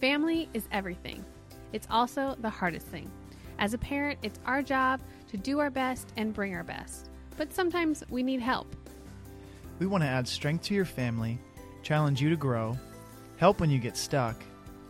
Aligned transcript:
Family 0.00 0.48
is 0.54 0.68
everything. 0.70 1.24
It's 1.72 1.88
also 1.90 2.36
the 2.38 2.48
hardest 2.48 2.86
thing. 2.86 3.10
As 3.58 3.74
a 3.74 3.78
parent, 3.78 4.20
it's 4.22 4.38
our 4.46 4.62
job 4.62 5.00
to 5.26 5.36
do 5.36 5.58
our 5.58 5.70
best 5.70 6.12
and 6.16 6.32
bring 6.32 6.54
our 6.54 6.62
best. 6.62 7.10
But 7.36 7.52
sometimes 7.52 8.04
we 8.08 8.22
need 8.22 8.40
help. 8.40 8.76
We 9.80 9.86
want 9.86 10.04
to 10.04 10.08
add 10.08 10.28
strength 10.28 10.64
to 10.66 10.74
your 10.74 10.84
family, 10.84 11.36
challenge 11.82 12.22
you 12.22 12.30
to 12.30 12.36
grow, 12.36 12.78
help 13.38 13.58
when 13.58 13.70
you 13.70 13.80
get 13.80 13.96
stuck, 13.96 14.36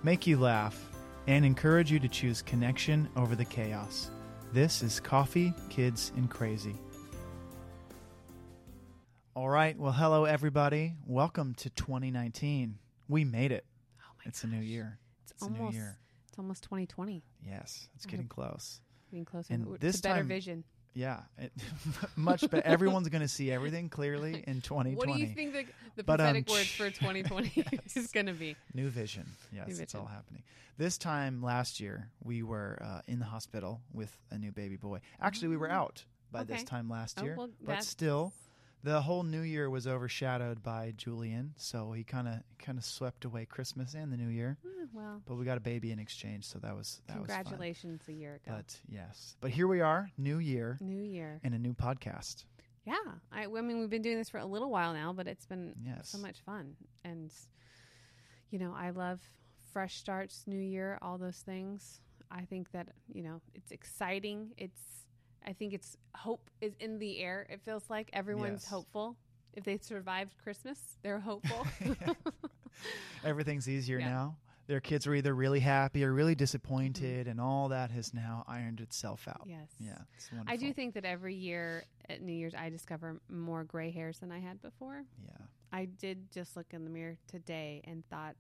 make 0.03 0.27
you 0.27 0.37
laugh, 0.37 0.79
and 1.27 1.43
encourage 1.43 1.91
you 1.91 1.99
to 2.01 2.09
choose 2.09 2.43
connection 2.43 3.09
over 3.17 3.35
the 3.35 3.47
chaos. 3.47 4.11
This 4.53 4.83
is 4.83 5.01
Coffee, 5.01 5.55
Kids, 5.71 6.13
and 6.17 6.29
Crazy. 6.29 6.77
All 9.35 9.49
right. 9.49 9.79
Well, 9.79 9.93
hello, 9.93 10.27
everybody. 10.27 10.97
Welcome 11.07 11.55
to 11.55 11.71
2019. 11.71 12.77
We 13.09 13.25
made 13.25 13.53
it. 13.53 13.65
Oh 14.29 14.31
It's 14.31 14.45
a 14.45 14.47
new 14.47 14.61
year. 14.61 14.99
It's, 15.23 15.33
It's 15.33 15.43
a 15.43 15.47
almost 15.47 15.73
new 15.73 15.79
year. 15.79 15.99
it's 16.29 16.39
almost 16.39 16.63
2020. 16.65 17.23
Yes, 17.47 17.89
it's 17.95 18.05
getting 18.05 18.29
close. 18.29 18.81
Getting 19.11 19.25
closer 19.25 19.55
And 19.55 19.65
to 19.65 19.79
this 19.79 20.01
better 20.03 20.17
time- 20.17 20.29
vision. 20.29 20.65
Yeah, 20.95 21.21
it, 21.39 21.53
much 22.17 22.41
better. 22.51 22.67
Everyone's 22.67 23.09
going 23.09 23.23
to 23.23 23.29
see 23.29 23.51
everything 23.53 23.89
clearly 23.89 24.43
in 24.47 24.61
2020. 24.61 24.97
What 24.97 25.15
do 25.17 25.21
you 25.21 25.29
think 25.33 25.53
the, 25.53 25.65
the 25.97 26.03
But, 26.03 26.21
um, 26.21 26.35
word 26.35 26.67
for 26.77 26.91
2020 26.91 27.65
is 27.95 28.11
going 28.11 28.27
to 28.27 28.33
be? 28.33 28.57
New 28.75 28.89
vision. 28.89 29.27
Yes, 29.53 29.69
New 29.69 29.83
it's 29.83 29.95
all 29.95 30.07
happening. 30.07 30.43
This 30.77 30.99
time 30.99 31.41
last 31.43 31.79
year, 31.81 32.11
we 32.25 32.43
were 32.43 32.79
uh, 32.85 33.01
in 33.07 33.19
the 33.21 33.25
hospital 33.27 33.81
with 33.93 34.15
a 34.31 34.39
new 34.39 34.51
baby 34.53 34.77
boy. 34.77 35.01
Actually, 35.21 35.49
we 35.49 35.57
were 35.57 35.71
out 35.71 36.05
by 36.33 36.43
this 36.45 36.65
time 36.65 36.91
last 36.91 37.19
Oh, 37.21 37.25
year, 37.25 37.35
well, 37.39 37.49
but 37.65 37.83
still, 37.85 38.33
the 38.85 39.01
whole 39.03 39.23
new 39.23 39.41
year 39.43 39.69
was 39.71 39.87
overshadowed 39.87 40.63
by 40.63 40.93
Julian. 40.97 41.55
So 41.57 41.93
he 41.93 42.05
kind 42.05 42.29
of 42.29 42.35
kind 42.59 42.79
of 42.79 42.85
swept 42.85 43.25
away 43.25 43.45
Christmas 43.47 43.95
and 43.95 44.13
the 44.13 44.17
new 44.17 44.29
year. 44.29 44.57
Eh, 44.65 44.87
well, 44.93 45.23
But 45.27 45.35
we 45.37 45.45
got 45.45 45.57
a 45.59 45.61
baby 45.61 45.91
in 45.91 45.99
exchange, 45.99 46.45
so 46.45 46.59
that 46.61 46.75
was 46.77 47.01
that 47.09 47.19
was 47.21 47.27
congratulations 47.29 48.03
a 48.09 48.13
year 48.13 48.35
ago. 48.37 48.57
But 48.57 48.77
yes, 48.89 49.37
but 49.41 49.51
here 49.51 49.67
we 49.69 49.81
are, 49.81 50.11
new 50.17 50.39
year 50.39 50.79
New 50.81 51.03
year. 51.03 51.41
and 51.45 51.55
a 51.55 51.59
new 51.59 51.75
podcast. 51.75 52.45
Yeah. 52.87 52.95
I, 53.31 53.45
I 53.45 53.61
mean, 53.61 53.81
we've 53.81 53.91
been 53.91 54.01
doing 54.01 54.17
this 54.17 54.31
for 54.31 54.39
a 54.39 54.47
little 54.47 54.71
while 54.71 54.95
now, 54.95 55.13
but 55.13 55.27
it's 55.27 55.45
been 55.45 55.75
Yes. 55.85 56.09
so 56.09 56.17
much 56.19 56.41
fun. 56.41 56.75
And, 57.05 57.31
you 58.51 58.59
know, 58.59 58.73
I 58.75 58.91
love 58.91 59.21
fresh 59.75 59.97
starts, 59.97 60.45
new 60.47 60.59
year, 60.59 60.99
all 61.03 61.19
those 61.19 61.37
things. 61.39 62.01
I 62.31 62.47
think 62.47 62.71
that, 62.73 62.89
you 63.13 63.23
know, 63.23 63.43
it's 63.55 63.73
exciting. 63.73 64.53
It's, 64.57 64.81
I 65.47 65.53
think 65.53 65.73
it's 65.73 65.97
hope 66.15 66.51
is 66.61 66.75
in 66.81 66.99
the 66.99 67.21
air. 67.21 67.47
It 67.49 67.61
feels 67.65 67.89
like 67.89 68.11
everyone's 68.13 68.63
Yes. 68.65 68.71
hopeful. 68.71 69.17
If 69.55 69.65
they 69.65 69.79
survived 69.79 70.37
Christmas, 70.43 70.99
they're 71.03 71.21
hopeful. 71.21 71.67
Everything's 73.25 73.69
easier 73.69 73.99
Yeah. 73.99 74.09
now. 74.11 74.37
Their 74.67 74.81
kids 74.81 75.07
were 75.07 75.15
either 75.15 75.35
really 75.35 75.61
happy 75.61 76.05
or 76.05 76.13
really 76.13 76.35
disappointed, 76.35 77.21
mm-hmm. 77.23 77.31
and 77.31 77.41
all 77.41 77.69
that 77.71 77.91
has 77.91 78.13
now 78.13 78.45
ironed 78.47 78.81
itself 78.81 79.27
out. 79.27 79.45
yes. 79.47 79.71
Yeah. 79.81 79.97
I 80.47 80.57
do 80.57 80.75
think 80.75 80.93
that 80.95 81.07
every 81.07 81.35
year 81.35 81.85
at 82.11 82.21
New 82.21 82.35
Year's, 82.35 82.55
I 82.55 82.69
discover 82.69 83.19
more 83.31 83.65
gray 83.65 83.91
hairs 83.91 84.19
than 84.19 84.31
I 84.31 84.41
had 84.41 84.61
before. 84.61 85.05
Yeah, 85.25 85.47
I 85.73 85.87
did 85.87 86.31
just 86.31 86.55
look 86.55 86.67
in 86.73 86.85
the 86.85 86.91
mirror 86.91 87.17
today 87.29 87.81
and 87.85 88.07
thought, 88.11 88.37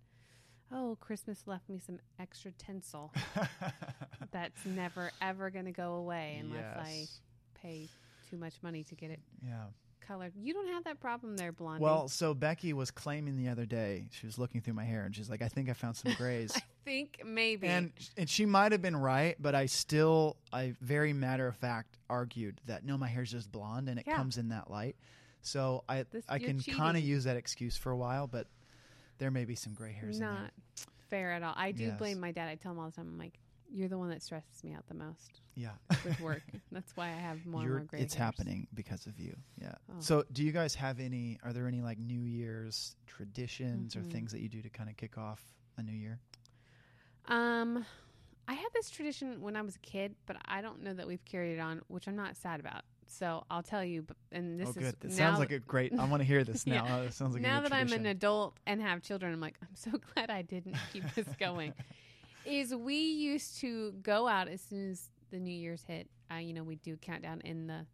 oh, 0.73 0.97
Christmas 1.01 1.43
left 1.47 1.69
me 1.69 1.79
some 1.79 1.99
extra 2.19 2.51
tinsel 2.53 3.13
that's 4.31 4.65
never, 4.65 5.11
ever 5.21 5.51
going 5.51 5.65
to 5.65 5.73
go 5.73 5.95
away 5.95 6.39
unless 6.41 6.65
I 6.77 7.07
pay 7.61 7.89
too 8.31 8.37
much 8.37 8.55
money 8.63 8.85
to 8.85 8.95
get 8.95 9.11
it 9.11 9.21
Yeah. 9.45 9.65
colored. 10.01 10.33
You 10.41 10.53
don't 10.53 10.69
have 10.69 10.85
that 10.85 11.01
problem 11.01 11.37
there, 11.37 11.53
blonde. 11.53 11.81
Well, 11.81 12.09
so 12.09 12.35
Becky 12.35 12.73
was 12.73 12.91
claiming 12.91 13.37
the 13.37 13.49
other 13.49 13.65
day 13.67 14.09
she 14.11 14.27
was 14.27 14.39
looking 14.39 14.61
through 14.61 14.75
my 14.75 14.85
hair, 14.85 15.05
and 15.05 15.15
she's 15.15 15.31
like, 15.31 15.43
"I 15.43 15.49
think 15.49 15.69
I 15.71 15.73
found 15.73 15.97
some 15.97 16.13
grays." 16.15 16.53
I 16.57 16.61
think 16.85 17.23
maybe. 17.25 17.67
and 17.67 17.93
and 18.17 18.29
she 18.29 18.45
might 18.47 18.73
have 18.73 18.83
been 18.83 18.97
right, 18.97 19.37
but 19.41 19.55
I 19.55 19.67
still, 19.67 20.37
I 20.53 20.75
very 20.81 21.13
matter 21.13 21.47
of 21.47 21.57
fact 21.57 21.97
argued 22.11 22.61
that 22.67 22.85
no, 22.85 22.97
my 22.99 23.09
hair's 23.09 23.31
just 23.31 23.51
blonde, 23.53 23.89
and 23.89 23.99
it 23.99 24.05
Yeah. 24.07 24.17
comes 24.17 24.37
in 24.39 24.49
that 24.51 24.71
light. 24.71 24.97
So 25.43 25.85
I 25.89 26.03
This- 26.11 26.25
I 26.29 26.39
can 26.39 26.61
kind 26.61 26.97
of 26.97 27.03
use 27.03 27.25
that 27.25 27.37
excuse 27.37 27.77
for 27.77 27.91
a 27.91 27.97
while, 27.97 28.27
but 28.27 28.47
there 29.19 29.31
may 29.31 29.45
be 29.45 29.55
some 29.55 29.75
gray 29.75 29.93
hairs 29.93 30.17
in 30.17 30.21
there. 30.23 30.31
not 30.33 30.53
fair 31.11 31.33
at 31.33 31.43
all. 31.43 31.55
I 31.57 31.73
do 31.73 31.85
Yes. 31.85 31.99
blame 31.99 32.21
my 32.21 32.33
dad. 32.33 32.49
I 32.49 32.55
tell 32.57 32.73
him 32.73 32.79
all 32.79 32.87
the 32.91 32.97
time, 32.97 33.09
I'm 33.09 33.19
like, 33.19 33.39
you're 33.71 33.89
the 33.89 33.99
one 33.99 34.09
that 34.11 34.23
stresses 34.23 34.65
me 34.65 34.73
out 34.75 34.87
the 34.87 34.95
most 34.95 35.41
Yeah. 35.55 35.73
with 36.05 36.19
work. 36.21 36.43
That's 36.73 36.97
why 36.97 37.09
I 37.09 37.17
have 37.17 37.45
more 37.45 37.61
and 37.61 37.69
You're- 37.69 37.81
more 37.81 37.87
gray 37.87 38.01
it's 38.01 38.15
hairs. 38.15 38.25
happening 38.25 38.67
because 38.75 39.07
of 39.07 39.19
you. 39.19 39.37
Yeah. 39.61 39.75
Oh. 39.91 40.01
So, 40.01 40.25
do 40.33 40.43
you 40.43 40.53
guys 40.53 40.75
have 40.77 41.01
any? 41.01 41.39
Are 41.43 41.53
there 41.53 41.67
any 41.67 41.83
like 41.83 41.99
New 41.99 42.23
Year's 42.23 42.97
traditions 43.07 43.95
or 43.97 44.01
Mhm. 44.01 44.11
things 44.13 44.33
that 44.33 44.41
you 44.41 44.49
do 44.49 44.63
to 44.63 44.71
kind 44.71 44.89
of 44.89 44.97
kick 44.97 45.19
off 45.19 45.43
a 45.77 45.83
new 45.83 45.93
year? 45.93 46.19
Um, 47.27 47.85
I 48.47 48.55
had 48.55 48.69
this 48.73 48.89
tradition 48.89 49.41
when 49.43 49.55
I 49.57 49.61
was 49.63 49.77
a 49.77 49.81
kid, 49.81 50.15
but 50.25 50.37
I 50.47 50.63
don't 50.63 50.83
know 50.83 50.95
that 50.95 51.07
we've 51.07 51.25
carried 51.27 51.55
it 51.55 51.61
on, 51.61 51.83
which 51.89 52.09
I'm 52.09 52.17
not 52.17 52.37
sad 52.37 52.61
about. 52.61 52.85
So 53.11 53.45
I'll 53.51 53.63
tell 53.63 53.85
you. 53.85 54.03
But 54.03 54.17
and 54.33 54.59
this 54.59 54.69
oh, 54.69 54.71
is 54.71 54.77
good. 54.77 54.97
Now, 55.05 55.15
sounds 55.15 55.39
like 55.39 55.53
a 55.53 55.59
great. 55.59 55.93
I 55.99 56.05
want 56.05 56.21
to 56.21 56.27
hear 56.27 56.45
this 56.45 56.65
Yeah. 56.67 56.83
now. 56.83 56.99
Oh, 56.99 57.03
It 57.03 57.15
sounds 57.15 57.35
like 57.35 57.43
now 57.43 57.61
that 57.61 57.73
I'm 57.73 57.93
an 57.93 58.07
adult 58.07 58.59
and 58.67 58.81
have 58.81 59.03
children. 59.03 59.33
I'm 59.33 59.41
like, 59.41 59.57
I'm 59.63 59.75
so 59.75 59.91
glad 60.15 60.31
I 60.31 60.43
didn't 60.43 60.77
keep 60.93 61.05
this 61.15 61.29
going. 61.39 61.73
is 62.45 62.75
we 62.75 62.97
used 62.97 63.61
to 63.61 63.93
go 64.03 64.27
out 64.27 64.49
as 64.49 64.61
soon 64.61 64.91
as 64.91 65.09
the 65.31 65.39
New 65.39 65.55
Year's 65.55 65.85
hit. 65.85 66.09
Uh, 66.33 66.37
you 66.37 66.53
know, 66.53 66.63
we'd 66.63 66.83
do 66.83 66.97
countdown 66.97 67.41
in 67.43 67.67
the. 67.67 67.87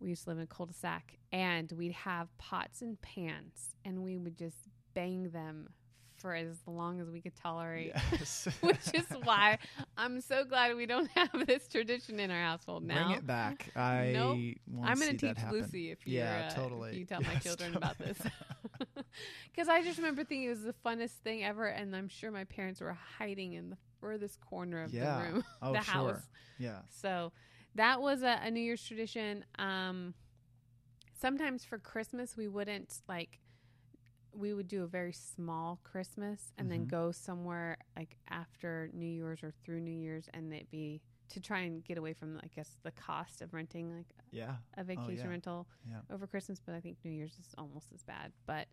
We 0.00 0.10
used 0.10 0.24
to 0.24 0.30
live 0.30 0.38
in 0.38 0.44
a 0.44 0.46
cul-de-sac, 0.46 1.18
and 1.32 1.72
we'd 1.72 1.90
have 1.92 2.28
pots 2.38 2.82
and 2.82 3.00
pans, 3.02 3.74
and 3.84 4.04
we 4.04 4.16
would 4.16 4.38
just 4.38 4.56
bang 4.94 5.30
them 5.30 5.68
for 6.18 6.34
as 6.34 6.56
long 6.66 7.00
as 7.00 7.08
we 7.10 7.20
could 7.20 7.34
tolerate. 7.36 7.92
Yes. 7.94 8.48
which 8.60 8.92
is 8.94 9.06
why 9.22 9.58
I'm 9.96 10.20
so 10.20 10.44
glad 10.44 10.76
we 10.76 10.86
don't 10.86 11.08
have 11.14 11.46
this 11.46 11.66
tradition 11.68 12.20
in 12.20 12.30
our 12.30 12.42
household 12.42 12.84
now. 12.84 13.06
Bring 13.08 13.18
it 13.18 13.26
back. 13.26 13.70
I 13.76 14.10
nope. 14.14 14.38
I'm 14.84 14.98
going 14.98 15.16
to 15.16 15.34
teach. 15.34 15.38
Lucy 15.50 15.90
if, 15.90 16.06
you're, 16.06 16.26
uh, 16.26 16.50
totally. 16.50 16.90
if 16.90 16.96
you 16.98 17.04
tell 17.04 17.20
my 17.22 17.32
Yes, 17.34 17.42
children 17.44 17.76
about 17.76 17.98
this. 17.98 18.18
Because 19.50 19.68
I 19.68 19.82
just 19.82 19.98
remember 19.98 20.22
thinking 20.22 20.46
it 20.46 20.50
was 20.50 20.62
the 20.62 20.74
funnest 20.86 21.14
thing 21.24 21.42
ever, 21.44 21.66
and 21.66 21.94
I'm 21.96 22.08
sure 22.08 22.30
my 22.30 22.44
parents 22.44 22.80
were 22.80 22.96
hiding 23.18 23.54
in 23.54 23.70
the 23.70 23.76
furthest 24.00 24.40
corner 24.40 24.82
of 24.84 24.92
Yeah. 24.92 25.18
the 25.18 25.32
room, 25.32 25.44
Oh, 25.62 25.72
the 25.72 25.80
sure. 25.80 25.92
house. 26.12 26.22
Yeah. 26.58 26.78
So 26.88 27.32
that 27.74 28.00
was 28.00 28.22
a, 28.22 28.38
a 28.42 28.50
New 28.52 28.60
Year's 28.60 28.84
tradition. 28.84 29.44
Um, 29.58 30.14
sometimes 31.20 31.64
for 31.64 31.78
Christmas, 31.78 32.36
we 32.36 32.46
wouldn't 32.48 33.00
like. 33.08 33.40
We 34.38 34.54
would 34.54 34.68
do 34.68 34.84
a 34.84 34.86
very 34.86 35.12
small 35.12 35.80
Christmas 35.82 36.52
and 36.56 36.70
then 36.70 36.84
Mhm. 36.86 36.88
go 36.90 37.10
somewhere 37.12 37.76
like 37.96 38.16
after 38.28 38.88
New 38.92 39.06
Year's 39.06 39.42
or 39.42 39.50
through 39.50 39.80
New 39.80 39.90
Year's, 39.98 40.28
and 40.28 40.52
it'd 40.54 40.70
be 40.70 41.02
to 41.30 41.40
try 41.40 41.60
and 41.60 41.84
get 41.84 41.98
away 41.98 42.14
from, 42.14 42.38
I 42.42 42.46
guess, 42.48 42.78
the 42.82 42.92
cost 42.92 43.42
of 43.42 43.52
renting 43.52 43.90
like 43.94 44.14
Yeah. 44.30 44.58
a 44.74 44.84
vacation 44.84 45.18
Oh, 45.18 45.24
yeah. 45.24 45.28
rental 45.28 45.68
Yeah. 45.84 46.02
over 46.08 46.26
Christmas. 46.26 46.60
But 46.60 46.74
I 46.74 46.80
think 46.80 47.04
New 47.04 47.10
Year's 47.10 47.38
is 47.38 47.54
almost 47.58 47.92
as 47.92 48.02
bad. 48.04 48.32
But 48.46 48.68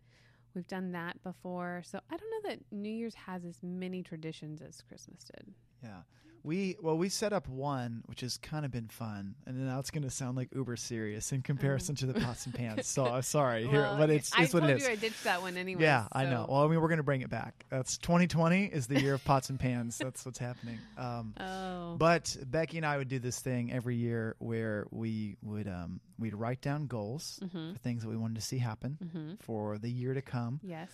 we've 0.54 0.66
done 0.68 0.92
that 0.92 1.20
before, 1.22 1.82
so 1.84 2.00
I 2.08 2.16
don't 2.16 2.30
know 2.30 2.50
that 2.50 2.72
New 2.72 2.88
Year's 2.90 3.14
has 3.14 3.44
as 3.44 3.62
many 3.62 4.02
traditions 4.02 4.62
as 4.62 4.80
Christmas 4.82 5.24
did. 5.24 5.54
Yeah. 5.82 6.02
We 6.46 6.76
well 6.80 6.96
we 6.96 7.08
set 7.08 7.32
up 7.32 7.48
one 7.48 8.02
which 8.06 8.20
has 8.20 8.36
kind 8.38 8.64
of 8.64 8.70
been 8.70 8.86
fun, 8.86 9.34
and 9.46 9.66
now 9.66 9.80
it's 9.80 9.90
going 9.90 10.04
to 10.04 10.10
sound 10.10 10.36
like 10.36 10.48
uber 10.54 10.76
serious 10.76 11.32
in 11.32 11.42
comparison 11.42 11.96
to 11.96 12.06
the 12.06 12.14
pots 12.14 12.46
and 12.46 12.54
pans. 12.54 12.86
So 12.86 13.04
I'm 13.12 13.22
sorry 13.22 13.66
here. 13.66 13.80
Well, 13.82 13.98
but 13.98 14.10
it's 14.10 14.32
I 14.32 14.42
what 14.42 14.50
told 14.52 14.64
it 14.70 14.76
is. 14.76 14.84
you 14.84 14.92
I 14.92 14.94
ditched 14.94 15.24
that 15.24 15.42
one 15.42 15.56
anyway. 15.56 15.82
yeah, 15.82 16.06
I 16.12 16.24
know. 16.26 16.46
Well, 16.48 16.62
I 16.62 16.68
mean, 16.68 16.80
we're 16.80 16.86
going 16.86 16.98
to 16.98 17.02
bring 17.02 17.22
it 17.22 17.30
back. 17.30 17.66
That's 17.68 17.98
2020 17.98 18.66
is 18.66 18.86
the 18.86 19.00
year 19.00 19.14
of 19.14 19.24
pots 19.24 19.50
and 19.50 19.58
pans. 19.58 19.98
That's 19.98 20.24
what's 20.24 20.38
happening. 20.38 20.78
Um, 20.96 21.34
Oh. 21.40 21.96
but 21.98 22.36
Becky 22.46 22.76
and 22.76 22.86
I 22.86 22.96
would 22.96 23.08
do 23.08 23.18
this 23.18 23.40
thing 23.40 23.72
every 23.72 23.96
year 23.96 24.36
where 24.38 24.86
we 24.92 25.36
would 25.42 25.66
um, 25.66 26.00
we'd 26.18 26.34
write 26.34 26.60
down 26.60 26.86
goals 26.86 27.40
Mm-hmm. 27.42 27.72
for 27.72 27.78
things 27.80 28.02
that 28.04 28.08
we 28.08 28.16
wanted 28.16 28.36
to 28.36 28.40
see 28.42 28.58
happen 28.58 28.98
Mm-hmm. 29.04 29.34
for 29.40 29.78
the 29.78 29.90
year 29.90 30.14
to 30.14 30.22
come. 30.22 30.60
Yes. 30.62 30.90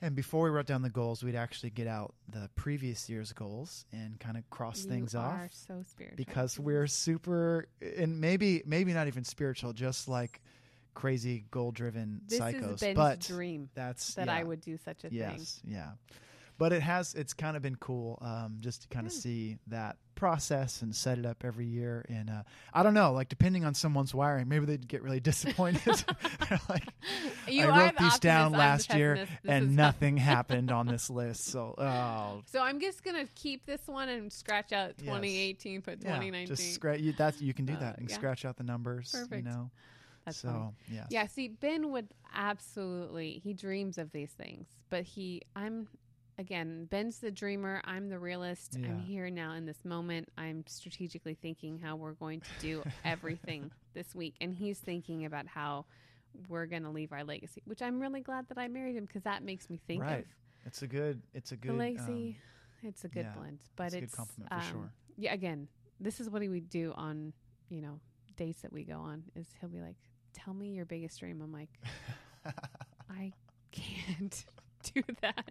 And 0.00 0.14
before 0.14 0.44
we 0.44 0.50
wrote 0.50 0.66
down 0.66 0.82
the 0.82 0.90
goals, 0.90 1.24
we'd 1.24 1.34
actually 1.34 1.70
get 1.70 1.88
out 1.88 2.14
the 2.28 2.48
previous 2.54 3.08
year's 3.08 3.32
goals 3.32 3.84
and 3.92 4.18
kind 4.20 4.36
of 4.36 4.48
cross 4.48 4.84
you 4.84 4.90
things 4.90 5.14
are 5.14 5.44
off 5.44 5.50
so 5.52 5.82
spiritual. 5.88 6.16
because 6.16 6.58
we're 6.58 6.86
super 6.86 7.66
and 7.96 8.20
maybe 8.20 8.62
maybe 8.64 8.92
not 8.92 9.08
even 9.08 9.24
spiritual, 9.24 9.72
just 9.72 10.08
like 10.08 10.40
crazy 10.94 11.44
goal 11.50 11.70
driven 11.72 12.20
psychos. 12.28 12.94
but 12.94 13.20
dream 13.20 13.68
that's 13.74 14.14
that 14.14 14.26
yeah, 14.26 14.34
I 14.36 14.42
would 14.44 14.60
do 14.60 14.76
such 14.76 15.04
a 15.04 15.08
thing. 15.08 15.18
yes, 15.18 15.60
yeah. 15.64 15.90
But 16.58 16.72
it 16.72 16.82
has 16.82 17.14
it's 17.14 17.32
kind 17.34 17.56
of 17.56 17.62
been 17.62 17.76
cool 17.76 18.18
um, 18.20 18.56
just 18.60 18.82
to 18.82 18.88
kind 18.88 19.06
of 19.06 19.12
Yeah. 19.12 19.18
see 19.20 19.58
that 19.68 19.96
process 20.16 20.82
and 20.82 20.92
set 20.94 21.16
it 21.16 21.24
up 21.24 21.44
every 21.44 21.66
year. 21.66 22.04
And 22.08 22.28
uh, 22.28 22.42
I 22.74 22.82
don't 22.82 22.94
know, 22.94 23.12
like 23.12 23.28
depending 23.28 23.64
on 23.64 23.74
someone's 23.74 24.12
wiring, 24.12 24.48
maybe 24.48 24.66
they'd 24.66 24.88
get 24.88 25.02
really 25.02 25.20
disappointed. 25.30 26.04
like 26.68 26.82
You 27.46 27.68
I 27.68 27.78
wrote 27.86 27.96
these 27.98 28.18
down 28.18 28.46
optimist, 28.46 28.46
I'm 28.46 28.50
the 28.52 28.58
last 28.58 28.94
year. 28.94 29.14
This 29.14 29.28
and 29.46 29.76
nothing 29.76 30.16
happened 30.34 30.72
on 30.72 30.88
this 30.88 31.08
list. 31.08 31.44
So 31.44 31.76
oh 31.78 32.42
So 32.46 32.60
I'm 32.60 32.80
just 32.80 33.04
gonna 33.04 33.26
keep 33.36 33.64
this 33.64 33.82
one 33.86 34.08
and 34.08 34.32
scratch 34.32 34.72
out 34.72 34.94
Yes. 34.98 35.04
2018, 35.06 35.82
put 35.82 36.02
yeah, 36.02 36.16
2019. 36.16 36.46
just 36.56 36.74
scratch 36.74 36.98
you. 36.98 37.12
That's 37.12 37.40
you 37.40 37.54
can 37.54 37.66
do 37.66 37.74
Uh, 37.74 37.80
that 37.80 37.98
and 37.98 38.08
yeah. 38.10 38.14
scratch 38.16 38.44
out 38.44 38.56
the 38.56 38.64
numbers. 38.64 39.12
Perfect. 39.12 39.44
You 39.46 39.50
know. 39.50 39.70
That's 40.24 40.38
so 40.38 40.48
funny. 40.48 40.72
yeah. 40.90 41.06
Yeah, 41.08 41.26
see, 41.28 41.46
Ben 41.48 41.92
would 41.92 42.08
absolutely. 42.34 43.40
He 43.44 43.54
dreams 43.54 43.96
of 43.98 44.10
these 44.12 44.30
things, 44.32 44.66
but 44.90 45.04
he, 45.04 45.42
I'm, 45.56 45.86
again, 46.38 46.86
Ben's 46.90 47.18
the 47.18 47.30
dreamer. 47.30 47.82
I'm 47.84 48.08
the 48.08 48.18
realist. 48.18 48.76
I'm 48.84 48.98
here 49.00 49.28
now 49.30 49.52
in 49.54 49.66
this 49.66 49.84
moment. 49.84 50.28
I'm 50.38 50.64
strategically 50.66 51.34
thinking 51.34 51.78
how 51.78 51.96
we're 51.96 52.12
going 52.12 52.40
to 52.40 52.50
do 52.60 52.82
everything 53.04 53.70
this 53.94 54.14
week. 54.14 54.34
And 54.40 54.54
he's 54.54 54.78
thinking 54.78 55.24
about 55.24 55.46
how 55.46 55.84
we're 56.48 56.66
going 56.66 56.84
to 56.84 56.90
leave 56.90 57.12
our 57.12 57.24
legacy, 57.24 57.62
which 57.64 57.82
I'm 57.82 58.00
really 58.00 58.20
glad 58.20 58.48
that 58.48 58.58
I 58.58 58.68
married 58.68 58.96
him 58.96 59.04
because 59.06 59.22
that 59.24 59.42
makes 59.42 59.68
me 59.68 59.80
think 59.86 60.02
Right. 60.02 60.20
of 60.20 60.24
It's 60.66 60.82
a 60.82 60.86
good. 60.86 61.20
It's 61.34 61.52
a 61.52 61.56
good 61.56 61.72
the 61.72 61.74
legacy. 61.74 62.36
um, 62.84 62.88
it's 62.88 63.04
a 63.04 63.08
good 63.08 63.26
yeah, 63.26 63.32
blend, 63.36 63.58
but 63.76 63.86
it's 63.86 63.94
a 63.96 64.00
good 64.00 64.12
compliment 64.12 64.50
for 64.52 64.58
um, 64.58 64.62
sure. 64.70 64.92
Yeah, 65.16 65.32
again, 65.34 65.66
this 66.00 66.20
is 66.20 66.30
what 66.30 66.42
he 66.42 66.48
would 66.48 66.68
do 66.70 66.92
on, 66.96 67.32
you 67.68 67.80
know, 67.82 67.98
dates 68.36 68.62
that 68.62 68.72
we 68.72 68.84
go 68.84 68.98
on. 68.98 69.24
Is 69.34 69.48
he'll 69.60 69.68
be 69.68 69.80
like, 69.80 69.96
"Tell 70.32 70.54
me 70.54 70.68
your 70.68 70.84
biggest 70.84 71.18
dream." 71.18 71.40
I'm 71.42 71.52
like, 71.52 71.70
I 73.10 73.32
can't 73.72 74.44
do 74.94 75.02
that. 75.22 75.50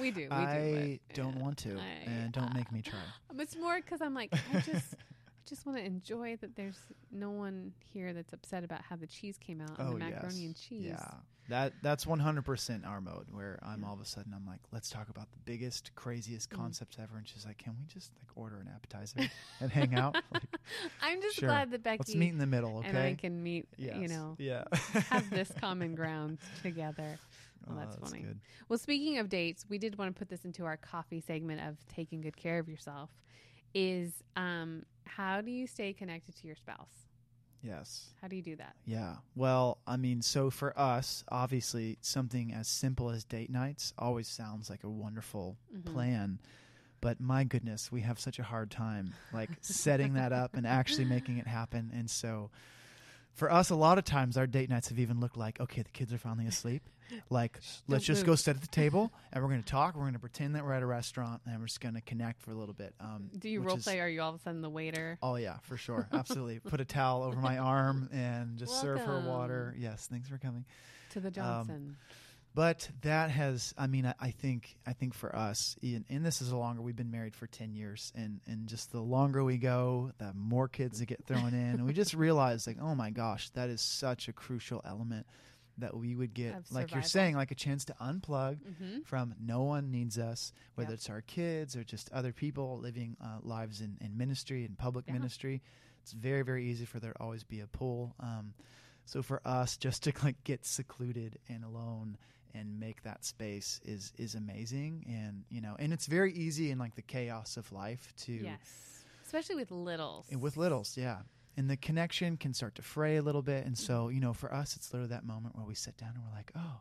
We 0.00 0.10
do. 0.10 0.22
We 0.22 0.36
I 0.36 1.00
do. 1.14 1.22
don't 1.22 1.32
but, 1.34 1.42
want 1.42 1.58
to, 1.58 1.76
I- 1.78 2.10
and 2.10 2.32
don't 2.32 2.54
make 2.54 2.70
me 2.72 2.82
try. 2.82 2.98
uh, 2.98 3.34
It's 3.40 3.56
more 3.56 3.76
because 3.76 4.00
I'm 4.02 4.14
like, 4.14 4.32
I 4.54 4.60
just, 4.60 4.94
I 4.94 5.48
just 5.48 5.66
want 5.66 5.78
to 5.78 5.84
enjoy 5.84 6.36
that. 6.40 6.56
There's 6.56 6.78
no 7.12 7.30
one 7.30 7.72
here 7.92 8.12
that's 8.12 8.32
upset 8.32 8.64
about 8.64 8.82
how 8.82 8.96
the 8.96 9.06
cheese 9.06 9.38
came 9.38 9.60
out 9.60 9.78
and 9.78 9.88
Oh 9.88 9.92
the 9.92 9.98
macaroni 9.98 10.34
yes, 10.36 10.46
and 10.46 10.56
cheese. 10.56 10.86
yeah. 10.88 11.10
That 11.50 11.72
that's 11.80 12.06
one 12.06 12.18
hundred 12.18 12.44
percent 12.44 12.84
our 12.84 13.00
mode. 13.00 13.24
Where 13.32 13.58
I'm 13.62 13.82
all 13.82 13.94
of 13.94 14.02
a 14.02 14.04
sudden 14.04 14.34
I'm 14.36 14.44
like, 14.46 14.60
let's 14.70 14.90
talk 14.90 15.08
about 15.08 15.32
the 15.32 15.38
biggest, 15.46 15.94
craziest 15.94 16.50
Mm. 16.50 16.56
concepts 16.58 16.98
ever, 17.02 17.16
and 17.16 17.26
she's 17.26 17.46
like, 17.46 17.56
can 17.56 17.74
we 17.78 17.86
just 17.86 18.12
like 18.20 18.28
order 18.36 18.56
an 18.58 18.68
appetizer 18.74 19.30
and 19.62 19.72
hang 19.72 19.94
out? 19.94 20.14
Like, 20.30 20.42
I'm 21.02 21.22
just 21.22 21.36
Sure. 21.36 21.48
glad 21.48 21.70
that 21.70 21.82
Becky 21.82 22.00
let's 22.00 22.14
meet 22.14 22.32
in 22.32 22.38
the 22.38 22.46
middle, 22.46 22.76
okay? 22.80 22.88
and 22.88 22.98
I 22.98 23.14
can 23.14 23.42
meet. 23.42 23.66
yes. 23.78 23.96
You 23.98 24.08
know, 24.08 24.36
yeah. 24.38 24.64
have 25.08 25.30
this 25.30 25.50
common 25.58 25.94
ground 25.94 26.36
together. 26.62 27.18
Well, 27.68 27.78
Oh, 27.78 27.90
that's 27.90 28.10
funny. 28.10 28.22
good. 28.24 28.40
Well, 28.68 28.78
speaking 28.78 29.18
of 29.18 29.28
dates, 29.28 29.64
we 29.68 29.78
did 29.78 29.98
want 29.98 30.14
to 30.14 30.18
put 30.18 30.28
this 30.28 30.44
into 30.44 30.64
our 30.64 30.76
coffee 30.76 31.20
segment 31.20 31.60
of 31.60 31.76
taking 31.88 32.20
good 32.20 32.36
care 32.36 32.58
of 32.58 32.68
yourself. 32.68 33.10
Is 33.74 34.22
um, 34.36 34.84
how 35.06 35.40
do 35.40 35.50
you 35.50 35.66
stay 35.66 35.92
connected 35.92 36.34
to 36.36 36.46
your 36.46 36.56
spouse? 36.56 37.06
Yes. 37.62 38.14
How 38.20 38.28
do 38.28 38.36
you 38.36 38.42
do 38.42 38.56
that? 38.56 38.74
Yeah. 38.86 39.16
Well, 39.34 39.78
I 39.86 39.96
mean, 39.96 40.22
so 40.22 40.48
for 40.50 40.78
us, 40.78 41.24
obviously, 41.28 41.98
something 42.00 42.52
as 42.54 42.68
simple 42.68 43.10
as 43.10 43.24
date 43.24 43.50
nights 43.50 43.92
always 43.98 44.28
sounds 44.28 44.70
like 44.70 44.84
a 44.84 44.88
wonderful 44.88 45.58
Mhm. 45.74 45.84
plan. 45.84 46.38
But 47.00 47.20
my 47.20 47.44
goodness, 47.44 47.92
we 47.92 48.00
have 48.02 48.18
such 48.18 48.38
a 48.38 48.42
hard 48.44 48.70
time 48.70 49.14
like 49.32 49.50
setting 49.60 50.14
that 50.14 50.32
up 50.32 50.56
and 50.56 50.66
actually 50.66 51.04
making 51.04 51.36
it 51.38 51.46
happen. 51.46 51.90
And 51.94 52.08
so 52.10 52.50
for 53.38 53.52
us, 53.52 53.70
a 53.70 53.76
lot 53.76 53.98
of 53.98 54.04
times 54.04 54.36
our 54.36 54.46
date 54.48 54.68
nights 54.68 54.88
have 54.88 54.98
even 54.98 55.20
looked 55.20 55.36
like, 55.36 55.60
okay, 55.60 55.82
the 55.82 55.90
kids 55.90 56.12
are 56.12 56.18
finally 56.18 56.46
asleep. 56.46 56.82
Like, 57.30 57.58
let's 57.86 58.04
just 58.04 58.26
go 58.26 58.34
sit 58.34 58.54
at 58.56 58.60
the 58.60 58.68
table 58.68 59.10
and 59.32 59.42
we're 59.42 59.48
going 59.48 59.62
to 59.62 59.70
talk. 59.70 59.94
We're 59.94 60.02
going 60.02 60.12
to 60.12 60.18
pretend 60.18 60.56
that 60.56 60.62
we're 60.64 60.74
at 60.74 60.82
a 60.82 60.86
restaurant 60.86 61.40
and 61.46 61.58
we're 61.58 61.64
just 61.64 61.80
going 61.80 61.94
to 61.94 62.02
connect 62.02 62.42
for 62.42 62.50
a 62.50 62.54
little 62.54 62.74
bit. 62.74 62.92
Um, 63.00 63.30
Do 63.38 63.48
you 63.48 63.62
role 63.62 63.78
is- 63.78 63.84
play? 63.84 63.98
Are 64.00 64.08
you 64.10 64.20
all 64.20 64.28
of 64.28 64.34
a 64.34 64.38
sudden 64.40 64.60
the 64.60 64.68
waiter? 64.68 65.18
Oh 65.22 65.36
yeah, 65.36 65.56
for 65.62 65.78
sure, 65.78 66.06
absolutely. 66.12 66.58
Put 66.58 66.82
a 66.82 66.84
towel 66.84 67.22
over 67.22 67.40
my 67.40 67.56
arm 67.56 68.10
and 68.12 68.58
just 68.58 68.78
serve 68.78 69.00
her 69.00 69.20
water. 69.26 69.74
Yes, 69.78 70.06
thanks 70.10 70.28
for 70.28 70.36
coming. 70.36 70.66
To 71.12 71.20
the 71.20 71.30
Johnson. 71.30 71.96
But 72.58 72.88
that 73.02 73.30
has, 73.30 73.72
I 73.78 73.86
mean, 73.86 74.04
I, 74.04 74.14
I 74.18 74.30
think, 74.32 74.74
I 74.84 74.92
think 74.92 75.14
for 75.14 75.32
us, 75.34 75.76
and, 75.80 76.04
and 76.08 76.26
this 76.26 76.42
is 76.42 76.50
a 76.50 76.56
longer. 76.56 76.82
We've 76.82 76.96
been 76.96 77.12
married 77.12 77.36
for 77.36 77.46
ten 77.46 77.72
years, 77.72 78.12
and 78.16 78.40
and 78.48 78.66
just 78.66 78.90
the 78.90 79.00
longer 79.00 79.44
we 79.44 79.58
go, 79.58 80.10
the 80.18 80.32
more 80.34 80.66
kids 80.66 80.98
that 80.98 81.06
get 81.06 81.24
thrown 81.24 81.54
in, 81.54 81.54
and 81.54 81.86
we 81.86 81.92
just 81.92 82.14
realize, 82.14 82.66
like, 82.66 82.78
oh 82.82 82.96
my 82.96 83.10
gosh, 83.10 83.50
that 83.50 83.68
is 83.68 83.80
such 83.80 84.26
a 84.26 84.32
crucial 84.32 84.82
element 84.84 85.24
that 85.78 85.96
we 85.96 86.16
would 86.16 86.34
get, 86.34 86.56
Of 86.56 86.72
like 86.72 86.92
you're 86.92 87.02
saying, 87.04 87.36
like 87.36 87.52
a 87.52 87.54
chance 87.54 87.84
to 87.84 87.94
unplug 88.02 88.58
mm-hmm. 88.58 89.02
from 89.04 89.36
no 89.40 89.62
one 89.62 89.92
needs 89.92 90.18
us, 90.18 90.52
whether 90.74 90.94
it's 90.94 91.08
our 91.08 91.20
kids 91.20 91.76
or 91.76 91.84
just 91.84 92.10
other 92.12 92.32
people 92.32 92.80
living 92.80 93.16
uh, 93.22 93.38
lives 93.42 93.80
in, 93.80 93.98
in 94.00 94.18
ministry 94.18 94.64
and 94.64 94.76
public 94.76 95.04
Yeah. 95.06 95.12
ministry. 95.12 95.62
It's 96.02 96.10
very, 96.10 96.42
very 96.42 96.64
easy 96.64 96.86
for 96.86 96.98
there 96.98 97.12
to 97.12 97.22
always 97.22 97.44
be 97.44 97.60
a 97.60 97.68
pull. 97.68 98.16
Um, 98.18 98.54
so 99.04 99.22
for 99.22 99.40
us, 99.44 99.76
just 99.76 100.02
to 100.02 100.12
like 100.24 100.42
get 100.42 100.66
secluded 100.66 101.38
and 101.48 101.62
alone 101.62 102.18
and 102.54 102.78
make 102.80 103.02
that 103.02 103.24
space 103.24 103.80
is 103.84 104.12
is 104.18 104.34
amazing, 104.34 105.04
and 105.08 105.44
you 105.50 105.60
know, 105.60 105.76
and 105.78 105.92
it's 105.92 106.06
very 106.06 106.32
easy 106.32 106.70
in 106.70 106.78
like 106.78 106.94
the 106.94 107.02
chaos 107.02 107.56
of 107.56 107.70
life 107.72 108.12
to 108.24 108.32
Yes. 108.32 109.04
Especially 109.24 109.56
with 109.56 109.70
littles. 109.70 110.26
and 110.30 110.40
with 110.40 110.56
littles, 110.56 110.96
yeah. 110.96 111.18
And 111.56 111.68
the 111.68 111.76
connection 111.76 112.36
can 112.36 112.54
start 112.54 112.74
to 112.76 112.82
fray 112.82 113.16
a 113.16 113.22
little 113.22 113.42
bit, 113.42 113.66
and 113.66 113.76
so 113.76 114.08
you 114.08 114.20
know, 114.20 114.32
for 114.32 114.52
us, 114.54 114.76
it's 114.76 114.92
literally 114.92 115.10
that 115.10 115.24
moment 115.26 115.56
where 115.56 115.66
we 115.66 115.74
sit 115.74 115.96
down 115.96 116.10
and 116.14 116.22
we're 116.24 116.34
like, 116.36 116.50
"Oh, 116.56 116.80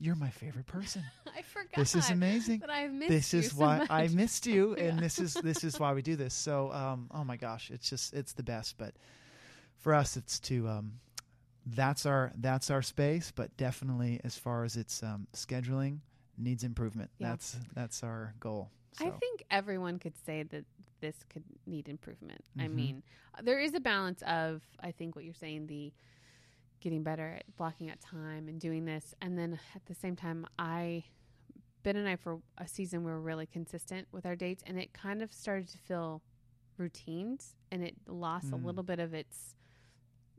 you're 0.00 0.14
my 0.14 0.30
favorite 0.30 0.66
person. 0.66 1.02
I 1.36 1.42
forgot. 1.42 1.76
This 1.76 1.94
is 1.94 2.10
amazing 2.10 2.60
That 2.60 2.70
I've 2.70 2.92
missed 2.92 3.10
this 3.10 3.34
is 3.34 3.50
so 3.52 3.56
why 3.58 3.78
much. 3.78 3.90
I 3.90 4.06
missed 4.08 4.46
you, 4.46 4.74
and 4.78 4.96
Yeah. 4.96 5.00
this 5.00 5.18
is 5.18 5.34
this 5.34 5.62
is 5.64 5.78
why 5.80 5.92
we 5.92 6.00
do 6.02 6.16
this. 6.16 6.32
So, 6.34 6.72
um, 6.72 7.08
oh 7.12 7.24
my 7.24 7.36
gosh, 7.36 7.70
it's 7.70 7.88
just 7.90 8.14
it's 8.14 8.32
the 8.32 8.42
best. 8.42 8.76
But 8.78 8.94
for 9.78 9.92
us, 9.94 10.16
it's 10.16 10.38
to 10.40 10.68
um, 10.68 10.92
that's 11.66 12.06
our 12.06 12.32
that's 12.36 12.70
our 12.70 12.82
space. 12.82 13.32
But 13.34 13.56
definitely, 13.56 14.20
as 14.24 14.36
far 14.36 14.64
as 14.64 14.76
its 14.76 15.02
um, 15.02 15.26
scheduling, 15.32 15.98
needs 16.36 16.64
improvement. 16.64 17.10
Yeah. 17.18 17.30
That's 17.30 17.56
that's 17.74 18.02
our 18.02 18.34
goal. 18.40 18.70
I 19.00 19.10
think 19.10 19.42
everyone 19.50 19.98
could 19.98 20.14
say 20.24 20.44
that 20.44 20.64
this 21.00 21.16
could 21.28 21.42
need 21.66 21.88
improvement. 21.88 22.44
I 22.58 22.64
Mhm. 22.68 22.74
mean, 22.74 23.02
there 23.42 23.58
is 23.58 23.74
a 23.74 23.80
balance 23.80 24.22
of 24.22 24.62
I 24.80 24.92
think 24.92 25.16
what 25.16 25.24
you're 25.24 25.34
saying 25.34 25.66
the 25.66 25.92
getting 26.80 27.02
better 27.02 27.30
at 27.32 27.56
blocking 27.56 27.90
out 27.90 27.98
time 28.00 28.46
and 28.46 28.60
doing 28.60 28.84
this 28.84 29.14
and 29.22 29.38
then 29.38 29.58
at 29.74 29.86
the 29.86 29.94
same 29.94 30.14
time 30.14 30.46
I 30.58 31.04
Ben 31.82 31.96
and 31.96 32.06
I 32.06 32.16
for 32.16 32.40
a 32.58 32.68
season 32.68 33.04
we 33.04 33.10
were 33.10 33.20
really 33.20 33.46
consistent 33.46 34.06
with 34.12 34.26
our 34.26 34.36
dates 34.36 34.62
and 34.66 34.78
it 34.78 34.92
kind 34.92 35.22
of 35.22 35.32
started 35.32 35.68
to 35.68 35.78
feel 35.78 36.20
routines 36.76 37.56
and 37.70 37.82
it 37.82 37.96
lost 38.06 38.48
a 38.52 38.56
Mm. 38.56 38.64
little 38.64 38.82
bit 38.82 38.98
of 38.98 39.14
its 39.14 39.54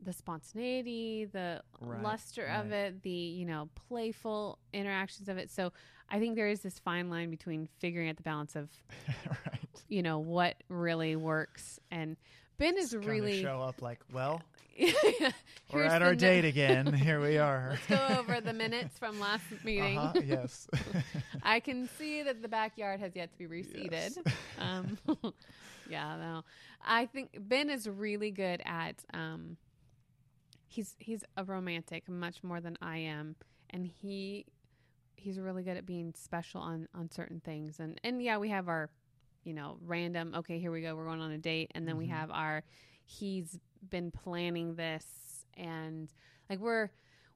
the 0.02 0.12
spontaneity, 0.12 1.24
the 1.24 1.62
Right, 1.80 2.02
luster 2.02 2.46
of 2.46 2.72
it, 2.72 3.02
the 3.02 3.10
you 3.10 3.46
know 3.46 3.68
playful 3.88 4.58
interactions 4.72 5.28
of 5.28 5.38
it. 5.38 5.50
So 5.50 5.72
I 6.08 6.18
think 6.18 6.36
there 6.36 6.48
is 6.48 6.60
this 6.60 6.78
fine 6.78 7.10
line 7.10 7.30
between 7.30 7.68
figuring 7.78 8.08
out 8.08 8.16
the 8.16 8.22
balance 8.22 8.56
of 8.56 8.68
right. 9.28 9.84
you 9.88 10.02
know 10.02 10.18
what 10.18 10.56
really 10.68 11.16
works 11.16 11.80
and 11.90 12.16
Ben 12.58 12.76
is 12.78 12.92
Just 12.92 13.06
really 13.06 13.42
show 13.42 13.60
up 13.60 13.82
like, 13.82 14.00
well, 14.12 14.40
we're 15.72 15.84
at 15.84 16.02
our 16.02 16.14
date 16.14 16.44
again. 16.44 16.92
Here 16.92 17.20
we 17.20 17.38
are. 17.38 17.70
Let's 17.70 17.86
go 17.86 18.18
over 18.18 18.40
the 18.40 18.52
minutes 18.52 18.98
from 18.98 19.20
last 19.20 19.44
meeting. 19.64 19.98
Uh-huh, 19.98 20.20
yes. 20.24 20.66
I 21.42 21.60
can 21.60 21.88
see 21.98 22.22
that 22.22 22.42
the 22.42 22.48
backyard 22.48 23.00
has 23.00 23.14
yet 23.14 23.30
to 23.32 23.38
be 23.38 23.46
reseeded. 23.46 24.16
Yes. 24.16 24.34
Um, 24.58 24.98
yeah, 25.90 26.16
no. 26.16 26.44
I 26.84 27.06
think 27.06 27.36
Ben 27.38 27.68
is 27.68 27.88
really 27.88 28.30
good 28.30 28.62
at. 28.64 28.96
Um, 29.12 29.56
he's 30.66 30.94
he's 30.98 31.24
a 31.36 31.44
romantic 31.44 32.08
much 32.08 32.42
more 32.42 32.60
than 32.60 32.76
I 32.82 32.98
am, 32.98 33.36
and 33.70 33.86
he 33.86 34.46
he's 35.16 35.38
really 35.38 35.62
good 35.62 35.76
at 35.76 35.86
being 35.86 36.12
special 36.16 36.60
on 36.60 36.88
on 36.94 37.10
certain 37.10 37.40
things. 37.40 37.80
And 37.80 38.00
and 38.04 38.22
yeah, 38.22 38.38
we 38.38 38.48
have 38.50 38.68
our 38.68 38.90
you 39.44 39.54
know 39.54 39.78
random. 39.82 40.34
Okay, 40.36 40.58
here 40.58 40.70
we 40.72 40.82
go. 40.82 40.94
We're 40.96 41.06
going 41.06 41.20
on 41.20 41.30
a 41.32 41.38
date, 41.38 41.70
and 41.74 41.86
then 41.86 41.96
we 41.96 42.06
Mhm. 42.06 42.10
have 42.10 42.30
our. 42.30 42.64
He's 43.04 43.58
been 43.90 44.10
planning 44.10 44.74
this, 44.76 45.46
and 45.54 46.12
like 46.50 46.58
we're 46.58 46.90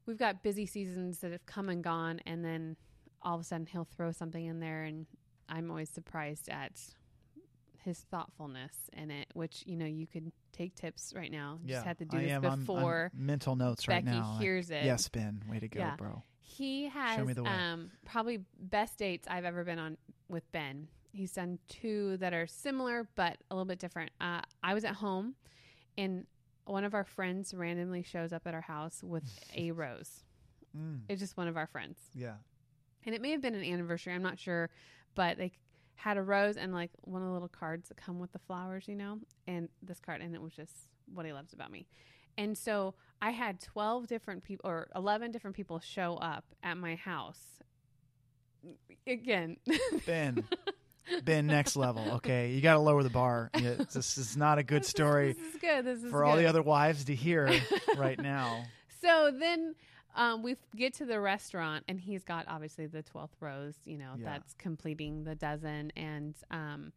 we've 0.06 0.18
got 0.18 0.42
busy 0.42 0.66
seasons 0.66 1.20
that 1.20 1.32
have 1.32 1.46
come 1.46 1.68
and 1.68 1.82
gone, 1.84 2.20
and 2.26 2.44
then 2.44 2.76
all 3.22 3.34
of 3.36 3.40
a 3.40 3.44
sudden 3.44 3.66
he'll 3.66 3.84
throw 3.84 4.10
something 4.12 4.44
in 4.46 4.60
there, 4.60 4.82
and 4.84 5.06
I'm 5.48 5.70
always 5.70 5.90
surprised 5.90 6.48
at 6.48 6.80
his 7.84 7.98
thoughtfulness 8.10 8.72
in 8.92 9.10
it. 9.10 9.28
Which 9.34 9.62
you 9.66 9.76
know 9.76 9.86
you 9.86 10.06
could 10.06 10.32
take 10.52 10.74
tips 10.74 11.12
right 11.16 11.30
now. 11.30 11.58
You 11.62 11.70
yeah, 11.70 11.76
just 11.76 11.86
have 11.86 11.98
to 11.98 12.04
do 12.04 12.16
I 12.18 12.22
this 12.22 12.30
am. 12.32 12.44
I'm- 12.44 12.52
I'm 12.52 12.58
before 12.60 13.10
mental 13.14 13.56
notes 13.56 13.88
right 13.88 14.04
Becky 14.04 14.16
now. 14.18 14.32
like, 14.32 14.40
hears 14.42 14.70
it. 14.70 14.84
Yes, 14.84 15.08
Ben. 15.08 15.42
Way 15.48 15.58
to 15.60 15.68
go, 15.68 15.80
Yeah. 15.80 15.96
bro. 15.96 16.22
He 16.40 16.88
has 16.88 17.24
me 17.24 17.32
the 17.32 17.44
way. 17.44 17.50
um, 17.50 17.90
probably 18.04 18.44
best 18.58 18.98
dates 18.98 19.26
I've 19.28 19.44
ever 19.44 19.62
been 19.64 19.78
on 19.78 19.96
with 20.28 20.50
Ben. 20.52 20.88
He's 21.12 21.32
done 21.32 21.58
two 21.68 22.16
that 22.18 22.32
are 22.34 22.46
similar 22.46 23.08
but 23.14 23.36
a 23.50 23.54
little 23.54 23.64
bit 23.66 23.78
different. 23.78 24.10
Uh, 24.20 24.42
I 24.62 24.74
was 24.74 24.84
at 24.84 24.94
home, 24.96 25.34
and 25.96 26.26
one 26.66 26.84
of 26.84 26.92
our 26.94 27.04
friends 27.04 27.54
randomly 27.54 28.02
shows 28.02 28.32
up 28.32 28.46
at 28.46 28.54
our 28.54 28.60
house 28.60 29.02
with 29.02 29.24
a 29.56 29.70
rose. 29.72 30.24
Mm, 30.76 31.00
It's 31.08 31.20
just 31.20 31.36
one 31.36 31.48
of 31.48 31.56
our 31.56 31.66
friends, 31.66 31.98
yeah. 32.14 32.34
and 33.06 33.14
it 33.14 33.20
may 33.22 33.30
have 33.32 33.40
been 33.40 33.54
an 33.56 33.64
anniversary. 33.64 34.12
I'm 34.12 34.22
not 34.22 34.38
sure, 34.38 34.70
but 35.16 35.36
they 35.36 35.52
had 36.02 36.16
a 36.16 36.22
rose 36.22 36.56
and 36.56 36.72
like 36.72 36.90
one 37.02 37.20
of 37.20 37.28
the 37.28 37.32
little 37.34 37.48
cards 37.48 37.88
that 37.88 37.96
come 37.98 38.18
with 38.18 38.32
the 38.32 38.38
flowers, 38.38 38.88
you 38.88 38.94
know, 38.96 39.18
and 39.46 39.68
this 39.82 40.00
card, 40.00 40.22
and 40.22 40.34
it 40.34 40.40
was 40.40 40.52
just 40.54 40.74
what 41.12 41.26
he 41.26 41.32
loves 41.32 41.52
about 41.52 41.70
me. 41.70 41.86
And 42.38 42.56
so 42.56 42.94
I 43.20 43.30
had 43.32 43.60
12 43.60 44.06
different 44.06 44.42
people 44.44 44.68
or 44.70 44.88
11 44.96 45.30
different 45.30 45.56
people 45.56 45.78
show 45.80 46.14
up 46.14 46.44
at 46.62 46.76
my 46.78 46.94
house. 46.94 47.40
Again, 49.06 49.56
Ben. 50.06 50.44
Ben, 51.24 51.46
next 51.46 51.76
level. 51.76 52.12
Okay, 52.16 52.52
you 52.52 52.60
got 52.60 52.74
to 52.74 52.78
lower 52.80 53.02
the 53.02 53.10
bar. 53.10 53.50
Yeah, 53.58 53.74
this 53.92 54.16
is 54.16 54.36
not 54.36 54.58
a 54.58 54.62
good 54.62 54.78
This 54.82 54.86
is- 54.86 54.90
story 54.90 55.32
This 55.34 55.54
is 55.54 55.60
good. 55.60 55.84
This 55.84 56.02
is 56.04 56.10
for 56.10 56.24
all 56.24 56.36
the 56.36 56.46
other 56.46 56.62
wives 56.62 57.04
to 57.06 57.14
hear 57.14 57.50
right 57.96 58.18
now. 58.20 58.64
So 59.02 59.32
then 59.38 59.74
um, 60.14 60.42
we 60.42 60.56
get 60.76 60.94
to 60.94 61.04
the 61.06 61.20
restaurant, 61.20 61.84
and 61.88 62.00
he's 62.00 62.24
got 62.24 62.46
obviously 62.48 62.86
the 62.86 63.02
twelfth 63.02 63.36
rose. 63.40 63.74
You 63.84 63.98
know, 63.98 64.14
Yeah. 64.18 64.24
that's 64.24 64.54
completing 64.54 65.24
the 65.24 65.34
dozen, 65.34 65.92
and 65.96 66.34
um, 66.50 66.92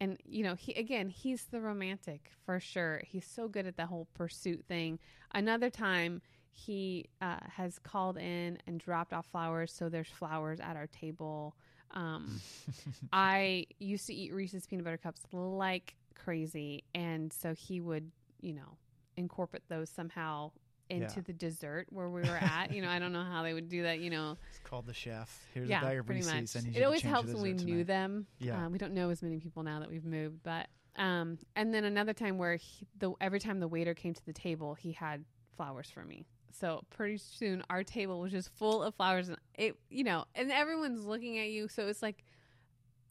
and 0.00 0.18
you 0.24 0.42
know, 0.42 0.54
he 0.54 0.72
again, 0.74 1.08
he's 1.08 1.44
the 1.44 1.60
romantic 1.60 2.30
for 2.44 2.58
sure. 2.60 3.02
He's 3.06 3.26
so 3.26 3.48
good 3.48 3.66
at 3.66 3.76
the 3.76 3.86
whole 3.86 4.08
pursuit 4.14 4.64
thing. 4.66 4.98
Another 5.32 5.70
time, 5.70 6.22
he 6.50 7.06
uh, 7.22 7.36
has 7.56 7.78
called 7.78 8.16
in 8.18 8.58
and 8.66 8.80
dropped 8.80 9.12
off 9.12 9.26
flowers, 9.26 9.72
so 9.72 9.88
there's 9.88 10.08
flowers 10.08 10.58
at 10.60 10.76
our 10.76 10.86
table. 10.88 11.54
Um, 11.92 12.40
I 13.12 13.66
used 13.78 14.06
to 14.08 14.14
eat 14.14 14.32
Reese's 14.32 14.66
peanut 14.66 14.84
butter 14.84 14.96
cups 14.98 15.22
like 15.32 15.94
crazy, 16.14 16.84
and 16.94 17.32
so 17.32 17.54
he 17.54 17.80
would, 17.80 18.10
you 18.40 18.52
know, 18.54 18.76
incorporate 19.16 19.62
those 19.68 19.90
somehow 19.90 20.50
into 20.90 21.16
Yeah. 21.16 21.22
the 21.26 21.32
dessert 21.32 21.86
where 21.90 22.08
we 22.10 22.22
were 22.22 22.36
at. 22.40 22.72
you 22.72 22.82
know, 22.82 22.88
I 22.88 22.98
don't 22.98 23.12
know 23.12 23.24
how 23.24 23.42
they 23.42 23.54
would 23.54 23.68
do 23.68 23.84
that. 23.84 24.00
You 24.00 24.10
know, 24.10 24.36
It's 24.50 24.58
called 24.68 24.86
the 24.86 24.94
chef. 24.94 25.46
Here's 25.54 25.68
yeah, 25.68 25.80
a 25.80 25.84
bag 25.84 25.98
of 25.98 26.06
pretty 26.06 26.20
Reese's. 26.22 26.54
much. 26.64 26.74
I 26.74 26.78
It 26.78 26.82
always 26.84 27.02
helps 27.02 27.32
when 27.32 27.42
we 27.42 27.52
dessert 27.52 27.66
knew 27.66 27.84
them. 27.84 28.26
Yeah. 28.38 28.64
Um, 28.66 28.72
we 28.72 28.78
don't 28.78 28.94
know 28.94 29.10
as 29.10 29.22
many 29.22 29.38
people 29.38 29.62
now 29.62 29.80
that 29.80 29.88
we've 29.90 30.04
moved, 30.04 30.42
but 30.42 30.66
um, 30.96 31.38
and 31.56 31.72
then 31.72 31.84
another 31.84 32.12
time 32.12 32.36
where 32.36 32.56
he, 32.56 32.86
the 32.98 33.12
every 33.20 33.38
time 33.40 33.60
the 33.60 33.68
waiter 33.68 33.94
came 33.94 34.12
to 34.12 34.26
the 34.26 34.32
table, 34.32 34.74
he 34.74 34.92
had 34.92 35.24
flowers 35.56 35.88
for 35.90 36.04
me. 36.04 36.26
So 36.52 36.82
pretty 36.90 37.16
soon 37.18 37.62
our 37.70 37.84
table 37.84 38.20
was 38.20 38.32
just 38.32 38.50
full 38.56 38.82
of 38.82 38.94
flowers, 38.96 39.28
and 39.28 39.38
it, 39.54 39.76
you 39.88 40.02
know, 40.04 40.24
and 40.34 40.50
everyone's 40.50 41.04
looking 41.04 41.38
at 41.38 41.48
you. 41.50 41.68
So 41.68 41.86
it's 41.86 42.02
like 42.02 42.24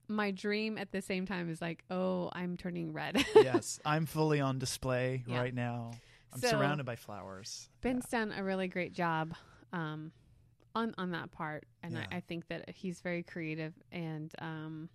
my 0.08 0.32
dream 0.32 0.78
at 0.78 0.92
the 0.92 1.02
same 1.02 1.26
time 1.26 1.50
is 1.50 1.62
like, 1.62 1.84
oh, 1.90 2.30
I'm 2.34 2.58
turning 2.58 2.92
red. 2.94 3.24
yes, 3.36 3.80
I'm 3.86 4.06
fully 4.06 4.40
on 4.42 4.60
display 4.60 5.24
Yeah. 5.28 5.40
right 5.40 5.54
now. 5.54 5.92
I'm 6.34 6.40
So- 6.40 6.50
surrounded 6.50 6.86
by 6.86 6.96
flowers. 6.96 7.70
Ben's 7.82 8.06
done 8.08 8.32
a 8.32 8.44
really 8.44 8.68
great 8.68 8.94
job 8.94 9.34
um, 9.74 10.12
on 10.76 10.94
on 10.98 11.12
that 11.12 11.32
part, 11.32 11.66
and 11.84 11.94
Yeah. 11.94 12.06
I, 12.12 12.18
I 12.18 12.20
think 12.22 12.48
that 12.50 12.70
he's 12.70 13.02
very 13.02 13.24
creative. 13.24 13.74
And 13.92 14.34
um, 14.40 14.90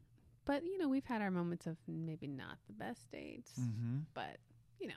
but 0.44 0.64
you 0.64 0.78
know, 0.78 0.88
we've 0.88 1.04
had 1.04 1.22
our 1.22 1.30
moments 1.30 1.66
of 1.66 1.76
maybe 1.88 2.26
not 2.28 2.58
the 2.66 2.72
best 2.74 3.10
dates, 3.10 3.52
hmm 3.56 3.98
but 4.14 4.38
you 4.80 4.88
know, 4.88 4.94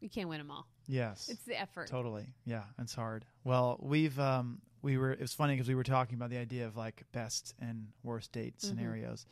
you 0.00 0.08
can't 0.10 0.28
win 0.28 0.38
them 0.38 0.50
all. 0.50 0.66
Yes, 0.88 1.28
It's 1.28 1.44
the 1.44 1.58
effort. 1.58 1.86
totally. 1.88 2.26
Yeah, 2.44 2.64
it's 2.78 2.94
hard. 2.94 3.24
Well, 3.44 3.78
we've 3.80 4.18
um, 4.18 4.60
we 4.82 4.98
were. 4.98 5.12
It 5.12 5.20
was 5.20 5.32
funny 5.32 5.54
because 5.54 5.68
we 5.68 5.74
were 5.76 5.84
talking 5.84 6.16
about 6.16 6.28
the 6.30 6.38
idea 6.38 6.66
of 6.66 6.76
like 6.76 7.04
best 7.12 7.54
and 7.60 7.88
worst 8.02 8.32
date 8.32 8.56
Mhm. 8.58 8.60
scenarios, 8.68 9.26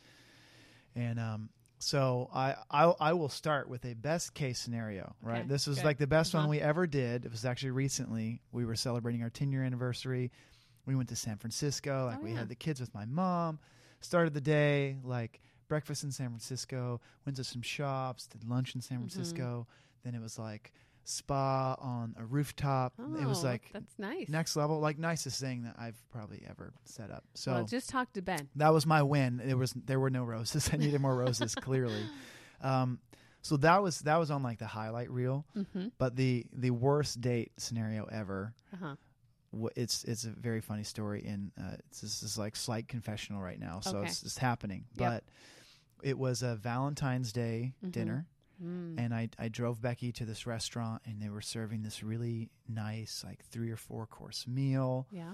and 0.95 1.19
um, 1.19 1.49
so 1.81 2.29
I, 2.33 2.55
I 2.69 2.83
I 2.99 3.13
will 3.13 3.29
start 3.29 3.67
with 3.69 3.83
a 3.85 3.93
best 3.95 4.33
case 4.33 4.59
scenario. 4.59 5.15
Right. 5.21 5.39
Okay, 5.39 5.47
This 5.47 5.67
is 5.67 5.77
good. 5.77 5.85
like 5.85 5.97
the 5.97 6.07
best 6.07 6.33
Uh-huh. 6.33 6.43
one 6.43 6.49
we 6.49 6.61
ever 6.61 6.85
did. 6.87 7.25
It 7.25 7.31
was 7.31 7.43
actually 7.45 7.71
recently. 7.71 8.41
We 8.51 8.65
were 8.65 8.75
celebrating 8.75 9.23
our 9.23 9.29
10 9.29 9.51
year 9.51 9.63
anniversary. 9.63 10.31
We 10.85 10.95
went 10.95 11.09
to 11.09 11.15
San 11.15 11.37
Francisco. 11.37 12.05
Like 12.07 12.19
Oh, 12.19 12.23
we 12.23 12.31
yeah. 12.31 12.39
had 12.39 12.49
the 12.49 12.55
kids 12.55 12.79
with 12.79 12.93
my 12.93 13.05
mom. 13.05 13.59
Started 13.99 14.33
the 14.33 14.41
day 14.41 14.97
like 15.03 15.41
breakfast 15.67 16.03
in 16.03 16.11
San 16.11 16.27
Francisco. 16.29 17.01
Went 17.25 17.35
to 17.37 17.43
some 17.43 17.61
shops. 17.61 18.27
Did 18.27 18.43
lunch 18.47 18.75
in 18.75 18.81
San 18.81 18.97
Mhm. 18.99 19.11
Francisco. 19.11 19.67
Then 20.03 20.15
it 20.15 20.21
was 20.21 20.37
like 20.39 20.73
spa 21.03 21.75
on 21.79 22.15
a 22.19 22.25
rooftop. 22.25 22.93
Oh, 22.99 23.15
it 23.21 23.25
was 23.25 23.43
like 23.43 23.69
that's 23.73 23.97
nice. 23.97 24.29
next 24.29 24.55
level, 24.55 24.79
like 24.79 24.97
nicest 24.99 25.39
thing 25.41 25.63
that 25.63 25.75
I've 25.79 25.97
probably 26.11 26.43
ever 26.49 26.73
set 26.85 27.11
up. 27.11 27.23
So 27.33 27.53
well, 27.53 27.65
just 27.65 27.89
talk 27.89 28.13
to 28.13 28.21
Ben. 28.21 28.49
that 28.55 28.73
was 28.73 28.85
my 28.85 29.01
win. 29.03 29.41
There 29.43 29.57
was 29.57 29.73
there 29.73 29.99
were 29.99 30.09
no 30.09 30.23
roses. 30.23 30.69
I 30.73 30.77
needed 30.77 31.01
more 31.01 31.15
roses 31.15 31.55
clearly. 31.55 32.03
Um, 32.63 32.99
so 33.41 33.57
that 33.57 33.81
was 33.81 34.01
that 34.01 34.17
was 34.17 34.29
on 34.29 34.43
like 34.43 34.59
the 34.59 34.67
highlight 34.67 35.09
reel. 35.09 35.47
Mm-hmm. 35.57 35.87
But 35.97 36.15
the 36.15 36.45
the 36.53 36.69
worst 36.69 37.19
date 37.21 37.51
scenario 37.57 38.05
ever. 38.05 38.53
Uh-huh. 38.71 38.95
It's 39.75 40.03
it's 40.03 40.25
a 40.25 40.29
very 40.29 40.61
funny 40.61 40.83
story, 40.83 41.25
and 41.27 41.51
uh, 41.59 41.77
it's, 41.89 42.01
this 42.01 42.21
is 42.21 42.37
like 42.37 42.55
slight 42.55 42.87
confessional 42.87 43.41
right 43.41 43.59
now, 43.59 43.79
so 43.79 43.97
Okay. 43.97 44.07
it's 44.09 44.21
just 44.21 44.37
happening. 44.37 44.85
Yep. 44.95 45.09
But 45.09 45.23
it 46.07 46.19
was 46.19 46.43
a 46.43 46.55
Valentine's 46.55 47.33
Day 47.33 47.73
Mhm. 47.83 47.91
dinner, 47.91 48.27
Mm. 48.63 48.99
and 48.99 49.13
I 49.13 49.29
I 49.39 49.47
drove 49.47 49.81
Becky 49.81 50.11
to 50.13 50.25
this 50.25 50.45
restaurant, 50.45 51.01
and 51.05 51.21
they 51.21 51.29
were 51.29 51.41
serving 51.41 51.83
this 51.83 52.03
really 52.03 52.49
nice 52.67 53.23
like 53.25 53.43
three 53.45 53.71
or 53.71 53.77
four 53.77 54.05
course 54.05 54.45
meal. 54.47 55.07
yeah. 55.11 55.33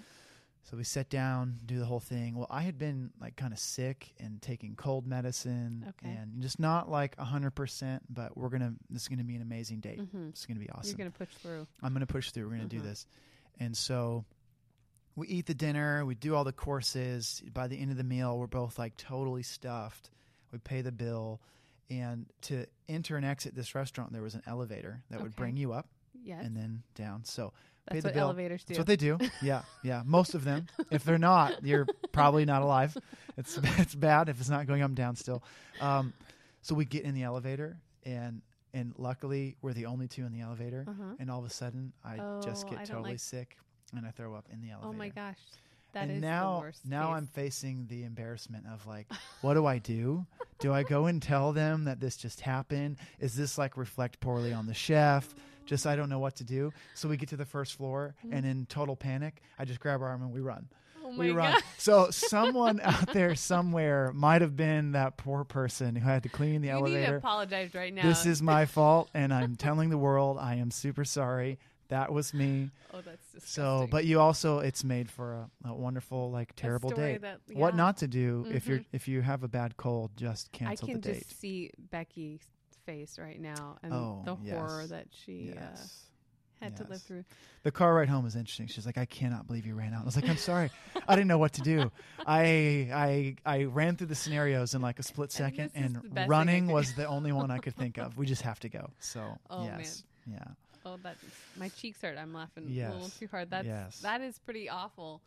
So 0.70 0.76
we 0.76 0.84
sat 0.84 1.10
down, 1.10 1.60
do 1.66 1.80
the 1.80 1.86
whole 1.86 2.02
thing. 2.02 2.36
Well, 2.36 2.48
I 2.50 2.62
had 2.64 2.78
been 2.78 3.12
like 3.22 3.38
kind 3.38 3.54
of 3.54 3.60
sick 3.60 4.14
and 4.20 4.42
taking 4.42 4.76
cold 4.76 5.08
medicine, 5.08 5.86
Okay. 5.90 6.14
and 6.14 6.42
just 6.42 6.60
not 6.60 6.90
like 6.92 7.18
hundred 7.18 7.52
percent. 7.52 8.04
But 8.10 8.38
we're 8.38 8.50
gonna 8.50 8.74
this 8.90 9.04
is 9.04 9.08
gonna 9.08 9.24
be 9.24 9.36
an 9.38 9.42
amazing 9.42 9.80
date. 9.80 10.00
Mm-hmm. 10.02 10.28
It's 10.30 10.46
gonna 10.46 10.60
be 10.60 10.70
awesome. 10.70 10.90
You're 10.98 11.08
gonna 11.10 11.12
push 11.26 11.34
through. 11.42 11.68
I'm 11.82 11.94
going 11.94 12.06
to 12.06 12.12
push 12.14 12.32
through. 12.32 12.44
We're 12.50 12.58
going 12.58 12.68
to 12.68 12.76
Mhm. 12.76 12.82
do 12.82 12.86
this. 12.86 13.06
And 13.62 13.78
so 13.78 14.26
we 15.16 15.28
eat 15.30 15.46
the 15.46 15.54
dinner, 15.56 16.06
we 16.06 16.16
do 16.16 16.36
all 16.36 16.44
the 16.44 16.52
courses. 16.52 17.42
By 17.54 17.68
the 17.68 17.78
end 17.80 17.92
of 17.92 17.98
the 17.98 18.04
meal, 18.04 18.38
we're 18.38 18.48
both 18.48 18.78
like 18.78 18.98
totally 18.98 19.44
stuffed. 19.44 20.10
We 20.52 20.60
pay 20.60 20.82
the 20.82 20.92
bill. 20.92 21.40
And 21.90 22.26
to 22.44 22.66
enter 22.90 23.16
and 23.16 23.26
exit 23.26 23.56
this 23.56 23.74
restaurant, 23.76 24.12
there 24.12 24.22
was 24.22 24.36
an 24.36 24.44
elevator 24.46 25.04
that 25.10 25.22
would 25.22 25.36
bring 25.36 25.56
you 25.58 25.72
up 25.74 25.88
Yes. 26.22 26.44
and 26.46 26.56
then 26.56 26.84
down. 26.96 27.24
So 27.24 27.54
pay 27.90 28.02
that's 28.02 28.04
the 28.04 28.08
what 28.10 28.14
bill. 28.16 28.24
elevators 28.26 28.64
do. 28.66 28.74
that's 28.74 28.80
what 28.80 28.88
they 28.88 28.98
do. 28.98 29.18
Yeah, 29.42 29.62
yeah. 29.84 30.02
Most 30.06 30.34
of 30.36 30.44
them. 30.44 30.68
If 30.92 31.04
they're 31.06 31.18
not, 31.18 31.64
you're 31.64 31.88
probably 32.12 32.44
not 32.46 32.62
alive. 32.62 32.98
It's 33.38 33.58
it's 33.78 33.96
bad 33.96 34.28
if 34.30 34.40
it's 34.42 34.50
not 34.50 34.68
going 34.68 34.82
up 34.82 34.88
and 34.90 34.98
down 34.98 35.16
still. 35.16 35.44
Um, 35.80 36.14
so 36.62 36.76
we 36.76 36.84
get 36.86 37.04
in 37.06 37.14
the 37.14 37.24
elevator, 37.24 37.78
and 38.06 38.42
and 38.74 38.94
luckily 38.98 39.56
we're 39.62 39.74
the 39.74 39.86
only 39.86 40.08
two 40.10 40.26
in 40.26 40.34
the 40.34 40.42
elevator 40.42 40.84
uh-huh. 40.88 41.16
and 41.20 41.32
all 41.32 41.40
of 41.40 41.46
a 41.46 41.50
sudden 41.50 41.94
I 42.04 42.18
just 42.44 42.66
Oh, 42.68 42.70
get 42.72 42.80
I 42.80 42.84
totally 42.84 43.12
like- 43.12 43.20
sick 43.20 43.58
and 43.96 44.06
I 44.06 44.12
throw 44.12 44.36
up 44.36 44.46
in 44.52 44.60
the 44.62 44.72
elevator. 44.72 44.90
Oh 44.90 44.94
my 44.94 45.08
gosh. 45.10 45.38
that 45.94 46.06
is 46.10 46.12
and 46.12 46.22
now, 46.22 46.56
the 46.56 46.60
worst. 46.60 46.86
now 46.86 47.08
case. 47.08 47.16
I'm 47.18 47.28
facing 47.28 47.88
the 47.88 48.04
embarrassment 48.04 48.66
of 48.68 48.86
like, 48.86 49.08
what 49.42 49.54
do 49.54 49.66
I 49.66 49.78
do? 49.78 50.26
do 50.60 50.74
I 50.74 50.84
go 50.84 51.06
and 51.06 51.22
tell 51.22 51.54
them 51.54 51.86
that 51.86 52.00
this 52.00 52.18
just 52.18 52.42
happened? 52.42 52.98
Is 53.20 53.36
this 53.36 53.58
like 53.58 53.78
reflect 53.78 54.20
poorly 54.20 54.54
on 54.54 54.68
the 54.68 54.74
chef? 54.74 55.34
Just 55.66 55.86
I 55.86 55.96
don't 55.96 56.10
know 56.10 56.20
what 56.20 56.36
to 56.38 56.44
do. 56.44 56.72
So 56.94 57.10
we 57.10 57.18
get 57.18 57.30
to 57.30 57.38
the 57.38 57.46
first 57.46 57.76
floor, 57.76 58.16
mm-hmm. 58.26 58.34
and 58.34 58.46
in 58.46 58.66
total 58.68 58.96
panic, 58.96 59.42
I 59.60 59.66
just 59.66 59.80
grab 59.80 60.02
our 60.02 60.08
arm 60.08 60.24
and 60.24 60.32
we 60.32 60.40
run. 60.40 60.70
Oh 61.04 61.18
we 61.18 61.32
run. 61.32 61.54
god. 61.54 61.64
So 61.78 62.10
someone 62.10 62.80
out 62.82 63.14
there 63.14 63.36
somewhere 63.36 64.12
might 64.14 64.42
have 64.42 64.56
been 64.56 64.94
that 64.94 65.18
poor 65.18 65.44
person 65.44 65.96
who 65.96 66.08
had 66.08 66.24
to 66.24 66.30
clean 66.30 66.62
the 66.62 66.70
you 66.70 66.74
need 66.74 66.80
to 66.80 66.92
elevator. 66.96 67.16
apologize 67.18 67.74
right 67.74 67.94
now. 67.94 68.04
This 68.04 68.26
is 68.26 68.42
my 68.42 68.66
fault, 68.66 69.10
and 69.14 69.34
I'm 69.34 69.56
telling 69.56 69.90
the 69.90 69.98
world 69.98 70.38
I 70.40 70.56
am 70.56 70.72
super 70.72 71.06
sorry. 71.06 71.60
That 71.90 72.12
was 72.12 72.34
me. 72.34 72.70
Oh, 72.94 72.98
that's 73.02 73.24
disgusting. 73.32 73.42
So, 73.64 73.88
but 73.90 74.06
you 74.06 74.20
also, 74.20 74.60
it's 74.60 74.84
made 74.84 75.10
for 75.10 75.48
a, 75.66 75.70
a 75.70 75.74
wonderful, 75.74 76.32
like, 76.32 76.54
terrible 76.56 76.90
date. 76.90 77.22
that- 77.22 77.40
What 77.54 77.76
not 77.76 77.98
to 77.98 78.08
do 78.08 78.46
if 78.50 78.68
you're 78.68 78.80
Mhm. 78.80 78.86
if 78.92 79.08
you 79.08 79.22
have 79.22 79.44
a 79.44 79.48
bad 79.48 79.78
cold, 79.78 80.12
just 80.18 80.52
cancel 80.52 80.88
can 80.88 80.96
the 80.96 81.02
date. 81.02 81.10
I 81.10 81.14
can 81.14 81.24
just 81.24 81.40
see 81.40 81.72
Becky's 81.92 82.42
face 82.86 83.18
right 83.20 83.40
now 83.40 83.78
and 83.84 83.94
Oh, 83.94 84.22
the 84.26 84.38
yes. 84.44 84.56
horror 84.56 84.88
that 84.88 85.08
she 85.12 85.52
uh, 85.52 85.56
yes. 85.62 86.06
had 86.62 86.76
to 86.78 86.84
live 86.86 87.02
through. 87.02 87.24
The 87.64 87.72
car 87.72 87.94
ride 87.94 88.10
home 88.10 88.24
was 88.24 88.36
interesting. 88.36 88.68
She's 88.68 88.86
like, 88.86 88.98
I 88.98 89.06
cannot 89.06 89.46
believe 89.48 89.66
you 89.66 89.76
ran 89.76 89.94
out. 89.94 90.02
I 90.02 90.06
was 90.06 90.16
like, 90.16 90.28
I'm 90.30 90.38
sorry. 90.38 90.70
I 91.08 91.16
didn't 91.16 91.28
know 91.28 91.38
what 91.38 91.54
to 91.54 91.62
do. 91.62 91.92
I 92.26 92.90
I 92.94 93.36
I 93.60 93.64
ran 93.66 93.96
through 93.96 94.08
the 94.08 94.16
scenarios 94.16 94.74
in 94.74 94.82
like 94.82 95.00
a 95.00 95.04
split 95.04 95.32
second, 95.32 95.66
is 95.68 95.72
and 95.76 95.96
the 95.96 96.00
best 96.02 96.14
thing 96.14 96.18
I 96.24 96.28
running 96.28 96.68
was 96.68 96.94
the 96.96 97.06
only 97.08 97.32
one 97.32 97.52
I 97.52 97.60
could 97.60 97.76
think 97.76 97.98
of. 97.98 98.18
We 98.18 98.26
just 98.26 98.42
have 98.42 98.60
to 98.62 98.70
go. 98.70 98.90
So 99.00 99.38
Oh, 99.50 99.66
yes, 99.66 100.04
yeah. 100.26 100.44
Oh, 100.94 100.98
that 101.04 101.18
my 101.58 101.70
cheeks 101.70 102.02
hurt. 102.02 102.18
I'm 102.18 102.34
laughing 102.34 102.66
a 102.68 102.92
little 102.94 103.10
too 103.10 103.28
hard. 103.30 103.50
That's 103.50 103.66
Yes. 103.68 104.00
that 104.02 104.22
is 104.22 104.40
pretty 104.40 104.70
awful, 104.70 105.22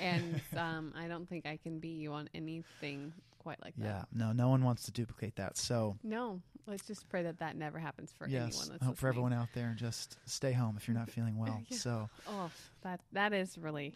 and 0.00 0.40
um, 0.56 0.92
I 0.96 1.08
don't 1.08 1.28
think 1.28 1.46
I 1.46 1.56
can 1.56 1.78
beat 1.78 1.98
you 1.98 2.12
on 2.12 2.28
anything 2.34 3.12
quite 3.38 3.62
like 3.64 3.74
that. 3.78 3.84
Yeah, 3.84 4.02
no, 4.12 4.32
no 4.32 4.48
one 4.48 4.62
wants 4.64 4.84
to 4.84 4.90
duplicate 4.92 5.36
that. 5.36 5.56
So 5.56 5.96
No, 6.02 6.42
let's 6.66 6.86
just 6.86 7.08
pray 7.08 7.22
that 7.22 7.38
that 7.38 7.56
never 7.56 7.78
happens 7.78 8.12
for 8.12 8.28
yes, 8.28 8.42
anyone. 8.48 8.68
That's 8.72 8.84
hope 8.84 8.96
for 8.98 9.08
everyone 9.08 9.32
out 9.32 9.48
there, 9.54 9.68
and 9.68 9.76
just 9.78 10.18
stay 10.26 10.52
home 10.52 10.76
if 10.76 10.86
you're 10.86 10.96
not 10.96 11.08
feeling 11.10 11.38
well. 11.44 11.62
Yeah. 11.68 11.78
So 11.78 12.10
Oh, 12.28 12.50
that 12.82 13.00
that 13.12 13.32
is 13.32 13.56
really 13.56 13.94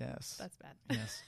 yes, 0.00 0.36
that's 0.38 0.56
bad. 0.56 0.74
yes. 0.90 1.22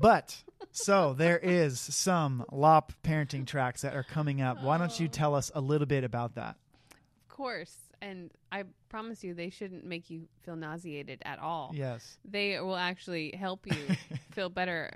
But 0.00 0.42
so 0.70 1.12
there 1.12 1.38
is 1.38 1.80
some 1.80 2.44
LOP 2.52 2.92
parenting 3.02 3.46
tracks 3.46 3.82
that 3.82 3.94
are 3.96 4.04
coming 4.04 4.40
up. 4.40 4.62
Why 4.62 4.78
don't 4.78 4.98
you 5.00 5.06
Oh. 5.06 5.10
tell 5.10 5.34
us 5.34 5.50
a 5.54 5.60
little 5.60 5.86
bit 5.88 6.04
about 6.04 6.36
that? 6.36 6.56
Of 6.92 7.28
course, 7.28 7.74
and 8.00 8.30
I 8.52 8.64
promise 8.88 9.22
you, 9.24 9.34
they 9.34 9.50
shouldn't 9.50 9.84
make 9.84 10.10
you 10.10 10.28
feel 10.42 10.56
nauseated 10.56 11.20
at 11.24 11.38
all. 11.38 11.72
Yes. 11.74 12.18
They 12.24 12.60
will 12.60 12.76
actually 12.76 13.34
help 13.36 13.66
you 13.66 13.96
feel 14.32 14.48
better. 14.48 14.90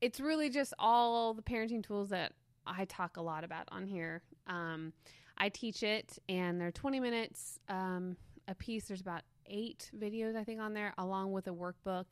It's 0.00 0.20
really 0.20 0.50
just 0.50 0.74
all 0.78 1.34
the 1.34 1.42
parenting 1.42 1.82
tools 1.82 2.10
that 2.10 2.32
I 2.66 2.84
talk 2.86 3.16
a 3.16 3.22
lot 3.22 3.44
about 3.44 3.68
on 3.70 3.86
here. 3.86 4.22
Um, 4.46 4.92
I 5.38 5.48
teach 5.48 5.82
it, 5.82 6.18
and 6.28 6.60
they're 6.60 6.72
20 6.72 7.00
minutes 7.00 7.58
um, 7.68 8.16
a 8.48 8.54
piece. 8.54 8.86
There's 8.86 9.00
about 9.00 9.22
eight 9.46 9.90
videos, 9.96 10.36
I 10.36 10.44
think, 10.44 10.60
on 10.60 10.74
there, 10.74 10.92
along 10.98 11.32
with 11.32 11.46
a 11.46 11.52
workbook. 11.52 12.06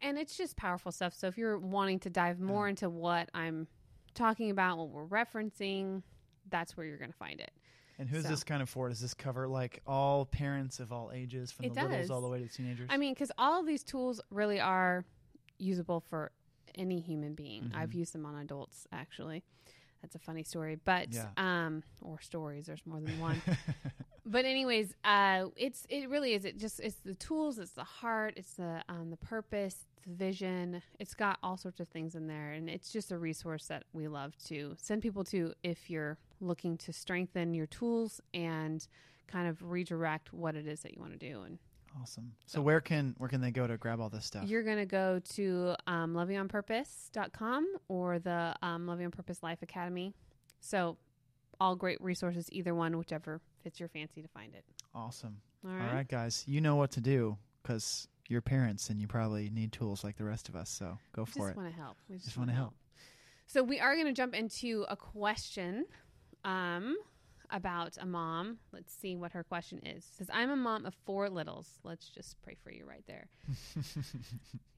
And 0.00 0.16
it's 0.16 0.36
just 0.36 0.56
powerful 0.56 0.92
stuff. 0.92 1.14
So 1.14 1.26
if 1.26 1.36
you're 1.36 1.58
wanting 1.58 1.98
to 2.00 2.10
dive 2.10 2.38
more 2.38 2.68
into 2.68 2.88
what 2.88 3.28
I'm 3.34 3.66
talking 4.14 4.50
about, 4.50 4.78
what 4.78 4.90
we're 4.90 5.06
referencing, 5.06 6.02
that's 6.48 6.76
where 6.76 6.86
you're 6.86 6.98
going 6.98 7.10
to 7.10 7.16
find 7.16 7.40
it. 7.40 7.50
And 7.98 8.08
who's 8.08 8.22
So- 8.22 8.28
this 8.30 8.44
kind 8.44 8.62
of 8.62 8.68
for? 8.68 8.88
Does 8.88 9.00
this 9.00 9.14
cover 9.14 9.48
like 9.48 9.82
all 9.86 10.24
parents 10.24 10.78
of 10.80 10.92
all 10.92 11.10
ages, 11.12 11.50
from 11.50 11.66
It 11.66 11.74
the 11.74 11.84
littles 11.84 12.10
all 12.10 12.20
the 12.20 12.28
way 12.28 12.38
to 12.40 12.48
teenagers? 12.48 12.86
I 12.90 12.96
mean, 12.96 13.12
because 13.14 13.32
all 13.38 13.58
of 13.60 13.66
these 13.66 13.82
tools 13.82 14.20
really 14.30 14.60
are 14.60 15.04
usable 15.58 16.00
for 16.00 16.30
any 16.76 17.00
human 17.00 17.34
being. 17.34 17.72
I've 17.74 17.90
Mhm. 17.90 17.94
used 17.94 18.14
them 18.14 18.24
on 18.24 18.36
adults, 18.36 18.86
actually. 18.92 19.42
That's 20.00 20.14
a 20.14 20.18
funny 20.20 20.44
story, 20.44 20.76
but 20.76 21.12
Yeah. 21.12 21.30
um, 21.36 21.82
or 22.00 22.20
stories. 22.20 22.66
There's 22.66 22.86
more 22.86 23.00
than 23.00 23.18
one. 23.18 23.42
but 24.24 24.44
anyways, 24.44 24.94
uh, 25.02 25.48
it's 25.56 25.86
it 25.88 26.08
really 26.08 26.34
is. 26.34 26.44
It 26.44 26.56
just 26.56 26.78
it's 26.78 27.00
the 27.00 27.14
tools, 27.14 27.58
it's 27.58 27.72
the 27.72 27.82
heart, 27.82 28.34
it's 28.36 28.54
the 28.54 28.84
um, 28.88 29.10
the 29.10 29.16
purpose, 29.16 29.86
the 30.04 30.10
vision. 30.14 30.82
It's 31.00 31.14
got 31.14 31.40
all 31.42 31.56
sorts 31.56 31.80
of 31.80 31.88
things 31.88 32.14
in 32.14 32.28
there, 32.28 32.52
and 32.52 32.70
it's 32.70 32.92
just 32.92 33.10
a 33.10 33.18
resource 33.18 33.66
that 33.66 33.82
we 33.92 34.06
love 34.06 34.36
to 34.44 34.76
send 34.78 35.02
people 35.02 35.24
to 35.24 35.52
if 35.64 35.90
you're 35.90 36.16
looking 36.40 36.76
to 36.78 36.92
strengthen 36.92 37.54
your 37.54 37.66
tools 37.66 38.20
and 38.34 38.86
kind 39.26 39.48
of 39.48 39.62
redirect 39.62 40.32
what 40.32 40.54
it 40.56 40.66
is 40.66 40.80
that 40.80 40.94
you 40.94 41.00
want 41.00 41.12
to 41.12 41.18
do 41.18 41.42
and 41.42 41.58
awesome. 42.00 42.32
So 42.46 42.60
where 42.62 42.80
can 42.80 43.14
where 43.18 43.28
can 43.28 43.40
they 43.40 43.50
go 43.50 43.66
to 43.66 43.76
grab 43.76 44.00
all 44.00 44.08
this 44.08 44.24
stuff? 44.24 44.44
you're 44.46 44.62
going 44.62 44.78
to 44.78 44.86
go 44.86 45.20
to 45.34 45.74
um, 45.86 46.14
lovingonpurpose.com 46.14 47.66
or 47.88 48.18
the 48.18 48.54
um, 48.62 48.86
Loving 48.86 49.06
on 49.06 49.10
Purpose 49.10 49.42
Life 49.42 49.62
Academy. 49.62 50.12
So, 50.60 50.96
all 51.60 51.74
great 51.76 52.00
resources, 52.00 52.48
either 52.52 52.74
one, 52.74 52.96
whichever 52.98 53.40
fits 53.62 53.80
your 53.80 53.88
fancy 53.88 54.22
to 54.22 54.28
find 54.28 54.54
it. 54.54 54.64
awesome. 54.94 55.40
All 55.64 55.70
All 55.72 55.76
right. 55.76 55.94
right, 55.94 56.08
guys, 56.08 56.44
you 56.46 56.60
know 56.60 56.76
what 56.76 56.92
to 56.92 57.00
do 57.00 57.36
because 57.62 58.06
you're 58.28 58.40
parents 58.40 58.90
and 58.90 59.00
you 59.00 59.06
probably 59.08 59.50
need 59.50 59.72
tools 59.72 60.04
like 60.04 60.16
the 60.16 60.24
rest 60.24 60.48
of 60.48 60.54
us. 60.56 60.70
So 60.70 60.98
go 61.12 61.22
We 61.22 61.32
for 61.32 61.46
it. 61.48 61.50
just 61.50 61.56
want 61.56 61.70
to 61.70 61.76
help. 61.80 61.96
We 62.08 62.14
just, 62.16 62.26
Just 62.26 62.38
want 62.38 62.50
to 62.50 62.56
help. 62.56 62.74
So, 63.46 63.62
we 63.62 63.80
are 63.80 63.94
going 63.94 64.06
to 64.06 64.12
jump 64.12 64.34
into 64.34 64.84
a 64.88 64.96
question 64.96 65.86
um, 66.48 66.96
about 67.50 67.96
a 68.00 68.06
mom. 68.06 68.58
Let's 68.72 68.92
see 68.94 69.16
what 69.16 69.32
her 69.32 69.42
question 69.44 69.78
is. 69.84 70.04
It 70.04 70.14
says, 70.18 70.30
I'm 70.32 70.50
a 70.50 70.56
mom 70.56 70.84
of 70.86 70.94
four 71.06 71.28
littles. 71.30 71.68
Let's 71.84 72.08
just 72.08 72.40
pray 72.42 72.56
for 72.62 72.70
you 72.70 72.84
right 72.86 73.04
there. 73.06 73.28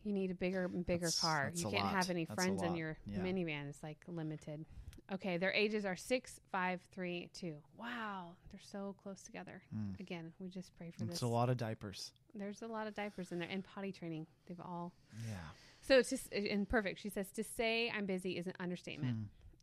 You 0.03 0.15
need 0.15 0.31
a 0.31 0.35
bigger 0.35 0.67
bigger 0.67 1.09
That's- 1.09 1.21
car. 1.21 1.51
that's 1.51 1.61
You 1.63 1.69
can't 1.69 1.85
lot. 1.85 1.93
have 1.93 2.09
any 2.09 2.25
That's 2.25 2.35
friends 2.43 2.63
in 2.63 2.75
your 2.75 2.97
Yeah. 3.07 3.19
minivan. 3.19 3.69
It's 3.69 3.83
like 3.83 3.99
limited. 4.09 4.65
Okay, 5.13 5.37
their 5.37 5.53
ages 5.53 5.85
are 5.85 5.95
six, 5.95 6.41
five, 6.51 6.81
three, 6.91 7.29
two. 7.35 7.57
Wow, 7.77 8.31
they're 8.51 8.61
so 8.63 8.95
close 9.03 9.21
together. 9.23 9.61
Mm. 9.77 10.01
Again, 10.01 10.33
we 10.41 10.49
just 10.49 10.75
pray 10.79 10.91
for 10.91 11.05
It's 11.05 11.15
this. 11.15 11.21
a 11.23 11.27
lot 11.27 11.51
of 11.51 11.59
diapers. 11.59 12.13
There's 12.35 12.63
a 12.63 12.67
lot 12.67 12.87
of 12.87 12.95
diapers 12.95 13.31
in 13.31 13.41
there 13.41 13.49
and 13.51 13.63
potty 13.63 13.93
training. 13.93 14.27
They've 14.47 14.59
all. 14.61 14.95
Yeah. 15.29 15.35
So 15.83 15.99
it's 15.99 16.09
just 16.09 16.33
and 16.33 16.67
perfect. 16.67 16.99
She 17.01 17.11
says 17.11 17.31
to 17.33 17.45
say 17.45 17.91
I'm 17.95 18.07
busy 18.07 18.39
is 18.39 18.47
an 18.47 18.55
understatement. 18.59 19.17
Hmm. 19.17 19.23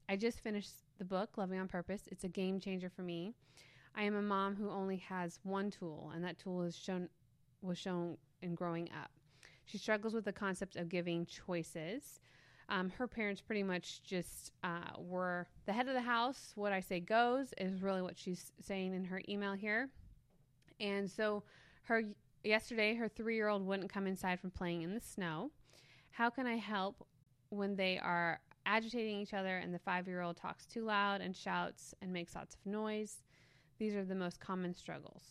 I 0.10 0.16
just 0.16 0.40
finished 0.40 0.72
the 1.00 1.06
book, 1.06 1.38
Loving 1.38 1.60
on 1.60 1.68
Purpose. 1.68 2.04
It's 2.12 2.24
a 2.24 2.30
game 2.30 2.60
changer 2.60 2.90
for 2.90 3.02
me. 3.02 3.34
I 3.94 4.04
am 4.04 4.16
a 4.16 4.22
mom 4.22 4.56
who 4.56 4.70
only 4.70 4.98
has 4.98 5.40
one 5.44 5.70
tool, 5.70 6.12
and 6.16 6.24
that 6.24 6.38
tool 6.38 6.64
is 6.64 6.78
shown 6.78 7.10
was 7.62 7.78
shown 7.78 8.18
in 8.42 8.56
growing 8.56 8.90
up. 8.92 9.12
She 9.66 9.78
struggles 9.78 10.14
with 10.14 10.24
the 10.24 10.32
concept 10.32 10.78
of 10.78 10.88
giving 10.88 11.26
choices. 11.26 12.20
Um, 12.70 12.90
her 12.92 13.08
parents 13.08 13.42
pretty 13.42 13.64
much 13.64 14.04
just 14.04 14.52
uh, 14.64 14.92
were 14.98 15.48
the 15.66 15.74
head 15.74 15.88
of 15.88 15.94
the 15.94 16.02
house. 16.02 16.52
What 16.56 16.72
I 16.72 16.80
say 16.80 17.00
goes 17.00 17.54
is 17.58 17.82
really 17.82 18.02
what 18.02 18.18
she's 18.18 18.52
saying 18.62 18.94
in 18.94 19.04
her 19.06 19.22
email 19.28 19.54
here. 19.54 19.90
And 20.80 21.10
so, 21.10 21.44
her 21.84 22.04
yesterday, 22.44 22.94
her 22.96 23.10
three-year-old 23.10 23.66
wouldn't 23.66 23.92
come 23.92 24.08
inside 24.08 24.40
from 24.40 24.52
playing 24.52 24.84
in 24.84 24.94
the 24.94 25.02
snow. 25.02 25.52
How 26.12 26.30
can 26.30 26.46
I 26.46 26.56
help 26.56 27.06
when 27.50 27.76
they 27.76 27.98
are 27.98 28.40
agitating 28.68 29.20
each 29.20 29.34
other 29.34 29.58
and 29.58 29.74
the 29.74 29.80
five 29.80 30.08
year 30.08 30.22
old 30.22 30.38
talks 30.38 30.66
too 30.68 30.84
loud 30.84 31.22
and 31.22 31.36
shouts 31.36 31.96
and 32.02 32.14
makes 32.14 32.36
lots 32.36 32.54
of 32.56 32.64
noise. 32.72 33.24
These 33.80 33.96
are 33.96 34.04
the 34.06 34.14
most 34.16 34.40
common 34.40 34.76
struggles. 34.76 35.24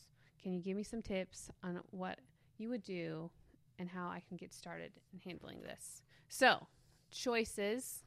Can 0.42 0.52
you 0.54 0.60
give 0.60 0.76
me 0.76 0.82
some 0.82 1.02
tips 1.02 1.50
on 1.62 1.80
what 1.90 2.18
you 2.58 2.68
would 2.70 2.82
do 2.82 3.30
and 3.78 3.88
how 3.88 4.06
I 4.08 4.22
can 4.26 4.36
get 4.36 4.52
started 4.54 4.92
in 5.12 5.20
handling 5.20 5.60
this? 5.62 6.02
So, 6.28 6.66
choices. 7.10 8.04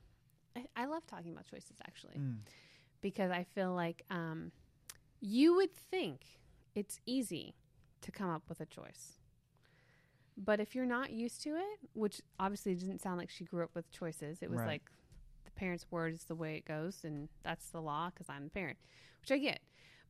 I, 0.56 0.66
I 0.76 0.86
love 0.86 1.06
talking 1.06 1.32
about 1.32 1.46
choices 1.46 1.78
actually 1.86 2.16
Mm. 2.18 2.38
because 3.02 3.32
I 3.32 3.44
feel 3.44 3.74
like 3.74 4.04
um, 4.10 4.52
you 5.22 5.56
would 5.56 5.74
think 5.74 6.22
it's 6.76 7.00
easy 7.06 7.54
to 8.02 8.12
come 8.12 8.30
up 8.30 8.44
with 8.50 8.60
a 8.62 8.66
choice. 8.66 9.20
But 10.38 10.60
if 10.62 10.74
you're 10.74 10.86
not 10.86 11.12
used 11.12 11.44
to 11.44 11.50
it, 11.50 11.80
which 11.94 12.22
obviously 12.40 12.74
didn't 12.74 13.02
sound 13.02 13.18
like 13.18 13.30
she 13.30 13.44
grew 13.44 13.64
up 13.64 13.76
with 13.76 13.92
choices, 13.92 14.42
it 14.42 14.50
was 14.50 14.60
Right. 14.60 14.68
like 14.68 14.84
parent's 15.60 15.86
word 15.92 16.14
is 16.14 16.24
the 16.24 16.36
way 16.36 16.56
it 16.56 16.66
goes, 16.66 17.00
and 17.04 17.30
that's 17.44 17.70
the 17.70 17.82
law 17.82 18.10
because 18.10 18.28
I'm 18.30 18.46
the 18.46 18.50
parent, 18.50 18.78
which 19.22 19.32
I 19.32 19.38
get. 19.38 19.60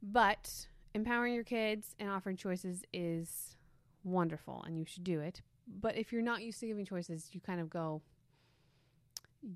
But 0.02 0.68
empowering 0.94 1.34
your 1.34 1.44
kids 1.44 1.96
and 2.00 2.10
offering 2.10 2.38
choices 2.38 2.84
is 2.94 3.56
wonderful, 4.04 4.64
and 4.66 4.78
you 4.78 4.86
should 4.86 5.04
do 5.04 5.20
it. 5.20 5.42
But 5.68 5.98
if 5.98 6.12
you're 6.12 6.22
not 6.22 6.42
used 6.42 6.60
to 6.62 6.68
giving 6.68 6.86
choices, 6.86 7.30
you 7.32 7.42
kind 7.42 7.60
of 7.62 7.70
go, 7.70 8.02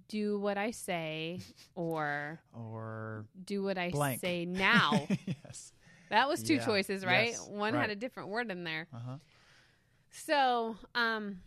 do 0.08 0.40
what 0.40 0.58
I 0.58 0.72
say, 0.72 1.40
or 1.76 2.40
Or 2.54 3.26
do 3.44 3.64
what 3.64 3.78
I 3.78 3.90
Blank. 3.90 4.22
say 4.22 4.46
now. 4.50 5.08
yes. 5.26 5.74
that 6.10 6.28
was 6.28 6.44
two 6.44 6.56
Yeah. 6.56 6.66
choices, 6.66 7.06
right? 7.06 7.32
Yes. 7.32 7.48
One 7.50 7.74
had 7.74 7.90
a 7.90 7.96
different 7.96 8.30
word 8.30 8.52
in 8.52 8.64
there. 8.64 8.88
Uh 8.94 9.00
huh. 9.06 9.18
So, 10.12 10.76
um, 10.96 11.40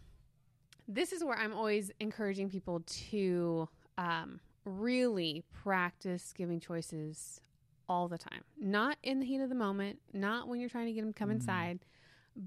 this 0.88 1.12
is 1.12 1.22
where 1.22 1.36
I'm 1.38 1.52
always 1.52 1.90
encouraging 2.00 2.48
people 2.50 2.80
to 3.10 3.68
um, 3.98 4.40
really 4.64 5.44
practice 5.52 6.32
giving 6.36 6.60
choices 6.60 7.40
all 7.88 8.08
the 8.08 8.18
time. 8.18 8.42
Not 8.58 8.96
in 9.02 9.20
the 9.20 9.26
heat 9.26 9.40
of 9.40 9.48
the 9.48 9.54
moment, 9.54 10.00
not 10.12 10.48
when 10.48 10.58
you're 10.60 10.68
trying 10.68 10.86
to 10.86 10.92
get 10.92 11.02
them 11.02 11.12
to 11.12 11.18
come 11.18 11.28
Mhm. 11.30 11.34
inside, 11.34 11.84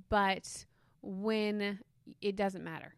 but 0.10 0.66
when 1.02 1.80
it 2.22 2.36
doesn't 2.36 2.64
matter. 2.64 2.96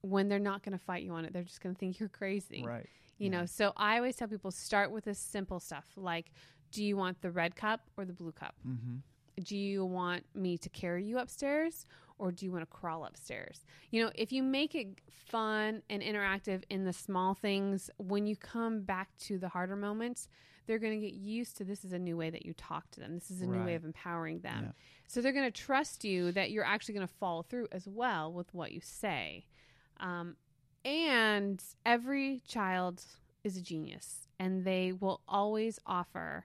When 0.00 0.28
they're 0.28 0.38
not 0.38 0.62
going 0.62 0.76
to 0.78 0.82
fight 0.84 1.02
you 1.02 1.12
on 1.12 1.24
it, 1.24 1.32
they're 1.32 1.42
just 1.44 1.60
going 1.60 1.74
to 1.74 1.78
think 1.78 1.98
you're 2.00 2.08
crazy. 2.08 2.64
Right. 2.64 2.86
You 3.18 3.30
Yeah. 3.30 3.40
know, 3.40 3.46
so 3.46 3.72
I 3.76 3.96
always 3.96 4.16
tell 4.16 4.28
people 4.28 4.50
start 4.50 4.90
with 4.90 5.04
this 5.04 5.18
simple 5.18 5.60
stuff 5.60 5.86
like, 5.96 6.30
do 6.70 6.84
you 6.84 6.96
want 6.96 7.20
the 7.20 7.30
red 7.30 7.56
cup 7.56 7.90
or 7.96 8.04
the 8.04 8.12
blue 8.12 8.32
cup? 8.32 8.54
Mm-hmm. 8.66 8.96
do 9.44 9.56
you 9.56 9.84
want 9.84 10.24
me 10.34 10.58
to 10.58 10.68
carry 10.68 11.04
you 11.04 11.16
upstairs 11.16 11.86
or 12.18 12.32
do 12.32 12.44
you 12.44 12.52
want 12.52 12.62
to 12.62 12.66
crawl 12.66 13.04
upstairs? 13.04 13.64
You 13.90 14.04
know, 14.04 14.10
if 14.14 14.32
you 14.32 14.42
make 14.42 14.74
it 14.74 14.88
fun 15.26 15.82
and 15.88 16.02
interactive 16.02 16.62
in 16.70 16.84
the 16.84 16.92
small 16.92 17.34
things, 17.34 17.90
when 17.98 18.26
you 18.26 18.36
come 18.36 18.82
back 18.82 19.16
to 19.20 19.38
the 19.38 19.48
harder 19.48 19.76
moments, 19.76 20.28
they're 20.66 20.78
going 20.78 21.00
to 21.00 21.06
get 21.06 21.14
used 21.14 21.56
to 21.56 21.64
this 21.64 21.84
is 21.84 21.92
a 21.92 21.98
new 21.98 22.16
way 22.16 22.28
that 22.30 22.44
you 22.44 22.52
talk 22.54 22.90
to 22.90 23.00
them. 23.00 23.14
This 23.14 23.30
is 23.30 23.40
a 23.40 23.46
new 23.46 23.64
way 23.64 23.74
of 23.74 23.84
empowering 23.84 24.40
them. 24.40 24.64
Yeah. 24.66 24.72
So 25.06 25.22
they're 25.22 25.32
going 25.32 25.50
to 25.50 25.62
trust 25.62 26.04
you 26.04 26.30
that 26.32 26.50
you're 26.50 26.64
actually 26.64 26.94
going 26.94 27.06
to 27.06 27.14
follow 27.14 27.42
through 27.42 27.68
as 27.72 27.88
well 27.88 28.30
with 28.32 28.52
what 28.52 28.72
you 28.72 28.80
say. 28.82 29.46
Um, 29.98 30.36
and 30.84 31.62
every 31.86 32.42
child 32.46 33.02
is 33.44 33.56
a 33.56 33.62
genius 33.62 34.28
and 34.38 34.64
they 34.64 34.92
will 34.92 35.22
always 35.26 35.78
offer 35.86 36.44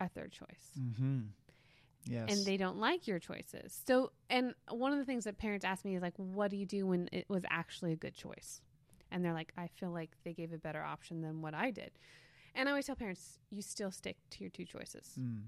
a 0.00 0.08
third 0.08 0.32
choice 0.32 0.78
Mm-hmm. 0.78 1.20
Yes. 2.06 2.30
and 2.30 2.44
they 2.46 2.56
don't 2.56 2.78
like 2.78 3.06
your 3.06 3.18
choices. 3.18 3.80
So, 3.86 4.12
and 4.28 4.54
one 4.70 4.92
of 4.92 4.98
the 4.98 5.04
things 5.04 5.24
that 5.24 5.38
parents 5.38 5.64
ask 5.64 5.84
me 5.84 5.94
is 5.96 6.02
like, 6.02 6.14
what 6.16 6.50
do 6.50 6.56
you 6.56 6.66
do 6.66 6.86
when 6.86 7.08
it 7.12 7.24
was 7.28 7.42
actually 7.48 7.92
a 7.92 7.96
good 7.96 8.14
choice? 8.14 8.60
And 9.10 9.24
they're 9.24 9.32
like, 9.32 9.52
I 9.56 9.68
feel 9.68 9.90
like 9.90 10.10
they 10.24 10.32
gave 10.32 10.52
a 10.52 10.58
better 10.58 10.82
option 10.82 11.20
than 11.22 11.40
what 11.40 11.54
I 11.54 11.70
did. 11.70 11.92
And 12.54 12.68
I 12.68 12.72
always 12.72 12.86
tell 12.86 12.96
parents, 12.96 13.38
you 13.50 13.62
still 13.62 13.90
stick 13.90 14.16
to 14.30 14.40
your 14.40 14.50
two 14.50 14.64
choices. 14.64 15.12
Mm. 15.18 15.44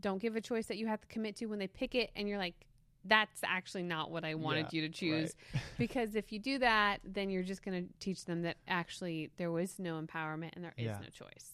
Don't 0.00 0.20
give 0.22 0.36
a 0.36 0.40
choice 0.40 0.66
that 0.66 0.78
you 0.78 0.86
have 0.86 1.00
to 1.02 1.06
commit 1.08 1.36
to 1.36 1.46
when 1.46 1.58
they 1.58 1.66
pick 1.66 1.94
it 1.94 2.10
and 2.16 2.28
you're 2.28 2.38
like, 2.38 2.66
that's 3.04 3.40
actually 3.44 3.82
not 3.82 4.10
what 4.10 4.24
I 4.24 4.34
wanted 4.36 4.66
Yeah, 4.72 4.80
you 4.80 4.82
to 4.82 4.88
choose. 4.88 5.34
because 5.78 6.14
if 6.14 6.32
you 6.32 6.38
do 6.38 6.58
that, 6.60 7.00
then 7.04 7.30
you're 7.30 7.42
just 7.42 7.62
going 7.64 7.82
to 7.86 7.92
teach 7.98 8.24
them 8.24 8.42
that 8.42 8.56
actually 8.68 9.30
there 9.36 9.50
was 9.50 9.78
no 9.78 10.00
empowerment 10.00 10.50
and 10.54 10.64
there 10.64 10.74
is 10.78 10.86
Yeah. 10.86 10.98
no 11.00 11.08
choice. 11.08 11.50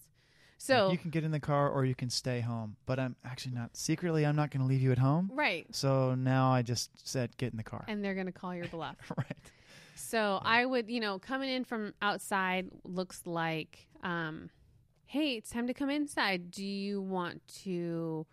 So, 0.60 0.90
you 0.90 0.98
can 0.98 1.10
get 1.10 1.24
in 1.24 1.30
the 1.30 1.40
car 1.40 1.70
or 1.70 1.84
you 1.84 1.94
can 1.94 2.10
stay 2.10 2.40
home, 2.40 2.76
but 2.84 2.98
I'm 2.98 3.16
actually 3.24 3.54
not 3.54 3.76
secretly. 3.76 4.26
I'm 4.26 4.36
not 4.36 4.50
going 4.50 4.60
to 4.60 4.66
leave 4.66 4.82
you 4.82 4.92
at 4.92 4.98
home. 4.98 5.30
right. 5.34 5.66
So 5.70 6.14
now 6.14 6.50
I 6.52 6.62
just 6.62 6.90
said 7.08 7.36
get 7.36 7.52
in 7.52 7.56
the 7.56 7.62
car. 7.64 7.84
And 7.88 8.04
they're 8.04 8.14
going 8.14 8.26
to 8.26 8.32
call 8.32 8.54
your 8.54 8.66
bluff. 8.68 8.96
right. 9.16 9.36
So 9.94 10.40
I 10.42 10.64
would, 10.66 10.88
you 10.90 11.00
know, 11.00 11.18
coming 11.18 11.48
in 11.50 11.64
from 11.64 11.94
outside 12.02 12.66
looks 12.84 13.22
like, 13.24 13.86
um, 14.02 14.50
hey, 15.06 15.36
it's 15.36 15.50
time 15.50 15.66
to 15.68 15.74
come 15.74 15.90
inside. 15.90 16.50
Do 16.50 16.64
you 16.64 17.00
want 17.00 17.40
to 17.64 18.26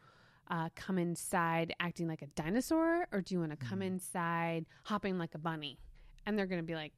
uh, 0.50 0.70
come 0.76 0.98
inside 1.00 1.74
acting 1.80 2.08
like 2.08 2.22
a 2.22 2.28
dinosaur, 2.28 3.08
or 3.12 3.22
do 3.22 3.34
you 3.34 3.40
want 3.40 3.52
to 3.52 3.58
come 3.66 3.80
Mhm. 3.80 3.86
inside 3.88 4.66
hopping 4.84 5.18
like 5.18 5.34
a 5.34 5.40
bunny? 5.40 5.80
And 6.26 6.38
they're 6.38 6.46
going 6.48 6.62
to 6.62 6.66
be 6.66 6.76
like, 6.76 6.94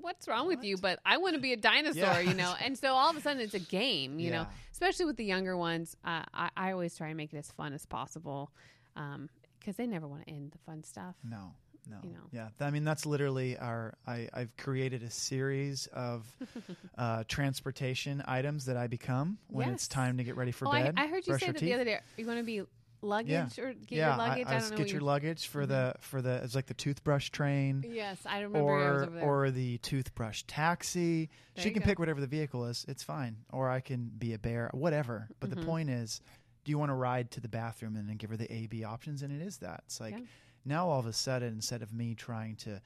"What's 0.00 0.28
wrong 0.28 0.46
with 0.46 0.64
you?" 0.64 0.76
But 0.76 1.00
I 1.04 1.18
want 1.18 1.34
to 1.34 1.40
be 1.40 1.52
a 1.52 1.56
dinosaur, 1.56 2.02
Yeah. 2.02 2.20
you 2.20 2.34
know. 2.34 2.54
And 2.62 2.76
so 2.78 2.92
all 2.94 3.10
of 3.10 3.16
a 3.16 3.20
sudden, 3.20 3.40
it's 3.40 3.54
a 3.54 3.58
game, 3.58 4.18
you 4.18 4.30
know. 4.30 4.46
Especially 4.72 5.06
with 5.06 5.16
the 5.16 5.24
younger 5.24 5.56
ones, 5.56 5.96
uh, 6.04 6.24
I, 6.34 6.50
I 6.56 6.72
always 6.72 6.96
try 6.96 7.08
and 7.08 7.16
make 7.16 7.32
it 7.32 7.36
as 7.36 7.50
fun 7.52 7.72
as 7.72 7.86
possible 7.86 8.50
because 8.94 9.76
they 9.76 9.86
never 9.86 10.06
want 10.06 10.26
to 10.26 10.32
end 10.32 10.52
the 10.52 10.58
fun 10.58 10.82
stuff. 10.84 11.14
No. 11.22 11.54
no. 11.88 11.96
you 12.02 12.10
know. 12.10 12.20
Yeah, 12.32 12.48
I 12.60 12.70
mean 12.70 12.84
that's 12.84 13.06
literally 13.06 13.56
our. 13.56 13.94
I, 14.06 14.28
I've 14.32 14.56
created 14.56 15.02
a 15.02 15.10
series 15.10 15.86
of 15.92 16.26
uh, 16.98 17.24
transportation 17.28 18.22
items 18.26 18.66
that 18.66 18.76
I 18.76 18.86
become 18.88 19.38
when 19.48 19.70
it's 19.70 19.88
time 19.88 20.18
to 20.18 20.24
get 20.24 20.36
ready 20.36 20.52
for 20.52 20.68
oh, 20.68 20.72
bed. 20.72 20.94
I 20.96 21.06
heard 21.06 21.26
you 21.26 21.38
say 21.38 21.46
that 21.46 21.52
teeth. 21.56 21.60
the 21.60 21.74
other 21.74 21.84
day. 21.84 22.00
You 22.16 22.26
want 22.26 22.38
to 22.38 22.44
be 22.44 22.62
luggage 23.04 23.58
or 23.58 23.72
get 23.74 23.90
yeah, 23.90 24.08
your 24.10 24.16
luggage? 24.18 24.46
I, 24.48 24.56
I, 24.56 24.70
get 24.76 24.90
your 24.90 25.00
you- 25.00 25.06
luggage 25.06 25.46
for 25.48 25.66
the 25.66 25.94
for 26.00 26.20
the 26.22 26.36
it's 26.42 26.54
like 26.54 26.66
the 26.66 26.74
toothbrush 26.74 27.30
train. 27.30 27.84
Yes, 27.88 28.18
I 28.26 28.40
remember 28.40 28.72
I 28.72 28.82
Or 28.82 29.06
there. 29.06 29.22
or 29.22 29.50
the 29.50 29.78
toothbrush 29.78 30.42
taxi. 30.46 31.30
There 31.54 31.62
she 31.64 31.70
can 31.70 31.80
go. 31.82 31.86
pick 31.86 31.98
whatever 31.98 32.20
the 32.20 32.26
vehicle 32.26 32.64
is. 32.66 32.84
It's 32.88 33.02
fine. 33.02 33.36
Or 33.52 33.68
I 33.70 33.80
can 33.80 34.10
be 34.18 34.32
a 34.34 34.38
bear, 34.38 34.70
whatever. 34.72 35.28
But 35.40 35.50
Mhm. 35.50 35.54
the 35.56 35.66
point 35.66 35.90
is, 35.90 36.20
do 36.64 36.70
you 36.70 36.78
want 36.78 36.90
to 36.90 36.94
ride 36.94 37.30
to 37.32 37.40
the 37.40 37.48
bathroom 37.48 37.96
and 37.96 38.08
then 38.08 38.16
give 38.16 38.30
her 38.30 38.36
the 38.36 38.52
A 38.52 38.66
B 38.66 38.84
options? 38.84 39.22
And 39.22 39.32
it 39.32 39.44
is 39.44 39.58
that. 39.58 39.82
It's 39.86 40.00
like 40.00 40.14
Yeah. 40.14 40.24
now 40.64 40.88
all 40.88 40.98
of 41.00 41.06
a 41.06 41.12
sudden, 41.12 41.52
instead 41.54 41.82
of 41.82 41.92
me 41.92 42.14
trying 42.14 42.56
to 42.56 42.80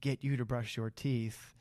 get 0.00 0.22
you 0.22 0.36
to 0.36 0.44
brush 0.44 0.76
your 0.76 0.90
teeth, 0.90 1.54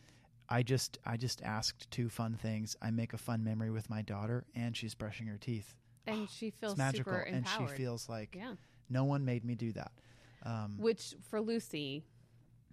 I 0.49 0.61
just 0.61 0.97
I 1.05 1.17
just 1.17 1.41
asked 1.41 1.89
two 1.89 2.09
fun 2.09 2.35
things. 2.35 2.75
I 2.81 2.91
make 2.91 3.13
a 3.13 3.17
fun 3.17 3.43
memory 3.43 3.71
with 3.71 3.89
my 3.89 4.01
daughter, 4.01 4.45
and 4.53 4.75
she's 4.77 4.93
brushing 4.93 5.27
her 5.27 5.37
teeth. 5.37 5.73
And 6.07 6.29
she 6.29 6.51
feels 6.51 6.77
magical, 6.77 7.13
and 7.13 7.47
she 7.47 7.65
feels 7.75 8.09
like 8.09 8.35
yeah. 8.35 8.53
no 8.89 9.03
one 9.05 9.25
made 9.25 9.43
me 9.45 9.55
do 9.55 9.71
that. 9.73 9.91
Um, 10.45 10.75
Which 10.77 11.15
for 11.29 11.39
Lucy, 11.41 12.03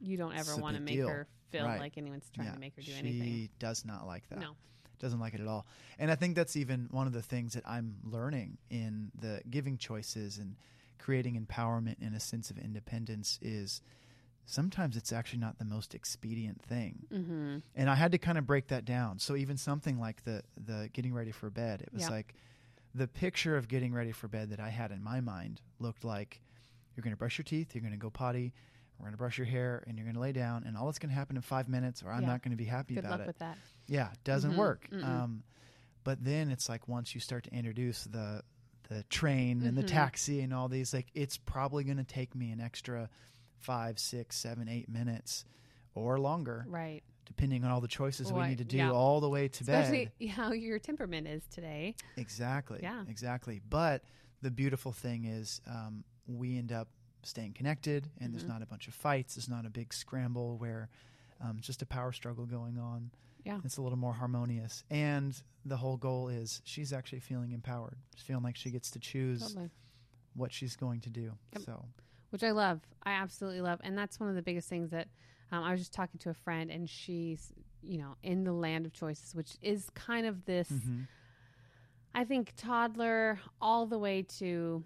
you 0.00 0.16
don't 0.16 0.34
ever 0.34 0.56
want 0.56 0.76
to 0.76 0.82
make 0.82 0.96
deal. 0.96 1.08
her 1.08 1.26
feel 1.50 1.64
Right. 1.66 1.80
like 1.80 1.98
anyone's 1.98 2.28
trying 2.30 2.48
yeah, 2.48 2.54
to 2.54 2.60
make 2.60 2.74
her 2.76 2.82
do 2.82 2.90
she 2.90 2.98
anything. 2.98 3.22
She 3.22 3.50
does 3.58 3.84
not 3.84 4.06
like 4.06 4.28
that. 4.28 4.38
No. 4.40 4.56
doesn't 4.98 5.20
like 5.20 5.34
it 5.34 5.40
at 5.40 5.46
all. 5.46 5.66
And 5.98 6.10
I 6.10 6.14
think 6.14 6.36
that's 6.36 6.56
even 6.56 6.88
one 6.90 7.06
of 7.06 7.12
the 7.12 7.22
things 7.22 7.54
that 7.54 7.62
I'm 7.66 7.96
learning 8.04 8.58
in 8.68 9.10
the 9.18 9.40
giving 9.48 9.78
choices 9.78 10.38
and 10.38 10.56
creating 10.98 11.44
empowerment 11.44 11.96
and 12.02 12.14
a 12.14 12.20
sense 12.20 12.50
of 12.50 12.58
independence 12.58 13.38
is 13.40 13.80
sometimes 14.44 14.96
it's 14.96 15.12
actually 15.12 15.38
not 15.38 15.58
the 15.58 15.64
most 15.64 15.94
expedient 15.94 16.60
thing. 16.60 17.06
Mm-hmm. 17.12 17.58
And 17.74 17.88
I 17.90 17.94
had 17.94 18.12
to 18.12 18.18
kind 18.18 18.36
of 18.36 18.46
break 18.46 18.68
that 18.68 18.84
down. 18.84 19.18
So 19.18 19.36
even 19.36 19.56
something 19.56 19.98
like 19.98 20.24
the 20.24 20.42
the 20.62 20.90
getting 20.92 21.14
ready 21.14 21.30
for 21.32 21.48
bed, 21.50 21.82
it 21.82 21.92
was 21.94 22.10
like 22.10 22.34
the 22.94 23.06
picture 23.08 23.56
of 23.56 23.68
getting 23.68 23.92
ready 23.92 24.12
for 24.12 24.28
bed 24.28 24.50
that 24.50 24.60
I 24.60 24.68
had 24.70 24.90
in 24.90 25.02
my 25.02 25.20
mind 25.20 25.60
looked 25.78 26.04
like 26.04 26.40
you're 26.96 27.02
going 27.02 27.12
to 27.14 27.18
brush 27.18 27.38
your 27.38 27.44
teeth, 27.44 27.74
you're 27.74 27.82
going 27.82 27.92
to 27.92 27.98
go 27.98 28.10
potty, 28.10 28.52
we're 28.98 29.04
going 29.04 29.12
to 29.12 29.18
brush 29.18 29.38
your 29.38 29.46
hair, 29.46 29.82
and 29.86 29.96
you're 29.96 30.04
going 30.04 30.14
to 30.16 30.20
lay 30.20 30.32
down, 30.32 30.64
and 30.66 30.76
all 30.76 30.86
that's 30.86 30.98
going 30.98 31.10
to 31.10 31.14
happen 31.14 31.36
in 31.36 31.42
five 31.42 31.68
minutes, 31.68 32.02
or 32.02 32.10
I'm 32.10 32.22
Yeah. 32.22 32.26
not 32.28 32.42
going 32.42 32.50
to 32.50 32.56
be 32.56 32.64
happy 32.66 32.94
Good 32.94 33.04
about 33.04 33.12
luck 33.12 33.20
it. 33.22 33.26
with 33.28 33.38
that. 33.38 33.56
Yeah, 33.86 34.10
doesn't 34.24 34.52
Mhm. 34.52 34.56
work. 34.56 34.88
Um, 35.02 35.42
but 36.04 36.22
then 36.24 36.50
it's 36.50 36.68
like 36.68 36.88
once 36.88 37.14
you 37.14 37.20
start 37.20 37.44
to 37.44 37.54
introduce 37.54 38.04
the 38.04 38.42
the 38.88 39.04
train 39.04 39.62
and 39.62 39.78
the 39.78 39.84
Mhm. 39.84 39.86
taxi 39.86 40.40
and 40.40 40.52
all 40.52 40.68
these, 40.68 40.92
like 40.92 41.06
it's 41.14 41.36
probably 41.38 41.84
going 41.84 41.98
to 41.98 42.02
take 42.04 42.34
me 42.34 42.50
an 42.50 42.60
extra 42.60 43.08
five, 43.60 44.00
six, 44.00 44.36
seven, 44.36 44.68
eight 44.68 44.88
minutes 44.88 45.44
or 45.94 46.18
longer, 46.18 46.64
Right. 46.68 47.04
Depending 47.30 47.64
on 47.64 47.70
all 47.70 47.80
the 47.80 47.88
choices 47.88 48.32
we 48.32 48.42
need 48.48 48.58
to 48.58 48.64
do 48.64 48.76
yeah. 48.78 48.90
all 48.90 49.20
the 49.20 49.28
way 49.28 49.48
to 49.48 49.62
Especially 49.62 50.10
bed. 50.18 50.28
how 50.30 50.52
your 50.52 50.78
temperament 50.78 51.26
is 51.28 51.42
today. 51.46 51.94
Exactly. 52.16 52.80
Yeah. 52.82 53.04
Exactly. 53.08 53.60
But 53.70 54.02
the 54.42 54.50
beautiful 54.50 54.92
thing 54.92 55.24
is, 55.24 55.60
um, 55.66 56.04
we 56.26 56.58
end 56.58 56.72
up 56.72 56.88
staying 57.22 57.52
connected, 57.52 58.08
and 58.20 58.32
there's 58.34 58.44
Mhm. 58.44 58.48
not 58.48 58.62
a 58.62 58.66
bunch 58.66 58.88
of 58.88 58.94
fights. 58.94 59.34
There's 59.36 59.48
not 59.48 59.64
a 59.66 59.70
big 59.70 59.92
scramble 59.94 60.58
where 60.58 60.88
um, 61.42 61.58
just 61.60 61.80
a 61.80 61.86
power 61.86 62.12
struggle 62.12 62.44
going 62.44 62.78
on. 62.78 63.10
Yeah. 63.46 63.60
It's 63.64 63.78
a 63.78 63.82
little 63.82 63.96
more 63.98 64.12
harmonious. 64.12 64.84
And 64.90 65.34
the 65.64 65.78
whole 65.78 65.96
goal 65.96 66.28
is 66.28 66.60
she's 66.64 66.92
actually 66.92 67.20
feeling 67.20 67.52
empowered. 67.52 67.96
She's 68.14 68.24
feeling 68.26 68.42
like 68.44 68.56
she 68.56 68.70
gets 68.70 68.90
to 68.90 68.98
choose 68.98 69.40
Totally. 69.40 69.70
what 70.34 70.52
she's 70.52 70.76
going 70.76 71.00
to 71.00 71.10
do. 71.10 71.32
Yep. 71.54 71.62
So, 71.62 71.86
which 72.28 72.42
I 72.44 72.50
love. 72.50 72.80
I 73.04 73.12
absolutely 73.12 73.62
love, 73.62 73.80
and 73.82 73.96
that's 73.96 74.20
one 74.20 74.28
of 74.28 74.34
the 74.34 74.42
biggest 74.42 74.68
things 74.68 74.90
that 74.90 75.08
um, 75.52 75.64
I 75.64 75.70
was 75.72 75.80
just 75.80 75.92
talking 75.92 76.18
to 76.20 76.30
a 76.30 76.34
friend, 76.34 76.70
and 76.70 76.88
she's 76.88 77.52
you 77.82 77.98
know 77.98 78.16
in 78.22 78.44
the 78.44 78.52
land 78.52 78.86
of 78.86 78.92
choices, 78.92 79.34
which 79.34 79.52
is 79.62 79.90
kind 79.94 80.26
of 80.26 80.44
this. 80.44 80.68
mhm. 80.70 81.06
I 82.14 82.24
think 82.24 82.52
toddler 82.56 83.38
all 83.60 83.86
the 83.86 83.98
way 83.98 84.22
to 84.38 84.82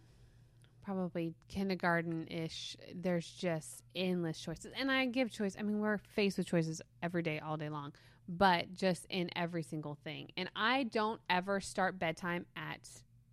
probably 0.83 1.35
kindergarten 1.49 2.27
ish. 2.29 2.77
There's 2.95 3.27
just 3.29 3.83
endless 3.97 4.39
choices, 4.41 4.73
and 4.79 4.91
I 4.91 5.07
give 5.07 5.31
choice. 5.31 5.57
I 5.59 5.63
mean, 5.63 5.81
we're 5.81 5.99
faced 5.99 6.37
with 6.39 6.47
choices 6.47 6.83
every 7.03 7.23
day, 7.23 7.39
all 7.39 7.57
day 7.57 7.71
long, 7.71 7.93
but 8.29 8.75
just 8.75 9.07
in 9.09 9.31
every 9.35 9.63
single 9.63 9.95
thing. 10.05 10.31
And 10.37 10.51
I 10.55 10.83
don't 10.85 11.21
ever 11.31 11.61
start 11.61 11.99
bedtime 11.99 12.45
at 12.57 12.87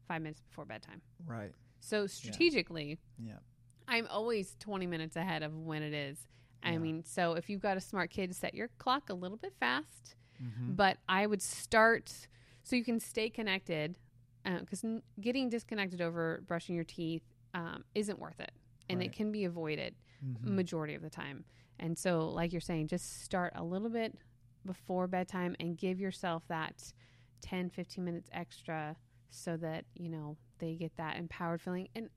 five 0.08 0.22
minutes 0.22 0.41
before 0.41 0.65
bedtime. 0.65 1.02
right. 1.26 1.52
So 1.84 2.06
strategically, 2.08 3.00
Yeah. 3.17 3.39
I'm 3.88 4.08
always 4.08 4.56
20 4.60 4.86
minutes 4.88 5.15
ahead 5.15 5.41
of 5.44 5.58
when 5.58 5.82
it 5.84 5.94
is. 5.94 6.28
I 6.63 6.78
mean, 6.78 7.04
so 7.04 7.34
if 7.34 7.50
you've 7.50 7.62
got 7.62 7.78
a 7.78 7.82
smart 7.82 8.10
kid, 8.12 8.36
set 8.36 8.54
your 8.54 8.69
clock 8.78 9.10
a 9.10 9.13
little 9.13 9.38
bit 9.38 9.54
fast, 9.60 10.15
Mhm. 10.41 10.76
but 10.76 10.97
I 11.10 11.26
would 11.28 11.41
start 11.41 12.28
so 12.63 12.76
you 12.76 12.84
can 12.84 13.00
stay 13.00 13.30
connected 13.30 13.97
because 14.43 14.84
n- 14.84 15.04
getting 15.19 15.50
disconnected 15.50 16.02
over 16.02 16.43
brushing 16.47 16.76
your 16.76 16.84
teeth 16.84 17.24
um, 17.54 17.84
isn't 17.95 18.17
worth 18.19 18.39
it. 18.39 18.52
And 18.89 19.00
Right. 19.00 19.10
it 19.10 19.13
can 19.13 19.32
be 19.32 19.43
avoided 19.45 19.95
Mhm. 20.24 20.43
majority 20.45 20.95
of 20.95 21.02
the 21.02 21.10
time. 21.10 21.43
And 21.80 21.97
so, 21.97 22.30
like 22.30 22.52
you're 22.54 22.62
saying, 22.62 22.88
just 22.88 23.21
start 23.24 23.52
a 23.56 23.63
little 23.63 23.89
bit 23.89 24.17
before 24.65 25.08
bedtime 25.08 25.56
and 25.60 25.78
give 25.78 26.00
yourself 26.00 26.47
that 26.47 26.93
10, 27.41 27.69
15 27.69 28.06
minutes 28.06 28.30
extra 28.32 28.95
so 29.30 29.58
that, 29.58 29.86
you 29.95 30.08
know, 30.10 30.38
they 30.60 30.76
get 30.76 30.95
that 30.97 31.17
empowered 31.17 31.60
feeling. 31.62 31.88
And 31.95 32.10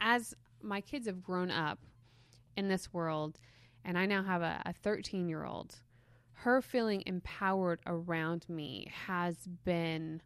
as 0.00 0.34
my 0.62 0.80
kids 0.80 1.06
have 1.06 1.22
grown 1.22 1.50
up 1.50 1.78
in 2.56 2.68
this 2.68 2.92
world, 2.92 3.38
and 3.84 3.98
I 3.98 4.06
now 4.06 4.22
have 4.22 4.42
a, 4.42 4.62
a 4.66 4.72
13 4.72 5.28
year 5.28 5.44
old, 5.44 5.76
her 6.32 6.60
feeling 6.62 7.02
empowered 7.06 7.80
around 7.86 8.46
me 8.48 8.90
has 9.06 9.36
been 9.64 10.20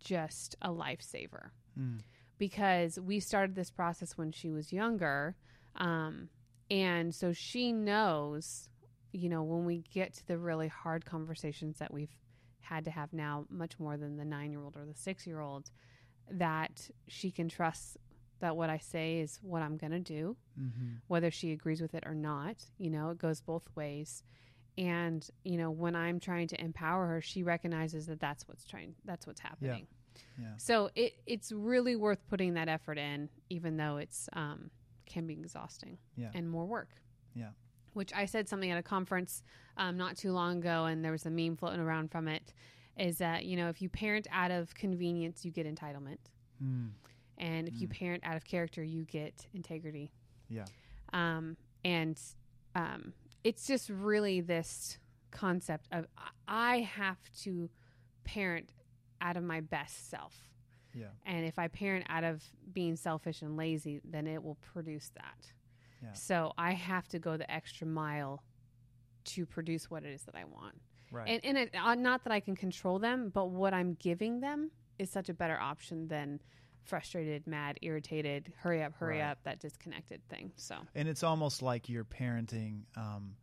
just 0.00 0.56
a 0.62 0.68
lifesaver 0.70 1.50
Mm. 1.78 2.00
because 2.36 3.00
we 3.00 3.18
started 3.18 3.56
this 3.56 3.70
process 3.70 4.18
when 4.18 4.30
she 4.30 4.50
was 4.50 4.72
younger. 4.74 5.36
Um, 5.76 6.28
and 6.70 7.14
so 7.14 7.32
she 7.32 7.72
knows, 7.72 8.68
you 9.12 9.30
know, 9.30 9.42
when 9.42 9.64
we 9.64 9.84
get 9.92 10.12
to 10.14 10.26
the 10.26 10.36
really 10.36 10.68
hard 10.68 11.06
conversations 11.06 11.78
that 11.78 11.92
we've 11.94 12.14
had 12.60 12.84
to 12.84 12.90
have 12.90 13.14
now, 13.14 13.46
much 13.48 13.78
more 13.78 13.96
than 13.96 14.16
the 14.18 14.24
nine 14.26 14.50
year 14.50 14.62
old 14.62 14.76
or 14.76 14.84
the 14.84 14.94
six 14.94 15.26
year 15.26 15.40
old, 15.40 15.70
that 16.30 16.90
she 17.08 17.30
can 17.30 17.48
trust 17.48 17.96
that 18.42 18.56
what 18.56 18.68
I 18.70 18.78
say 18.78 19.18
is 19.20 19.38
what 19.42 19.62
I'm 19.62 19.76
going 19.78 19.92
to 19.92 20.00
do, 20.00 20.36
Mhm. 20.60 21.00
whether 21.08 21.30
she 21.30 21.52
agrees 21.52 21.80
with 21.80 21.94
it 21.94 22.04
or 22.06 22.14
not. 22.14 22.64
You 22.78 22.90
know, 22.90 23.10
it 23.10 23.18
goes 23.18 23.40
both 23.40 23.68
ways. 23.74 24.22
And, 24.78 25.28
you 25.44 25.56
know, 25.58 25.70
when 25.70 25.94
I'm 25.94 26.18
trying 26.20 26.48
to 26.48 26.60
empower 26.60 27.06
her, 27.06 27.20
she 27.20 27.42
recognizes 27.42 28.06
that 28.06 28.20
that's 28.20 28.46
what's 28.48 28.64
trying, 28.66 28.94
that's 29.04 29.26
what's 29.26 29.40
happening. 29.40 29.86
Yeah. 30.38 30.56
So 30.58 30.90
it 30.94 31.14
it's 31.26 31.52
really 31.52 31.96
worth 31.96 32.26
putting 32.28 32.54
that 32.54 32.68
effort 32.68 32.98
in, 32.98 33.28
even 33.48 33.76
though 33.76 33.96
it's 33.98 34.28
um, 34.34 34.70
can 35.06 35.26
be 35.26 35.34
exhausting 35.34 35.98
Yeah. 36.16 36.30
and 36.34 36.48
more 36.50 36.66
work. 36.66 36.90
Yeah. 37.34 37.50
Which 37.92 38.12
I 38.14 38.24
said 38.26 38.48
something 38.48 38.70
at 38.70 38.78
a 38.78 38.82
conference 38.82 39.42
um, 39.76 39.96
not 39.96 40.16
too 40.16 40.32
long 40.32 40.58
ago, 40.58 40.86
and 40.86 41.04
there 41.04 41.12
was 41.12 41.26
a 41.26 41.30
meme 41.30 41.56
floating 41.56 41.80
around 41.80 42.10
from 42.10 42.28
it. 42.28 42.52
Is 42.98 43.18
that 43.18 43.44
you 43.44 43.56
know 43.56 43.68
if 43.68 43.80
you 43.82 43.88
parent 43.88 44.26
out 44.30 44.50
of 44.50 44.74
convenience, 44.74 45.44
you 45.44 45.50
get 45.50 45.66
entitlement, 45.66 46.18
Mm. 46.62 46.90
And 47.42 47.68
if 47.68 47.80
you 47.80 47.88
Mm. 47.88 47.98
parent 47.98 48.24
out 48.24 48.36
of 48.36 48.44
character, 48.44 48.82
you 48.82 49.04
get 49.04 49.46
integrity. 49.52 50.10
Yeah. 50.48 50.64
Um, 51.12 51.56
and 51.84 52.18
um, 52.74 53.12
it's 53.44 53.66
just 53.66 53.90
really 53.90 54.40
this 54.40 54.98
concept 55.30 55.88
of 55.92 56.06
I- 56.16 56.30
I 56.48 56.80
have 56.80 57.18
to 57.42 57.68
parent 58.24 58.72
out 59.20 59.36
of 59.36 59.42
my 59.44 59.60
best 59.60 60.08
self. 60.08 60.48
Yeah. 60.94 61.08
And 61.24 61.44
if 61.46 61.58
I 61.58 61.68
parent 61.68 62.06
out 62.08 62.24
of 62.24 62.42
being 62.72 62.96
selfish 62.96 63.42
and 63.42 63.56
lazy, 63.56 64.00
then 64.04 64.26
it 64.26 64.42
will 64.42 64.56
produce 64.56 65.10
that. 65.10 65.52
Yeah. 66.02 66.12
So 66.12 66.52
I 66.58 66.72
have 66.72 67.08
to 67.08 67.18
go 67.18 67.36
the 67.36 67.50
extra 67.50 67.86
mile 67.86 68.42
to 69.24 69.46
produce 69.46 69.90
what 69.90 70.04
it 70.04 70.10
is 70.12 70.22
that 70.24 70.34
I 70.34 70.44
want. 70.44 70.80
Right. 71.10 71.28
And, 71.28 71.44
and 71.44 71.58
it, 71.58 71.74
uh, 71.74 71.94
not 71.94 72.24
that 72.24 72.32
I 72.32 72.40
can 72.40 72.56
control 72.56 72.98
them, 72.98 73.30
but 73.30 73.46
what 73.50 73.72
I'm 73.74 73.94
giving 73.94 74.40
them 74.40 74.70
is 74.98 75.10
such 75.10 75.28
a 75.28 75.34
better 75.34 75.58
option 75.58 76.08
than 76.08 76.40
frustrated, 76.84 77.46
mad, 77.46 77.78
irritated, 77.82 78.52
hurry 78.58 78.82
up, 78.82 78.92
hurry 78.94 79.18
Right. 79.18 79.30
up, 79.30 79.42
that 79.44 79.60
disconnected 79.60 80.26
thing. 80.28 80.52
So, 80.56 80.76
And 80.94 81.08
it's 81.08 81.22
almost 81.22 81.62
like 81.62 81.88
you're 81.88 82.04
parenting 82.04 82.82
um, 82.96 83.36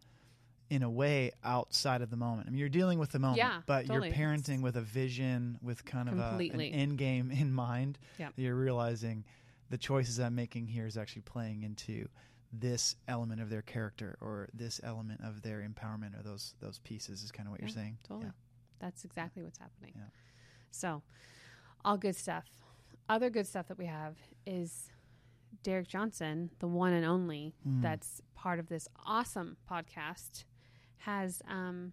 in 0.69 0.83
a 0.83 0.89
way 0.89 1.31
outside 1.43 2.01
of 2.01 2.09
the 2.09 2.15
moment. 2.17 2.47
I 2.47 2.51
mean, 2.51 2.59
you're 2.59 2.69
dealing 2.69 2.99
with 2.99 3.11
the 3.11 3.19
moment, 3.19 3.37
Yeah, 3.37 3.61
but 3.65 3.87
totally. 3.87 4.09
you're 4.09 4.15
parenting 4.17 4.61
with 4.61 4.75
a 4.75 4.81
vision, 4.81 5.57
with 5.61 5.83
kind 5.85 6.09
of 6.09 6.19
a, 6.19 6.37
an 6.37 6.61
end 6.61 6.97
game 6.97 7.31
in 7.31 7.51
mind. 7.53 7.97
Yep. 8.19 8.33
You're 8.35 8.55
realizing 8.55 9.25
the 9.69 9.77
choices 9.77 10.19
I'm 10.19 10.35
making 10.35 10.67
here 10.67 10.85
is 10.85 10.97
actually 10.97 11.23
playing 11.23 11.63
into 11.63 12.07
this 12.51 12.95
element 13.07 13.41
of 13.41 13.49
their 13.51 13.61
character 13.61 14.17
or 14.21 14.49
this 14.53 14.81
element 14.83 15.21
of 15.23 15.43
their 15.43 15.59
empowerment 15.67 16.19
or 16.19 16.23
those 16.23 16.55
those 16.59 16.79
pieces 16.79 17.21
is 17.21 17.31
kind 17.31 17.47
of 17.47 17.51
what 17.51 17.59
Yeah, 17.61 17.67
you're 17.67 17.75
saying. 17.75 17.97
totally. 18.07 18.25
Yeah. 18.25 18.31
That's 18.79 19.05
exactly 19.05 19.43
what's 19.43 19.59
happening. 19.59 19.93
Yeah. 19.95 20.03
So, 20.71 21.03
all 21.85 21.97
good 21.97 22.15
stuff. 22.15 22.45
Other 23.09 23.29
good 23.29 23.47
stuff 23.47 23.67
that 23.67 23.77
we 23.77 23.85
have 23.87 24.15
is 24.45 24.89
Derek 25.63 25.87
Johnson, 25.87 26.51
the 26.59 26.67
one 26.67 26.93
and 26.93 27.05
only, 27.05 27.55
Mm. 27.67 27.81
that's 27.81 28.21
part 28.35 28.59
of 28.59 28.69
this 28.69 28.87
awesome 29.05 29.57
podcast, 29.69 30.45
has 30.99 31.41
um, 31.47 31.91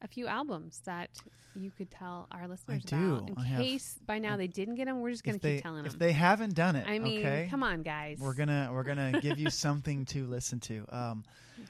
a 0.00 0.08
few 0.08 0.26
albums 0.26 0.80
that 0.86 1.10
you 1.54 1.70
could 1.70 1.90
tell 1.90 2.26
our 2.32 2.48
listeners 2.48 2.82
do. 2.84 3.14
about. 3.16 3.28
In 3.30 3.38
I 3.38 3.44
have- 3.44 3.60
case 3.60 3.98
by 4.06 4.18
now 4.18 4.36
they 4.36 4.46
didn't 4.48 4.74
get 4.76 4.86
them, 4.86 5.00
we're 5.00 5.10
just 5.10 5.22
going 5.22 5.38
to 5.38 5.42
they 5.42 5.56
keep 5.56 5.62
telling 5.62 5.84
if 5.86 5.98
they 5.98 6.12
haven't 6.12 6.54
done 6.54 6.76
it, 6.76 6.86
I 6.88 6.98
mean, 6.98 7.20
okay, 7.20 7.46
come 7.50 7.62
on, 7.62 7.82
guys. 7.82 8.18
we're 8.18 8.34
gonna 8.34 8.70
we're 8.72 8.82
gonna 8.84 9.20
give 9.20 9.38
you 9.38 9.50
something 9.50 10.04
to 10.06 10.26
listen 10.26 10.58
to. 10.60 10.84
Um, 10.88 11.24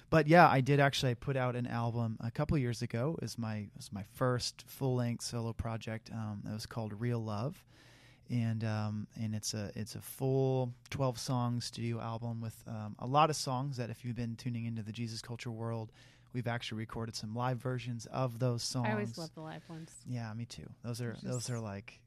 but 0.08 0.26
yeah, 0.28 0.48
I 0.48 0.60
did 0.62 0.80
actually 0.80 1.14
put 1.16 1.36
out 1.36 1.56
an 1.56 1.66
album 1.66 2.16
a 2.20 2.30
couple 2.30 2.56
years 2.56 2.80
ago. 2.80 3.14
It 3.18 3.22
was 3.24 3.36
my 3.38 3.56
it 3.56 3.70
was 3.76 3.92
my 3.92 4.04
first 4.14 4.64
full 4.66 4.94
length 4.94 5.24
solo 5.24 5.52
project. 5.52 6.10
Um, 6.12 6.42
it 6.48 6.52
was 6.52 6.64
called 6.64 6.98
Real 6.98 7.22
Love, 7.22 7.62
and 8.30 8.64
um, 8.64 9.06
and 9.20 9.34
it's 9.34 9.54
a 9.54 9.70
it's 9.74 9.94
a 9.94 10.00
full 10.00 10.72
twelve 10.90 11.18
song 11.18 11.60
studio 11.60 12.00
album 12.00 12.40
with 12.40 12.56
um, 12.66 12.96
a 12.98 13.06
lot 13.06 13.30
of 13.30 13.36
songs 13.36 13.76
that 13.76 13.90
if 13.90 14.04
you've 14.04 14.16
been 14.16 14.36
tuning 14.36 14.64
into 14.64 14.82
the 14.82 14.92
Jesus 14.92 15.20
culture 15.20 15.50
world, 15.50 15.92
we've 16.32 16.48
actually 16.48 16.78
recorded 16.78 17.14
some 17.16 17.34
live 17.34 17.58
versions 17.58 18.06
of 18.06 18.38
those 18.38 18.62
songs. 18.62 18.86
I 18.88 18.92
always 18.92 19.16
love 19.18 19.34
the 19.34 19.40
live 19.42 19.62
ones. 19.68 19.90
Yeah, 20.06 20.32
me 20.34 20.46
too. 20.46 20.68
Those 20.82 21.00
are 21.00 21.10
It's 21.12 21.22
those 21.22 21.50
are 21.50 21.60
like 21.60 22.00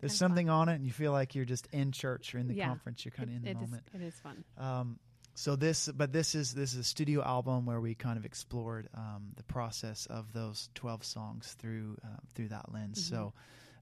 there's 0.00 0.16
something 0.16 0.46
fun. 0.46 0.56
on 0.56 0.68
it, 0.70 0.74
and 0.76 0.86
you 0.86 0.92
feel 0.92 1.12
like 1.12 1.34
you're 1.34 1.44
just 1.44 1.68
in 1.72 1.92
church 1.92 2.34
or 2.34 2.38
in 2.38 2.48
the 2.48 2.54
Yeah. 2.54 2.68
conference. 2.68 3.04
You're 3.04 3.12
kind 3.12 3.28
of 3.28 3.36
in 3.36 3.42
the 3.42 3.48
It- 3.50 3.52
it 3.52 3.56
is- 3.56 3.60
moment. 3.70 3.82
it 3.94 4.00
is 4.00 4.14
fun. 4.20 4.44
Um, 4.56 4.98
so 5.34 5.56
this, 5.56 5.88
but 5.88 6.12
this 6.12 6.34
is 6.34 6.52
this 6.54 6.72
is 6.72 6.78
a 6.80 6.84
studio 6.84 7.22
album 7.22 7.64
where 7.64 7.80
we 7.80 7.94
kind 7.94 8.18
of 8.18 8.24
explored 8.26 8.88
um, 8.94 9.32
the 9.36 9.42
process 9.44 10.06
of 10.06 10.32
those 10.32 10.68
twelve 10.74 11.04
songs 11.04 11.54
through 11.58 11.96
uh, 12.04 12.16
through 12.34 12.48
that 12.48 12.72
lens. 12.72 13.02
So, 13.06 13.32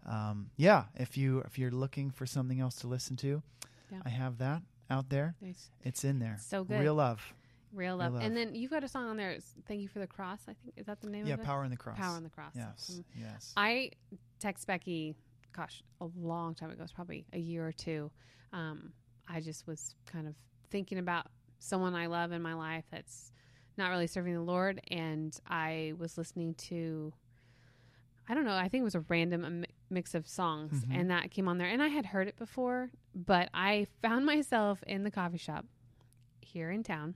um, 0.09 0.51
yeah, 0.57 0.85
if 0.95 1.17
you 1.17 1.41
if 1.41 1.59
you're 1.59 1.71
looking 1.71 2.11
for 2.11 2.27
something 2.27 2.61
else 2.61 2.77
to 2.77 2.87
listen 2.89 3.17
to, 3.19 3.43
Yeah. 3.93 3.99
I 4.05 4.09
have 4.09 4.39
that 4.39 4.63
out 4.91 5.09
there. 5.11 5.35
There's 5.41 5.71
It's 5.83 6.05
in 6.05 6.19
there. 6.19 6.39
So 6.41 6.65
good. 6.65 6.81
Real 6.81 6.95
love. 6.95 7.21
real 7.73 7.97
love. 7.97 8.15
love. 8.15 8.23
And 8.23 8.35
then 8.37 8.55
you've 8.55 8.71
got 8.71 8.83
a 8.85 8.89
song 8.89 9.09
on 9.11 9.17
there. 9.17 9.37
Thank 9.67 9.83
you 9.83 9.89
for 9.89 9.99
the 9.99 10.07
cross. 10.07 10.41
I 10.49 10.55
think 10.55 10.75
is 10.77 10.87
that 10.87 11.01
the 11.01 11.09
name 11.11 11.27
Yeah, 11.27 11.35
of 11.35 11.41
it? 11.41 11.47
power 11.47 11.65
in 11.65 11.71
the 11.71 11.77
cross. 11.77 11.99
Power 11.99 12.17
on 12.17 12.23
the 12.23 12.31
cross. 12.31 12.53
Yes, 12.55 12.91
Um, 12.99 13.05
yes. 13.15 13.53
I 13.57 13.91
text 14.39 14.67
Becky, 14.67 15.15
gosh, 15.53 15.83
a 16.01 16.07
long 16.17 16.55
time 16.55 16.71
ago. 16.71 16.83
It's 16.83 16.93
probably 16.93 17.27
a 17.33 17.39
year 17.39 17.67
or 17.67 17.73
two. 17.73 18.11
Um, 18.53 18.93
I 19.29 19.41
just 19.41 19.67
was 19.67 19.95
kind 20.07 20.27
of 20.27 20.35
thinking 20.71 20.99
about 20.99 21.27
someone 21.59 21.95
I 21.95 22.07
love 22.07 22.33
in 22.33 22.41
my 22.41 22.55
life 22.55 22.85
that's 22.91 23.31
not 23.77 23.91
really 23.91 24.07
serving 24.07 24.33
the 24.35 24.41
Lord, 24.41 24.81
and 24.91 25.39
I 25.47 25.93
was 25.99 26.17
listening 26.17 26.55
to. 26.55 27.13
I 28.29 28.35
don't 28.35 28.45
know. 28.45 28.57
I 28.57 28.69
think 28.69 28.81
it 28.83 28.85
was 28.85 28.95
a 28.95 29.01
random 29.09 29.65
mix 29.91 30.15
of 30.15 30.27
songs, 30.29 30.85
Mhm. 30.85 30.95
and 30.95 31.11
that 31.11 31.31
came 31.31 31.49
on 31.49 31.59
there. 31.59 31.69
And 31.69 31.83
I 31.83 31.89
had 31.89 32.07
heard 32.07 32.29
it 32.29 32.37
before, 32.37 32.91
but 33.15 33.49
I 33.55 33.87
found 34.03 34.27
myself 34.27 34.83
in 34.87 35.05
the 35.05 35.11
coffee 35.11 35.39
shop 35.39 35.65
here 36.41 36.71
in 36.71 36.83
town, 36.83 37.15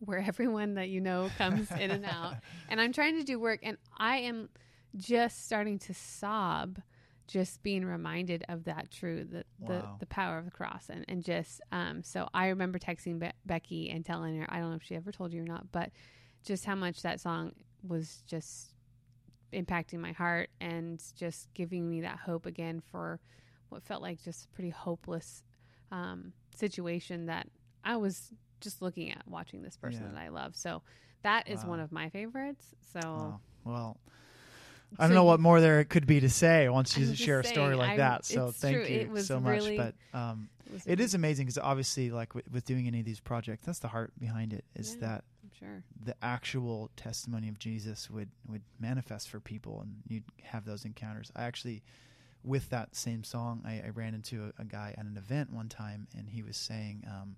where 0.00 0.18
everyone 0.26 0.74
that 0.74 0.88
you 0.88 1.00
know 1.00 1.30
comes 1.38 1.70
in 1.70 1.90
and 1.90 2.04
out, 2.04 2.34
and 2.68 2.80
I'm 2.80 2.92
trying 2.92 3.16
to 3.18 3.24
do 3.24 3.38
work, 3.38 3.60
and 3.62 3.76
I 3.96 4.18
am 4.18 4.48
just 4.96 5.44
starting 5.46 5.78
to 5.80 5.94
sob 5.94 6.80
just 7.26 7.62
being 7.62 7.84
reminded 7.86 8.44
of 8.50 8.64
that 8.64 8.90
true 8.90 9.24
the, 9.24 9.44
the, 9.66 9.82
the 9.98 10.06
power 10.06 10.36
of 10.36 10.44
the 10.44 10.50
cross 10.50 10.90
and, 10.90 11.06
and 11.08 11.24
just 11.24 11.60
um 11.72 12.02
so 12.02 12.28
i 12.34 12.48
remember 12.48 12.78
texting 12.78 13.18
Be- 13.18 13.30
becky 13.46 13.88
and 13.88 14.04
telling 14.04 14.38
her 14.38 14.46
i 14.50 14.58
don't 14.58 14.68
know 14.68 14.76
if 14.76 14.82
she 14.82 14.94
ever 14.94 15.10
told 15.10 15.32
you 15.32 15.40
or 15.40 15.44
not 15.46 15.72
but 15.72 15.90
just 16.44 16.66
how 16.66 16.74
much 16.74 17.00
that 17.00 17.20
song 17.20 17.52
was 17.82 18.22
just 18.26 18.73
impacting 19.54 19.98
my 20.00 20.12
heart 20.12 20.50
and 20.60 21.02
just 21.16 21.48
giving 21.54 21.88
me 21.88 22.00
that 22.02 22.18
hope 22.18 22.46
again 22.46 22.82
for 22.90 23.20
what 23.68 23.82
felt 23.82 24.02
like 24.02 24.22
just 24.22 24.44
a 24.44 24.48
pretty 24.48 24.70
hopeless 24.70 25.42
um 25.92 26.32
situation 26.56 27.26
that 27.26 27.46
i 27.84 27.96
was 27.96 28.30
just 28.60 28.80
looking 28.82 29.10
at 29.10 29.22
watching 29.26 29.62
this 29.62 29.76
person 29.76 30.02
Yeah. 30.06 30.12
that 30.14 30.20
i 30.20 30.28
love 30.28 30.56
so 30.56 30.82
that 31.22 31.48
is 31.48 31.64
one 31.64 31.80
of 31.80 31.90
my 31.92 32.08
favorites 32.10 32.66
so 32.92 33.00
Wow. 33.00 33.40
Well, 33.64 33.96
I 34.98 35.04
don't 35.04 35.10
So 35.10 35.14
know 35.14 35.24
what 35.24 35.40
more 35.40 35.60
there 35.60 35.82
could 35.84 36.06
be 36.06 36.20
to 36.20 36.28
say 36.28 36.68
once 36.68 36.96
you 36.98 37.08
I'm 37.08 37.14
share 37.14 37.40
a 37.40 37.44
story 37.44 37.68
saying, 37.70 37.78
like 37.78 37.90
I- 37.92 37.96
that. 37.96 38.24
So 38.26 38.50
thank 38.52 38.76
true. 38.86 39.10
you 39.14 39.20
so 39.22 39.40
much. 39.40 39.50
really- 39.54 39.76
But 39.78 39.94
um, 40.12 40.48
it 40.66 40.72
was 40.72 40.86
it 40.86 41.00
is 41.00 41.14
amazing 41.14 41.46
because 41.46 41.58
obviously, 41.58 42.10
like 42.10 42.34
with, 42.34 42.44
with 42.52 42.64
doing 42.66 42.86
any 42.86 43.00
of 43.00 43.06
these 43.06 43.18
projects, 43.20 43.64
that's 43.66 43.78
the 43.80 43.88
heart 43.88 44.12
behind 44.20 44.52
it. 44.52 44.64
Is 44.76 44.94
Yeah. 44.94 45.00
that 45.06 45.24
I'm 45.24 45.33
sure 45.58 45.82
the 46.04 46.14
actual 46.22 46.90
testimony 46.96 47.48
of 47.48 47.58
Jesus 47.58 48.10
would 48.10 48.28
would 48.48 48.62
manifest 48.80 49.28
for 49.28 49.40
people, 49.40 49.80
and 49.82 49.96
you'd 50.08 50.24
have 50.42 50.64
those 50.64 50.84
encounters. 50.84 51.30
I 51.36 51.44
actually, 51.44 51.82
with 52.42 52.70
that 52.70 52.94
same 52.94 53.24
song, 53.24 53.62
I, 53.64 53.82
I 53.86 53.90
ran 53.94 54.14
into 54.14 54.52
a, 54.58 54.62
a 54.62 54.64
guy 54.64 54.94
at 54.98 55.04
an 55.04 55.16
event 55.16 55.52
one 55.52 55.68
time, 55.68 56.08
and 56.16 56.28
he 56.28 56.42
was 56.42 56.56
saying 56.56 57.04
um, 57.06 57.36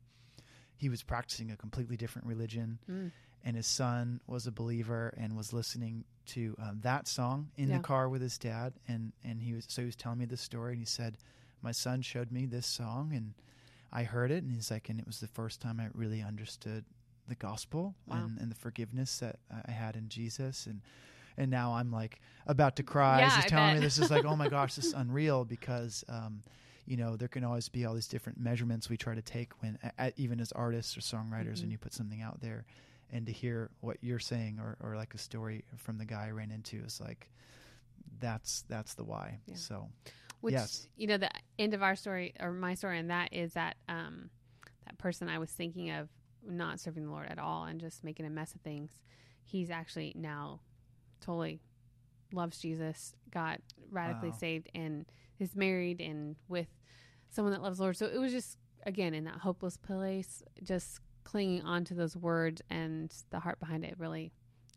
he 0.76 0.88
was 0.88 1.02
practicing 1.02 1.50
a 1.50 1.56
completely 1.56 1.96
different 1.96 2.26
religion, 2.26 2.78
Mm. 2.90 3.10
and 3.44 3.56
his 3.56 3.66
son 3.66 4.20
was 4.26 4.46
a 4.46 4.52
believer 4.52 5.14
and 5.16 5.36
was 5.36 5.52
listening 5.52 6.04
to 6.26 6.56
um, 6.58 6.80
that 6.82 7.06
song 7.06 7.50
in 7.56 7.68
Yeah. 7.68 7.76
the 7.78 7.82
car 7.82 8.08
with 8.08 8.22
his 8.22 8.38
dad, 8.38 8.72
and 8.88 9.12
and 9.22 9.42
he 9.42 9.52
was 9.54 9.64
so 9.68 9.82
he 9.82 9.86
was 9.86 9.96
telling 9.96 10.18
me 10.18 10.24
this 10.24 10.40
story, 10.40 10.72
and 10.72 10.80
he 10.80 10.86
said, 10.86 11.18
my 11.62 11.72
son 11.72 12.02
showed 12.02 12.30
me 12.32 12.46
this 12.46 12.66
song, 12.66 13.12
and 13.14 13.34
I 13.92 14.02
heard 14.04 14.30
it, 14.30 14.42
and 14.42 14.52
he's 14.52 14.70
like, 14.70 14.88
and 14.88 14.98
it 15.00 15.06
was 15.06 15.20
the 15.20 15.26
first 15.28 15.60
time 15.60 15.80
I 15.80 15.88
really 15.94 16.20
understood 16.22 16.84
the 17.28 17.34
gospel 17.34 17.94
Wow. 18.06 18.16
and, 18.26 18.38
and 18.40 18.50
the 18.50 18.54
forgiveness 18.56 19.18
that 19.18 19.38
I 19.66 19.70
had 19.70 19.96
in 19.96 20.08
Jesus, 20.08 20.66
and 20.66 20.80
and 21.38 21.50
now 21.50 21.74
I'm 21.74 21.90
like 21.92 22.20
about 22.46 22.76
to 22.76 22.82
cry 22.82 23.20
Yeah, 23.20 23.26
as 23.26 23.34
he's 23.36 23.44
I 23.44 23.48
telling 23.48 23.74
me 23.74 23.80
this 23.80 23.98
is 23.98 24.10
like, 24.10 24.24
oh 24.24 24.36
my 24.36 24.48
gosh, 24.48 24.74
this 24.74 24.86
is 24.86 24.92
unreal 24.96 25.44
because. 25.44 26.04
Um, 26.08 26.42
you 26.88 26.96
know, 26.96 27.16
there 27.16 27.26
can 27.26 27.42
always 27.42 27.68
be 27.68 27.84
all 27.84 27.94
these 27.94 28.06
different 28.06 28.38
measurements 28.38 28.88
we 28.88 28.96
try 28.96 29.12
to 29.12 29.20
take 29.20 29.60
when, 29.60 29.76
a- 29.98 30.12
even 30.16 30.38
as 30.38 30.52
artists 30.52 30.96
or 30.96 31.00
songwriters, 31.00 31.54
Mhm. 31.56 31.62
when 31.62 31.70
you 31.72 31.78
put 31.78 31.92
something 31.92 32.22
out 32.22 32.40
there, 32.40 32.64
and 33.10 33.26
to 33.26 33.32
hear 33.32 33.70
what 33.80 33.96
you're 34.02 34.20
saying, 34.20 34.60
or, 34.60 34.76
or 34.80 34.94
like 34.94 35.12
a 35.12 35.18
story 35.18 35.64
from 35.78 35.98
the 35.98 36.04
guy 36.04 36.26
I 36.28 36.30
ran 36.30 36.52
into, 36.52 36.76
is 36.84 37.00
like, 37.00 37.28
that's 38.20 38.62
that's 38.68 38.94
the 38.94 39.02
why. 39.02 39.40
Yeah. 39.46 39.56
So 39.56 39.88
Which 40.42 40.52
Yes. 40.52 40.86
you 40.96 41.08
know, 41.08 41.16
the 41.18 41.30
end 41.58 41.74
of 41.74 41.82
our 41.82 41.96
story 41.96 42.34
or 42.38 42.52
my 42.52 42.74
story, 42.74 43.00
and 43.00 43.10
that 43.10 43.32
is 43.32 43.54
that 43.54 43.76
um, 43.88 44.30
that 44.84 44.96
person 44.98 45.28
I 45.28 45.40
was 45.40 45.50
thinking 45.50 45.90
of 45.90 46.08
not 46.48 46.80
serving 46.80 47.04
the 47.04 47.10
Lord 47.10 47.26
at 47.28 47.38
all 47.38 47.64
and 47.64 47.80
just 47.80 48.04
making 48.04 48.26
a 48.26 48.30
mess 48.30 48.54
of 48.54 48.60
things. 48.60 48.92
He's 49.44 49.70
actually 49.70 50.12
now 50.16 50.60
totally 51.20 51.60
loves 52.32 52.58
Jesus, 52.58 53.14
got 53.30 53.60
radically 53.90 54.30
Wow. 54.30 54.36
saved, 54.38 54.68
and 54.74 55.06
is 55.38 55.54
married 55.54 56.00
and 56.00 56.36
with 56.48 56.68
someone 57.30 57.52
that 57.52 57.62
loves 57.62 57.78
the 57.78 57.84
Lord. 57.84 57.96
So 57.96 58.06
it 58.06 58.18
was 58.18 58.32
just 58.32 58.58
again 58.84 59.14
in 59.14 59.24
that 59.24 59.38
hopeless 59.38 59.76
place, 59.76 60.42
just 60.62 61.00
clinging 61.24 61.62
on 61.62 61.84
to 61.84 61.94
those 61.94 62.16
words 62.16 62.62
and 62.70 63.12
the 63.30 63.40
heart 63.40 63.58
behind 63.60 63.84
it. 63.84 63.94
Really, 63.98 64.32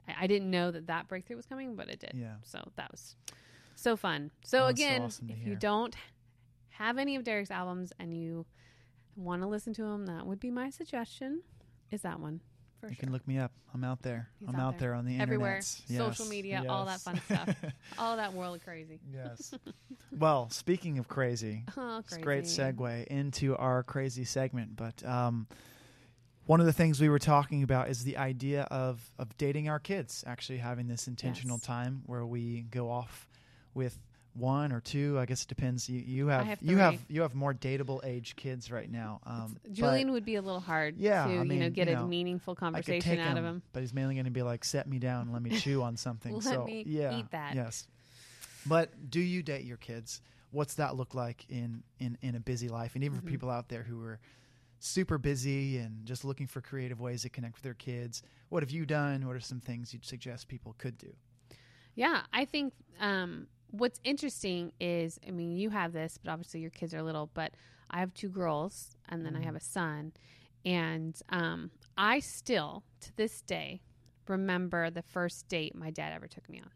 I, 0.07 0.23
I 0.23 0.27
didn't 0.27 0.49
know 0.51 0.71
that 0.71 0.87
that 0.87 1.07
breakthrough 1.07 1.35
was 1.37 1.45
coming, 1.45 1.75
but 1.75 1.89
it 1.89 1.99
did. 1.99 2.11
yeah, 2.15 2.35
So 2.43 2.71
that 2.75 2.91
was 2.91 3.15
so 3.75 3.95
fun. 3.95 4.31
So 4.43 4.65
that's 4.67 4.79
so 4.79 4.85
again, 4.85 5.01
awesome 5.01 5.29
if 5.29 5.37
hear. 5.37 5.49
you 5.49 5.55
don't 5.55 5.95
have 6.71 6.97
any 6.97 7.15
of 7.15 7.23
Derek's 7.23 7.51
albums 7.51 7.91
and 7.99 8.15
you 8.15 8.45
want 9.15 9.41
to 9.41 9.47
listen 9.47 9.73
to 9.73 9.83
them, 9.83 10.05
that 10.05 10.25
would 10.25 10.39
be 10.39 10.49
my 10.51 10.69
suggestion. 10.69 11.41
Is 11.91 12.01
that 12.01 12.19
one 12.19 12.39
for 12.79 12.87
you 12.87 12.95
sure? 12.95 12.99
can 13.03 13.11
look 13.11 13.27
me 13.27 13.37
up. 13.37 13.51
I'm 13.73 13.83
out 13.83 14.01
there. 14.01 14.29
He's 14.39 14.49
I'm 14.49 14.55
out 14.55 14.61
out 14.75 14.79
there. 14.79 14.89
there, 14.91 14.95
on 14.95 15.05
the 15.05 15.11
internet. 15.13 15.27
Everywhere. 15.27 15.59
internets. 15.59 15.97
Social 15.97 16.25
Yes, 16.25 16.29
media, 16.29 16.63
all 16.69 16.85
that 16.85 16.99
fun 17.01 17.19
stuff. 17.25 17.55
All 17.97 18.17
that 18.17 18.33
world 18.33 18.55
of 18.57 18.63
crazy. 18.63 18.99
yes. 19.13 19.53
well, 20.17 20.49
speaking 20.49 20.97
of 20.99 21.07
crazy, 21.07 21.63
Oh, 21.77 21.99
It's 21.99 22.09
crazy. 22.15 22.21
a 22.21 22.23
great 22.23 22.43
segue 22.45 23.07
into 23.07 23.55
our 23.57 23.83
crazy 23.83 24.23
segment. 24.23 24.75
But 24.75 25.03
um, 25.05 25.47
one 26.45 26.59
of 26.59 26.65
the 26.65 26.73
things 26.73 26.99
we 27.01 27.09
were 27.09 27.19
talking 27.19 27.61
about 27.63 27.89
is 27.89 28.03
the 28.03 28.17
idea 28.17 28.63
of 28.71 29.11
of 29.19 29.37
dating 29.37 29.69
our 29.69 29.79
kids. 29.79 30.23
Actually, 30.25 30.59
having 30.59 30.87
this 30.87 31.07
intentional 31.07 31.57
Yes. 31.57 31.65
time 31.65 32.01
where 32.05 32.25
we 32.25 32.61
go 32.61 32.89
off 32.89 33.27
with 33.73 33.99
one 34.39 34.71
or 34.71 34.79
two. 34.79 35.17
I 35.19 35.25
guess 35.25 35.43
it 35.43 35.47
depends. 35.47 35.89
You 35.89 35.99
you 36.01 36.27
have, 36.27 36.45
have 36.47 36.61
you 36.61 36.77
have 36.77 37.05
you 37.07 37.21
have 37.21 37.35
more 37.35 37.53
dateable 37.53 38.03
age 38.05 38.35
kids 38.35 38.71
right 38.71 38.89
now. 38.89 39.19
Um, 39.25 39.57
Julian 39.71 40.11
would 40.11 40.25
be 40.25 40.35
a 40.35 40.41
little 40.41 40.59
hard 40.59 40.97
Yeah, 40.97 41.25
to 41.25 41.31
I 41.31 41.43
you 41.43 41.59
know 41.59 41.69
get 41.69 41.87
you 41.87 41.95
a 41.95 42.03
meaningful 42.07 42.55
conversation 42.55 43.19
out 43.19 43.37
of 43.37 43.43
him. 43.43 43.61
but 43.73 43.81
he's 43.81 43.93
mainly 43.93 44.15
going 44.15 44.25
to 44.25 44.31
be 44.31 44.41
like, 44.43 44.63
"Set 44.63 44.87
me 44.87 44.99
down, 44.99 45.23
and 45.23 45.33
let 45.33 45.41
me 45.41 45.51
chew 45.51 45.81
on 45.83 45.97
something." 45.97 46.33
Let 46.39 46.43
so 46.43 46.65
me 46.65 46.83
yeah, 46.87 47.19
eat 47.19 47.31
that. 47.31 47.55
Yes. 47.55 47.87
But 48.65 49.09
do 49.09 49.19
you 49.19 49.41
date 49.43 49.63
your 49.65 49.77
kids? 49.77 50.21
What's 50.51 50.75
that 50.75 50.95
look 50.95 51.13
like 51.13 51.45
in 51.49 51.83
in 51.99 52.17
in 52.21 52.35
a 52.35 52.39
busy 52.39 52.69
life? 52.69 52.95
And 52.95 53.03
even 53.03 53.17
Mhm. 53.17 53.23
for 53.23 53.27
people 53.29 53.49
out 53.49 53.69
there 53.69 53.83
who 53.83 54.01
are 54.03 54.19
super 54.79 55.17
busy 55.17 55.77
and 55.77 56.05
just 56.05 56.23
looking 56.23 56.47
for 56.47 56.61
creative 56.61 56.99
ways 56.99 57.21
to 57.23 57.29
connect 57.29 57.55
with 57.55 57.63
their 57.63 57.73
kids, 57.73 58.23
what 58.49 58.63
have 58.63 58.71
you 58.71 58.85
done? 58.85 59.27
What 59.27 59.35
are 59.35 59.39
some 59.41 59.59
things 59.59 59.93
you'd 59.93 60.05
suggest 60.05 60.47
people 60.47 60.73
could 60.77 60.97
do? 60.97 61.13
Yeah, 61.95 62.21
I 62.31 62.45
think 62.45 62.73
um, 62.99 63.47
what's 63.71 63.99
interesting 64.03 64.71
is, 64.79 65.19
I 65.27 65.31
mean, 65.31 65.51
you 65.51 65.69
have 65.69 65.93
this, 65.93 66.17
but 66.17 66.31
obviously 66.31 66.59
your 66.61 66.69
kids 66.71 66.93
are 66.93 67.01
little. 67.03 67.29
But 67.33 67.53
I 67.89 67.99
have 67.99 68.13
two 68.13 68.29
girls, 68.29 68.91
and 69.09 69.25
then 69.25 69.35
I 69.35 69.39
Mhm. 69.41 69.45
have 69.45 69.55
a 69.55 69.59
son, 69.61 70.13
and 70.65 71.19
um, 71.29 71.71
I 71.97 72.19
still, 72.19 72.83
to 73.01 73.15
this 73.15 73.41
day, 73.41 73.81
remember 74.27 74.89
the 74.91 75.01
first 75.01 75.47
date 75.47 75.73
my 75.75 75.89
dad 75.89 76.13
ever 76.13 76.27
took 76.27 76.47
me 76.49 76.59
on. 76.59 76.69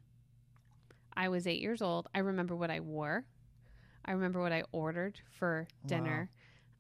I 1.15 1.29
was 1.29 1.45
eight 1.45 1.61
years 1.61 1.81
old. 1.81 2.07
I 2.15 2.19
remember 2.19 2.55
what 2.55 2.71
I 2.71 2.79
wore. 2.79 3.25
I 4.05 4.11
remember 4.13 4.41
what 4.41 4.51
I 4.51 4.63
ordered 4.71 5.19
for 5.37 5.67
dinner. 5.85 6.29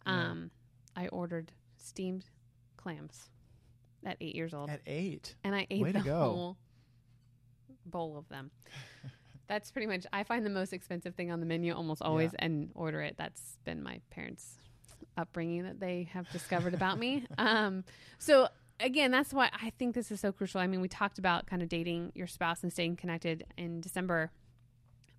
Wow. 0.05 0.13
Yeah. 0.13 0.31
Um, 0.31 0.51
I 0.95 1.07
ordered 1.09 1.51
steamed 1.77 2.25
clams 2.77 3.29
at 4.03 4.17
eight 4.19 4.35
years 4.35 4.53
old, 4.53 4.69
At 4.69 4.81
eight. 4.87 5.35
and 5.43 5.53
I 5.55 5.67
ate 5.69 5.81
way 5.81 5.91
to 5.91 5.99
the 5.99 6.03
go. 6.03 6.19
whole 6.19 6.57
bowl 7.85 8.17
of 8.17 8.27
them. 8.29 8.49
That's 9.47 9.71
pretty 9.71 9.87
much. 9.87 10.05
I 10.13 10.23
find 10.23 10.45
the 10.45 10.49
most 10.49 10.73
expensive 10.73 11.15
thing 11.15 11.31
on 11.31 11.39
the 11.39 11.45
menu 11.45 11.73
almost 11.73 12.01
always 12.01 12.31
and 12.39 12.69
order 12.75 13.01
it. 13.01 13.15
That's 13.17 13.57
been 13.65 13.83
my 13.83 13.99
parents' 14.09 14.55
upbringing 15.17 15.63
that 15.63 15.79
they 15.79 16.07
have 16.13 16.29
discovered 16.31 16.73
about 16.73 16.97
me. 16.97 17.25
Um, 17.37 17.83
so 18.17 18.47
again, 18.79 19.11
that's 19.11 19.33
why 19.33 19.49
I 19.53 19.69
think 19.71 19.95
this 19.95 20.11
is 20.11 20.19
so 20.21 20.31
crucial. 20.31 20.59
I 20.61 20.67
mean, 20.67 20.81
we 20.81 20.87
talked 20.87 21.19
about 21.19 21.45
kind 21.45 21.61
of 21.61 21.69
dating 21.69 22.11
your 22.15 22.27
spouse 22.27 22.63
and 22.63 22.71
staying 22.71 22.95
connected 22.95 23.45
in 23.57 23.81
December, 23.81 24.31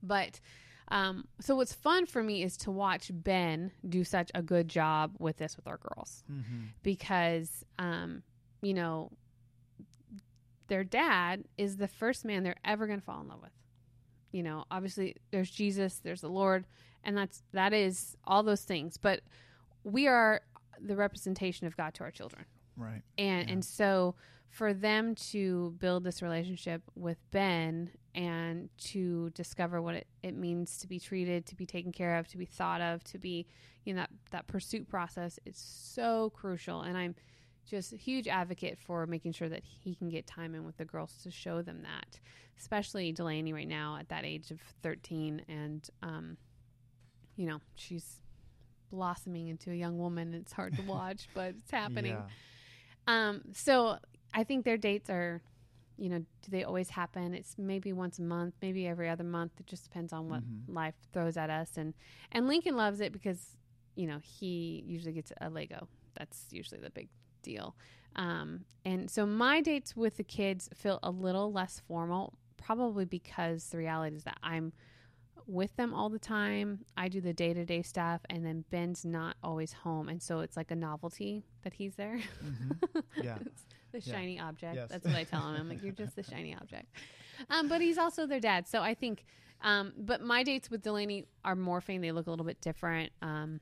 but 0.02 0.40
um, 0.88 1.26
so 1.40 1.54
what's 1.56 1.72
fun 1.72 2.04
for 2.06 2.22
me 2.22 2.42
is 2.42 2.56
to 2.58 2.70
watch 2.70 3.10
Ben 3.12 3.70
do 3.88 4.04
such 4.04 4.30
a 4.34 4.42
good 4.42 4.68
job 4.68 5.14
with 5.18 5.37
this 5.38 5.56
with 5.56 5.66
our 5.66 5.78
girls 5.78 6.24
Mm-hmm. 6.30 6.64
because 6.82 7.64
um, 7.78 8.22
you 8.62 8.74
know 8.74 9.10
their 10.68 10.84
dad 10.84 11.44
is 11.58 11.76
the 11.76 11.88
first 11.88 12.24
man 12.24 12.42
they're 12.42 12.56
ever 12.64 12.87
going 12.87 12.98
to 12.98 13.04
fall 13.04 13.20
in 13.20 13.28
love 13.28 13.40
with. 13.42 13.50
You 14.35 14.42
know, 14.42 14.64
obviously 14.68 15.14
there's 15.31 15.51
Jesus, 15.51 16.01
there's 16.03 16.20
the 16.20 16.29
Lord, 16.29 16.66
and 17.05 17.16
that's 17.16 17.42
that 17.53 17.73
is 17.73 18.16
all 18.25 18.42
those 18.42 18.62
things, 18.62 18.97
but 18.97 19.20
we 19.85 20.09
are 20.09 20.40
the 20.81 20.97
representation 20.97 21.68
of 21.68 21.77
God 21.77 21.94
to 21.94 22.05
our 22.05 22.11
children. 22.11 22.44
Right. 22.77 23.03
And 23.16 23.47
Yeah. 23.47 23.53
and 23.55 23.64
so 23.64 24.16
for 24.49 24.75
them 24.75 25.14
to 25.14 25.77
build 25.79 26.03
this 26.03 26.20
relationship 26.20 26.83
with 26.97 27.18
Ben 27.31 27.90
and 28.14 28.70
to 28.79 29.31
discover 29.31 29.81
what 29.81 29.94
it, 29.94 30.07
it 30.23 30.37
means 30.37 30.79
to 30.79 30.88
be 30.88 30.99
treated, 30.99 31.47
to 31.47 31.57
be 31.57 31.66
taken 31.66 31.92
care 31.92 32.16
of, 32.18 32.27
to 32.29 32.38
be 32.38 32.44
thought 32.44 32.81
of, 32.81 33.03
to 33.05 33.18
be, 33.18 33.47
you 33.85 33.94
know, 33.94 34.01
that, 34.01 34.11
that 34.31 34.47
pursuit 34.47 34.88
process 34.88 35.38
is 35.44 35.57
so 35.57 36.31
crucial. 36.31 36.83
And 36.83 36.97
I'm 36.97 37.14
just 37.68 37.92
a 37.92 37.96
huge 37.96 38.29
advocate 38.29 38.79
for 38.79 39.07
making 39.07 39.33
sure 39.33 39.48
that 39.48 39.62
he 39.64 39.94
can 39.94 40.09
get 40.09 40.27
time 40.27 40.55
in 40.55 40.64
with 40.64 40.77
the 40.77 40.85
girls 40.85 41.14
to 41.22 41.31
show 41.31 41.62
them 41.62 41.83
that, 41.83 42.20
especially 42.59 43.12
Delaney 43.12 43.53
right 43.53 43.68
now 43.68 43.96
at 43.98 44.09
that 44.11 44.24
age 44.24 44.50
of 44.50 44.61
13. 44.83 45.42
And, 45.48 45.88
um, 46.03 46.37
you 47.37 47.46
know, 47.46 47.59
she's 47.74 48.20
blossoming 48.90 49.48
into 49.48 49.70
a 49.70 49.74
young 49.74 49.98
woman. 49.98 50.35
It's 50.35 50.53
hard 50.53 50.77
to 50.77 50.83
watch, 50.83 51.29
but 51.35 51.55
it's 51.59 51.70
happening. 51.70 52.12
Yeah. 52.12 52.22
Um, 53.07 53.42
so 53.53 53.98
I 54.33 54.44
think 54.44 54.64
their 54.64 54.77
dates 54.77 55.11
are, 55.11 55.42
you 55.96 56.09
know, 56.09 56.18
do 56.18 56.50
they 56.50 56.64
always 56.64 56.90
happen? 56.90 57.35
It's 57.35 57.57
maybe 57.59 57.92
once 57.92 58.18
a 58.18 58.22
month, 58.22 58.55
maybe 58.61 58.87
every 58.87 59.09
other 59.09 59.24
month. 59.24 59.53
It 59.59 59.66
just 59.66 59.85
depends 59.85 60.12
on 60.12 60.29
what 60.29 60.42
Mhm. 60.42 60.74
life 60.74 60.94
throws 61.12 61.37
at 61.37 61.50
us. 61.50 61.77
And 61.77 61.94
and 62.33 62.46
Lincoln 62.48 62.77
loves 62.77 63.00
it 63.00 63.12
because, 63.12 63.57
you 63.94 64.07
know, 64.07 64.18
he 64.18 64.83
usually 64.87 65.12
gets 65.12 65.33
a 65.40 65.50
Lego. 65.50 65.88
That's 66.14 66.46
usually 66.50 66.81
the 66.81 66.90
big 66.90 67.09
deal. 67.44 67.76
Um, 68.16 68.64
and 68.85 69.09
so 69.11 69.24
my 69.26 69.61
dates 69.61 69.94
with 69.96 70.16
the 70.16 70.24
kids 70.24 70.68
feel 70.74 70.98
a 71.02 71.11
little 71.11 71.52
less 71.52 71.80
formal, 71.87 72.35
probably 72.57 73.04
because 73.04 73.68
the 73.70 73.78
reality 73.78 74.16
is 74.16 74.24
that 74.24 74.38
I'm 74.42 74.72
with 75.46 75.76
them 75.76 75.92
all 75.92 76.09
the 76.09 76.18
time. 76.18 76.80
I 76.96 77.09
do 77.09 77.20
the 77.20 77.33
day 77.35 77.52
to 77.52 77.64
day 77.64 77.83
stuff, 77.83 78.20
and 78.30 78.44
then 78.46 78.64
Ben's 78.70 79.04
not 79.04 79.37
always 79.42 79.72
home, 79.72 80.09
and 80.09 80.22
so 80.22 80.40
it's 80.40 80.57
like 80.57 80.70
a 80.70 80.76
novelty 80.76 81.44
that 81.62 81.74
he's 81.74 81.94
there. 81.96 82.18
Mhm. 82.44 83.02
Yeah. 83.22 83.38
The 83.92 84.00
Yeah. 84.00 84.14
shiny 84.14 84.40
object. 84.40 84.74
Yes. 84.76 84.88
That's 84.90 85.04
what 85.07 85.14
I 85.14 85.24
tell 85.24 85.42
him. 85.48 85.54
I'm 85.61 85.68
like, 85.68 85.83
you're 85.83 85.92
just 85.92 86.16
the 86.16 86.22
shiny 86.33 86.54
object. 86.54 86.87
Um, 87.50 87.68
but 87.68 87.80
he's 87.80 87.98
also 87.98 88.26
their 88.26 88.40
dad, 88.40 88.66
so 88.66 88.80
I 88.80 88.94
think. 88.94 89.24
Um, 89.61 89.92
but 89.96 90.20
my 90.20 90.42
dates 90.42 90.68
with 90.70 90.83
Delaney 90.83 91.26
are 91.44 91.54
morphing. 91.57 92.00
They 92.00 92.11
look 92.12 92.26
a 92.26 92.30
little 92.30 92.44
bit 92.44 92.61
different. 92.61 93.12
Um, 93.22 93.61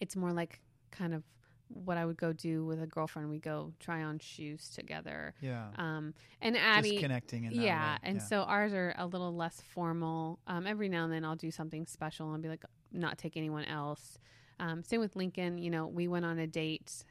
it's 0.00 0.16
more 0.16 0.32
like 0.32 0.60
kind 0.90 1.14
of 1.14 1.22
what 1.68 1.96
I 1.96 2.04
would 2.04 2.16
go 2.16 2.32
do 2.32 2.64
with 2.64 2.82
a 2.82 2.86
girlfriend. 2.86 3.30
We 3.30 3.38
go 3.38 3.72
try 3.80 4.02
on 4.02 4.18
shoes 4.18 4.70
together. 4.70 5.34
Yeah. 5.40 5.68
Um, 5.76 6.14
and 6.40 6.56
Just 6.56 6.98
connecting 6.98 7.44
in 7.44 7.54
that 7.54 7.62
yeah, 7.62 7.98
and 8.02 8.16
yeah. 8.16 8.22
so 8.22 8.42
ours 8.42 8.72
are 8.72 8.94
a 8.98 9.06
little 9.06 9.34
less 9.34 9.62
formal. 9.72 10.38
Um, 10.46 10.66
every 10.66 10.88
now 10.88 11.04
and 11.04 11.12
then 11.12 11.24
I'll 11.24 11.36
do 11.36 11.50
something 11.50 11.86
special 11.86 12.32
and 12.34 12.42
be 12.42 12.48
like, 12.48 12.64
not 12.92 13.18
take 13.18 13.36
anyone 13.36 13.64
else. 13.64 14.18
Um, 14.60 14.82
same 14.84 15.00
with 15.00 15.16
Lincoln. 15.16 15.58
You 15.58 15.70
know, 15.70 15.86
we 15.86 16.06
went 16.06 16.24
on 16.24 16.38
a 16.38 16.46
date 16.46 17.04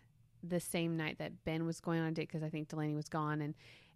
the 0.44 0.60
same 0.60 0.98
night 0.98 1.18
that 1.20 1.44
Ben 1.46 1.66
was 1.66 1.80
going 1.80 2.00
on 2.00 2.08
a 2.08 2.12
date 2.12 2.28
because 2.28 2.44
I 2.44 2.50
think 2.50 2.70
Delaney 2.70 2.96
was 2.96 3.10
gone, 3.10 3.42
and 3.42 3.54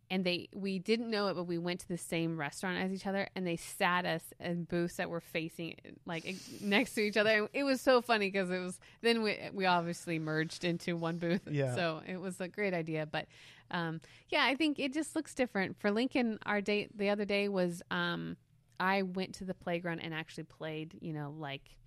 and 0.09 0.23
they 0.23 0.47
we 0.53 0.79
didn't 0.79 1.09
know 1.09 1.27
it, 1.27 1.33
but 1.35 1.43
we 1.43 1.57
went 1.57 1.81
to 1.81 1.87
the 1.87 1.97
same 1.97 2.37
restaurant 2.37 2.77
as 2.77 2.91
each 2.91 3.05
other, 3.05 3.27
and 3.35 3.45
they 3.45 3.57
sat 3.57 4.05
us 4.05 4.23
in 4.39 4.63
booths 4.63 4.95
that 4.95 5.09
were 5.09 5.19
facing 5.19 5.75
like 6.05 6.35
next 6.61 6.93
to 6.95 7.01
each 7.01 7.17
other. 7.17 7.29
And 7.29 7.49
it 7.53 7.63
was 7.63 7.81
so 7.81 8.01
funny 8.01 8.29
because 8.29 8.49
it 8.49 8.59
was 8.59 8.79
then 9.01 9.21
we 9.21 9.37
we 9.53 9.65
obviously 9.65 10.19
merged 10.19 10.63
into 10.63 10.95
one 10.95 11.17
booth. 11.17 11.41
Yeah. 11.49 11.75
So 11.75 12.01
it 12.07 12.17
was 12.17 12.39
a 12.39 12.47
great 12.47 12.73
idea, 12.73 13.05
but 13.05 13.27
um, 13.71 14.01
yeah, 14.29 14.45
I 14.45 14.55
think 14.55 14.79
it 14.79 14.93
just 14.93 15.15
looks 15.15 15.33
different 15.33 15.77
for 15.79 15.91
Lincoln. 15.91 16.39
Our 16.45 16.61
date 16.61 16.97
the 16.97 17.09
other 17.09 17.25
day 17.25 17.49
was 17.49 17.81
um, 17.91 18.37
I 18.79 19.01
went 19.01 19.35
to 19.35 19.45
the 19.45 19.53
playground 19.53 19.99
and 19.99 20.13
actually 20.13 20.45
played. 20.45 20.97
You 21.01 21.13
know, 21.13 21.33
like 21.37 21.77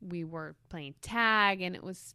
we 0.00 0.24
were 0.24 0.56
playing 0.68 0.94
tag, 1.00 1.62
and 1.62 1.74
it 1.74 1.82
was 1.82 2.14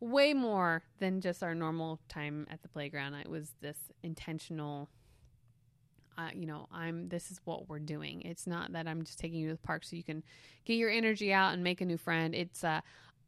way 0.00 0.32
more 0.34 0.82
than 0.98 1.20
just 1.20 1.42
our 1.42 1.54
normal 1.54 1.98
time 2.08 2.46
at 2.50 2.62
the 2.62 2.68
playground. 2.68 3.14
It 3.14 3.28
was 3.28 3.52
this 3.60 3.78
intentional. 4.02 4.88
Uh, 6.16 6.30
you 6.34 6.46
know, 6.46 6.66
I'm. 6.72 7.08
This 7.08 7.30
is 7.30 7.40
what 7.44 7.68
we're 7.68 7.78
doing. 7.78 8.22
It's 8.22 8.46
not 8.46 8.72
that 8.72 8.88
I'm 8.88 9.04
just 9.04 9.18
taking 9.20 9.38
you 9.38 9.48
to 9.48 9.54
the 9.54 9.60
park 9.60 9.84
so 9.84 9.94
you 9.94 10.02
can 10.02 10.24
get 10.64 10.74
your 10.74 10.90
energy 10.90 11.32
out 11.32 11.54
and 11.54 11.62
make 11.62 11.80
a 11.80 11.84
new 11.84 11.96
friend. 11.96 12.34
It's 12.34 12.64
uh, 12.64 12.80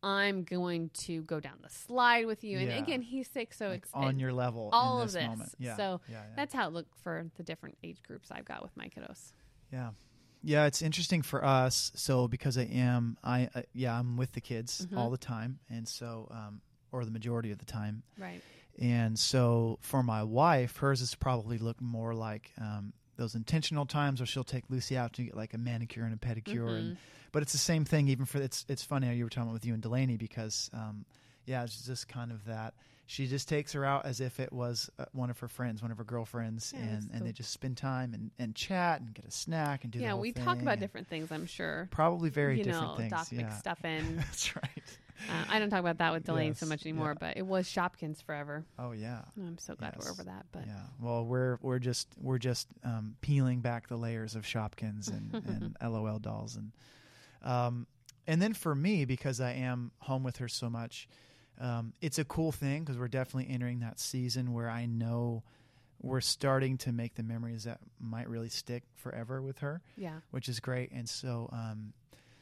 I'm 0.02 0.42
going 0.42 0.90
to 1.04 1.22
go 1.22 1.38
down 1.38 1.58
the 1.62 1.68
slide 1.68 2.26
with 2.26 2.42
you. 2.42 2.58
And 2.58 2.68
Yeah. 2.68 2.78
again, 2.78 3.02
he's 3.02 3.28
sick, 3.28 3.52
so 3.54 3.68
Like 3.68 3.82
it's 3.84 3.90
on 3.94 4.16
it- 4.16 4.20
your 4.20 4.32
level 4.32 4.70
all 4.72 4.96
in 4.98 5.02
of 5.04 5.12
this, 5.12 5.22
this. 5.22 5.28
moment. 5.28 5.54
Yeah. 5.58 5.76
So 5.76 6.00
yeah. 6.10 6.22
that's 6.34 6.52
how 6.54 6.66
it 6.66 6.72
looked 6.72 6.96
for 7.02 7.26
the 7.36 7.42
different 7.44 7.78
age 7.84 8.02
groups 8.02 8.30
I've 8.32 8.44
got 8.46 8.62
with 8.62 8.76
my 8.76 8.88
kiddos. 8.88 9.32
Yeah. 9.72 9.90
Yeah, 10.42 10.66
it's 10.66 10.80
interesting 10.82 11.22
for 11.22 11.44
us. 11.44 11.92
So 11.94 12.28
because 12.28 12.56
I 12.56 12.62
am, 12.62 13.18
I 13.22 13.48
uh, 13.54 13.62
yeah, 13.72 13.98
I'm 13.98 14.16
with 14.16 14.32
the 14.32 14.40
kids 14.40 14.86
Mhm. 14.90 14.96
all 14.96 15.10
the 15.10 15.18
time, 15.18 15.58
and 15.68 15.86
so 15.86 16.28
um, 16.30 16.60
or 16.92 17.04
the 17.04 17.10
majority 17.10 17.50
of 17.52 17.58
the 17.58 17.64
time, 17.66 18.02
Right. 18.18 18.42
and 18.78 19.18
so 19.18 19.78
for 19.82 20.02
my 20.02 20.22
wife, 20.22 20.76
hers 20.78 21.00
is 21.00 21.14
probably 21.14 21.58
look 21.58 21.80
more 21.80 22.14
like 22.14 22.52
um, 22.58 22.92
those 23.16 23.34
intentional 23.34 23.84
times 23.86 24.18
where 24.20 24.26
she'll 24.26 24.42
take 24.44 24.64
Lucy 24.70 24.96
out 24.96 25.12
to 25.14 25.22
get 25.24 25.36
like 25.36 25.52
a 25.54 25.58
manicure 25.58 26.04
and 26.04 26.14
a 26.14 26.16
pedicure, 26.16 26.78
and 26.78 26.96
but 27.32 27.42
it's 27.42 27.52
the 27.52 27.58
same 27.58 27.84
thing. 27.84 28.08
Even 28.08 28.24
for 28.24 28.38
it's 28.40 28.64
it's 28.68 28.82
funny 28.82 29.06
how 29.06 29.12
you 29.12 29.24
were 29.24 29.30
talking 29.30 29.42
about 29.48 29.52
with 29.54 29.66
you 29.66 29.74
and 29.74 29.82
Delaney 29.82 30.16
because 30.16 30.70
um, 30.72 31.04
yeah, 31.44 31.62
it's 31.64 31.84
just 31.84 32.08
kind 32.08 32.32
of 32.32 32.44
that. 32.46 32.74
She 33.10 33.26
just 33.26 33.48
takes 33.48 33.72
her 33.72 33.84
out 33.84 34.06
as 34.06 34.20
if 34.20 34.38
it 34.38 34.52
was 34.52 34.88
uh, 34.96 35.04
one 35.10 35.30
of 35.30 35.38
her 35.40 35.48
friends, 35.48 35.82
one 35.82 35.90
of 35.90 35.98
her 35.98 36.04
girlfriends, 36.04 36.72
Yeah, 36.72 36.84
and, 36.84 37.10
and 37.12 37.26
they 37.26 37.32
just 37.32 37.50
spend 37.50 37.76
time 37.76 38.14
and, 38.14 38.30
and 38.38 38.54
chat 38.54 39.00
and 39.00 39.12
get 39.12 39.24
a 39.24 39.32
snack 39.32 39.82
and 39.82 39.92
do 39.92 39.98
the 39.98 40.04
yeah, 40.04 40.14
we 40.14 40.30
talk 40.30 40.62
about 40.62 40.78
different 40.78 41.08
things. 41.08 41.32
I'm 41.32 41.46
sure. 41.46 41.88
Probably 41.90 42.30
very 42.30 42.58
you 42.58 42.62
different 42.62 42.86
know, 42.86 42.96
things. 42.96 43.10
Doc 43.10 43.26
yeah. 43.32 43.42
McStuffin. 43.48 44.16
That's 44.16 44.54
right. 44.54 44.98
Uh, 45.28 45.44
I 45.48 45.58
don't 45.58 45.70
talk 45.70 45.80
about 45.80 45.98
that 45.98 46.12
with 46.12 46.24
Delaney 46.24 46.54
so 46.54 46.66
much 46.66 46.86
anymore, 46.86 47.16
yeah. 47.20 47.26
but 47.28 47.36
it 47.36 47.44
was 47.44 47.66
Shopkins 47.66 48.22
forever. 48.22 48.64
Oh 48.78 48.92
yeah. 48.92 49.22
I'm 49.36 49.58
so 49.58 49.74
glad 49.74 49.94
Yes. 49.96 50.04
we're 50.04 50.12
over 50.12 50.22
that. 50.22 50.46
But 50.52 50.68
yeah. 50.68 50.82
Well, 51.00 51.24
we're 51.24 51.58
we're 51.62 51.80
just 51.80 52.06
we're 52.16 52.38
just 52.38 52.68
um, 52.84 53.16
peeling 53.22 53.58
back 53.58 53.88
the 53.88 53.96
layers 53.96 54.36
of 54.36 54.44
Shopkins 54.44 55.08
and, 55.08 55.34
and 55.82 55.92
LOL 55.92 56.20
dolls 56.20 56.54
and 56.54 56.70
um, 57.42 57.88
and 58.28 58.40
then 58.40 58.54
for 58.54 58.72
me 58.72 59.04
because 59.04 59.40
I 59.40 59.50
am 59.54 59.90
home 59.98 60.22
with 60.22 60.36
her 60.36 60.46
so 60.46 60.70
much, 60.70 61.08
um, 61.60 61.92
it's 62.00 62.18
a 62.18 62.24
cool 62.24 62.52
thing 62.52 62.82
because 62.82 62.98
we're 62.98 63.08
definitely 63.08 63.52
entering 63.52 63.80
that 63.80 64.00
season 64.00 64.52
where 64.52 64.70
I 64.70 64.86
know 64.86 65.42
we're 66.02 66.22
starting 66.22 66.78
to 66.78 66.92
make 66.92 67.14
the 67.14 67.22
memories 67.22 67.64
that 67.64 67.78
might 68.00 68.28
really 68.28 68.48
stick 68.48 68.84
forever 68.96 69.42
with 69.42 69.58
her. 69.58 69.82
yeah, 69.96 70.20
which 70.30 70.48
is 70.48 70.58
great. 70.58 70.90
And 70.92 71.06
so, 71.08 71.50
um, 71.52 71.92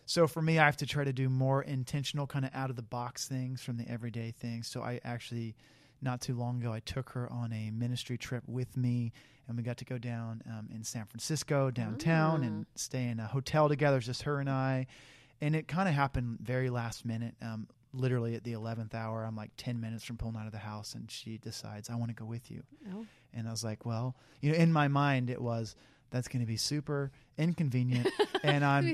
so 0.06 0.26
for 0.28 0.40
me, 0.40 0.58
I 0.60 0.64
have 0.64 0.76
to 0.78 0.86
try 0.86 1.02
to 1.04 1.12
do 1.12 1.28
more 1.28 1.62
intentional, 1.62 2.26
kind 2.28 2.44
of 2.44 2.52
out 2.54 2.70
of 2.70 2.76
the 2.76 2.82
box 2.82 3.26
things 3.26 3.60
from 3.60 3.76
the 3.76 3.88
everyday 3.90 4.30
things. 4.30 4.68
So 4.68 4.80
I 4.82 5.00
actually, 5.04 5.56
not 6.00 6.20
too 6.20 6.34
long 6.36 6.60
ago, 6.60 6.72
I 6.72 6.78
took 6.80 7.10
her 7.10 7.30
on 7.32 7.52
a 7.52 7.70
ministry 7.72 8.16
trip 8.16 8.44
with 8.46 8.76
me, 8.76 9.12
and 9.48 9.56
we 9.56 9.64
got 9.64 9.78
to 9.78 9.84
go 9.84 9.98
down 9.98 10.42
um, 10.46 10.68
in 10.72 10.84
San 10.84 11.06
Francisco 11.06 11.70
downtown 11.72 12.42
Mm. 12.42 12.46
and 12.46 12.66
stay 12.76 13.08
in 13.08 13.18
a 13.18 13.26
hotel 13.26 13.68
together, 13.68 13.98
just 13.98 14.22
her 14.22 14.38
and 14.38 14.48
I. 14.48 14.86
And 15.40 15.56
it 15.56 15.66
kind 15.66 15.88
of 15.88 15.94
happened 15.96 16.38
very 16.40 16.70
last 16.70 17.04
minute. 17.04 17.34
Um, 17.42 17.66
literally 17.92 18.34
at 18.34 18.44
the 18.44 18.52
11th 18.52 18.94
hour, 18.94 19.24
I'm 19.24 19.36
like 19.36 19.50
10 19.56 19.80
minutes 19.80 20.04
from 20.04 20.16
pulling 20.16 20.36
out 20.36 20.46
of 20.46 20.52
the 20.52 20.58
house, 20.58 20.94
and 20.94 21.10
she 21.10 21.38
decides, 21.38 21.88
I 21.90 21.94
want 21.96 22.10
to 22.10 22.14
go 22.14 22.24
with 22.24 22.50
you. 22.50 22.62
oh, 22.94 23.06
And 23.32 23.48
I 23.48 23.50
was 23.50 23.64
like, 23.64 23.84
well, 23.86 24.16
you 24.40 24.52
know, 24.52 24.56
in 24.58 24.72
my 24.72 24.88
mind, 24.88 25.30
it 25.30 25.40
was 25.40 25.74
that's 26.10 26.28
going 26.28 26.40
to 26.40 26.46
be 26.46 26.56
super 26.56 27.10
inconvenient, 27.36 28.08
and 28.42 28.64
I'm 28.64 28.84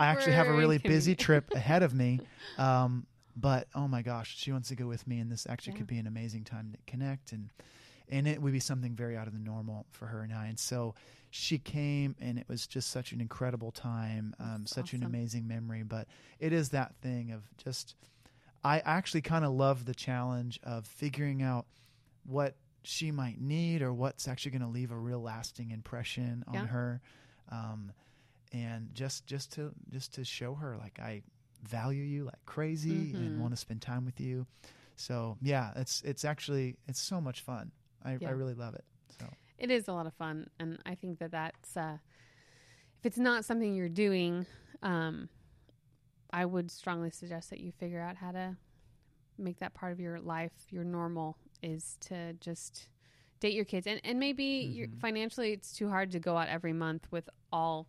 I 0.00 0.06
actually 0.06 0.32
have 0.32 0.48
a 0.48 0.52
really 0.52 0.78
busy 0.78 1.14
trip 1.14 1.52
ahead 1.54 1.82
of 1.82 1.94
me. 1.94 2.20
Um, 2.56 3.06
but 3.36 3.66
oh 3.74 3.88
my 3.88 4.02
gosh, 4.02 4.36
she 4.38 4.52
wants 4.52 4.68
to 4.68 4.76
go 4.76 4.86
with 4.86 5.08
me, 5.08 5.18
and 5.18 5.28
this 5.32 5.44
actually 5.50 5.72
Yeah. 5.72 5.78
could 5.78 5.86
be 5.88 5.98
an 5.98 6.06
amazing 6.06 6.44
time 6.44 6.70
to 6.70 6.78
connect, 6.86 7.32
and 7.32 7.50
and 8.08 8.28
it 8.28 8.40
would 8.40 8.52
be 8.52 8.60
something 8.60 8.94
very 8.94 9.16
out 9.16 9.26
of 9.26 9.32
the 9.32 9.40
normal 9.40 9.86
for 9.90 10.06
her 10.06 10.22
and 10.22 10.32
I. 10.32 10.46
And 10.46 10.56
so 10.56 10.94
she 11.30 11.58
came, 11.58 12.14
and 12.20 12.38
it 12.38 12.48
was 12.48 12.68
just 12.68 12.90
such 12.92 13.10
an 13.10 13.20
incredible 13.20 13.72
time, 13.72 14.36
um, 14.38 14.66
such 14.66 14.92
an 14.92 15.02
amazing 15.02 15.48
memory. 15.48 15.82
But 15.82 16.06
it 16.38 16.52
is 16.52 16.68
that 16.68 16.94
thing 17.02 17.32
of 17.32 17.42
just. 17.56 17.96
I 18.64 18.80
actually 18.80 19.20
kind 19.22 19.44
of 19.44 19.52
love 19.52 19.84
the 19.84 19.94
challenge 19.94 20.58
of 20.62 20.86
figuring 20.86 21.42
out 21.42 21.66
what 22.24 22.56
she 22.82 23.10
might 23.10 23.40
need 23.40 23.82
or 23.82 23.92
what's 23.92 24.26
actually 24.28 24.52
going 24.52 24.62
to 24.62 24.68
leave 24.68 24.90
a 24.90 24.96
real 24.98 25.20
lasting 25.20 25.70
impression 25.70 26.44
on 26.46 26.54
Yeah. 26.54 26.66
her. 26.66 27.00
Um, 27.50 27.92
and 28.52 28.88
just 28.94 29.26
just 29.26 29.52
to 29.54 29.72
just 29.90 30.14
to 30.14 30.24
show 30.24 30.54
her 30.54 30.76
like 30.78 30.98
I 31.00 31.22
value 31.68 32.02
you 32.02 32.24
like 32.24 32.44
crazy 32.46 33.12
and 33.14 33.36
Mhm. 33.36 33.38
want 33.40 33.52
to 33.52 33.56
spend 33.56 33.82
time 33.82 34.04
with 34.04 34.20
you. 34.20 34.46
So 34.96 35.36
yeah, 35.42 35.72
it's 35.76 36.02
it's 36.02 36.24
actually 36.24 36.76
it's 36.86 37.00
so 37.00 37.20
much 37.20 37.40
fun. 37.40 37.72
I, 38.04 38.16
Yeah. 38.20 38.28
I 38.28 38.32
really 38.32 38.54
love 38.54 38.74
it. 38.74 38.84
So 39.18 39.26
It 39.58 39.70
is 39.70 39.88
a 39.88 39.92
lot 39.92 40.06
of 40.06 40.14
fun, 40.14 40.48
and 40.60 40.78
I 40.86 40.94
think 40.94 41.18
that 41.18 41.30
that's 41.32 41.76
uh, 41.76 41.98
if 43.00 43.06
it's 43.06 43.18
not 43.18 43.44
something 43.44 43.74
you're 43.74 43.88
doing, 43.88 44.46
um, 44.82 45.28
I 46.34 46.44
would 46.44 46.70
strongly 46.70 47.10
suggest 47.10 47.48
that 47.50 47.60
you 47.60 47.70
figure 47.72 48.00
out 48.00 48.16
how 48.16 48.32
to 48.32 48.56
make 49.38 49.58
that 49.60 49.72
part 49.74 49.92
of 49.92 50.00
your 50.00 50.18
life. 50.20 50.52
Your 50.70 50.84
normal 50.84 51.36
is 51.62 51.96
to 52.08 52.32
just 52.34 52.88
date 53.40 53.54
your 53.54 53.64
kids, 53.64 53.86
and 53.86 54.00
and 54.04 54.18
maybe 54.18 54.88
Mhm. 54.90 55.00
financially 55.00 55.52
it's 55.52 55.72
too 55.72 55.88
hard 55.88 56.10
to 56.12 56.18
go 56.18 56.36
out 56.36 56.48
every 56.48 56.72
month 56.72 57.10
with 57.12 57.28
all. 57.52 57.86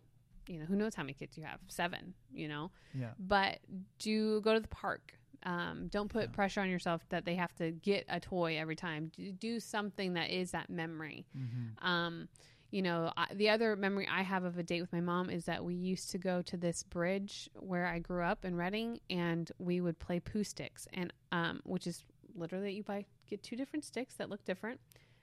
You 0.48 0.60
know, 0.60 0.64
who 0.66 0.76
knows 0.76 0.94
how 0.94 1.02
many 1.02 1.14
kids 1.14 1.36
you 1.36 1.42
have? 1.44 1.58
Seven. 1.68 2.14
You 2.32 2.46
know, 2.48 2.70
yeah, 2.94 3.14
but 3.18 3.58
do 3.98 4.40
go 4.42 4.54
to 4.54 4.60
the 4.60 4.68
park. 4.68 5.18
Um, 5.42 5.88
don't 5.88 6.08
put 6.08 6.24
Yeah. 6.30 6.30
pressure 6.34 6.60
on 6.60 6.68
yourself 6.70 7.08
that 7.10 7.24
they 7.24 7.34
have 7.36 7.54
to 7.56 7.72
get 7.72 8.04
a 8.08 8.18
toy 8.20 8.56
every 8.58 8.76
time. 8.76 9.08
Do, 9.08 9.32
do 9.32 9.60
something 9.60 10.14
that 10.14 10.30
is 10.30 10.50
that 10.52 10.70
memory. 10.70 11.26
mm-hmm. 11.36 11.84
Um, 11.86 12.28
you 12.76 12.82
know, 12.82 13.10
I, 13.16 13.26
the 13.32 13.48
other 13.48 13.74
memory 13.74 14.06
I 14.10 14.20
have 14.22 14.44
of 14.44 14.58
a 14.58 14.62
date 14.62 14.82
with 14.82 14.92
my 14.92 15.00
mom 15.00 15.30
is 15.30 15.46
that 15.46 15.64
we 15.64 15.74
used 15.74 16.10
to 16.10 16.18
go 16.18 16.42
to 16.42 16.56
this 16.58 16.82
bridge 16.82 17.48
where 17.54 17.86
I 17.86 17.98
grew 18.00 18.22
up 18.22 18.44
in 18.44 18.54
Reading, 18.54 19.00
and 19.08 19.50
we 19.58 19.80
would 19.80 19.98
play 19.98 20.20
Pooh 20.20 20.44
sticks, 20.44 20.86
and 20.92 21.10
um, 21.32 21.60
which 21.64 21.86
is 21.86 22.04
literally 22.34 22.72
you 22.74 22.82
buy 22.82 23.06
get 23.30 23.42
two 23.42 23.56
different 23.56 23.84
sticks 23.86 24.14
that 24.16 24.28
look 24.28 24.44
different, 24.44 24.78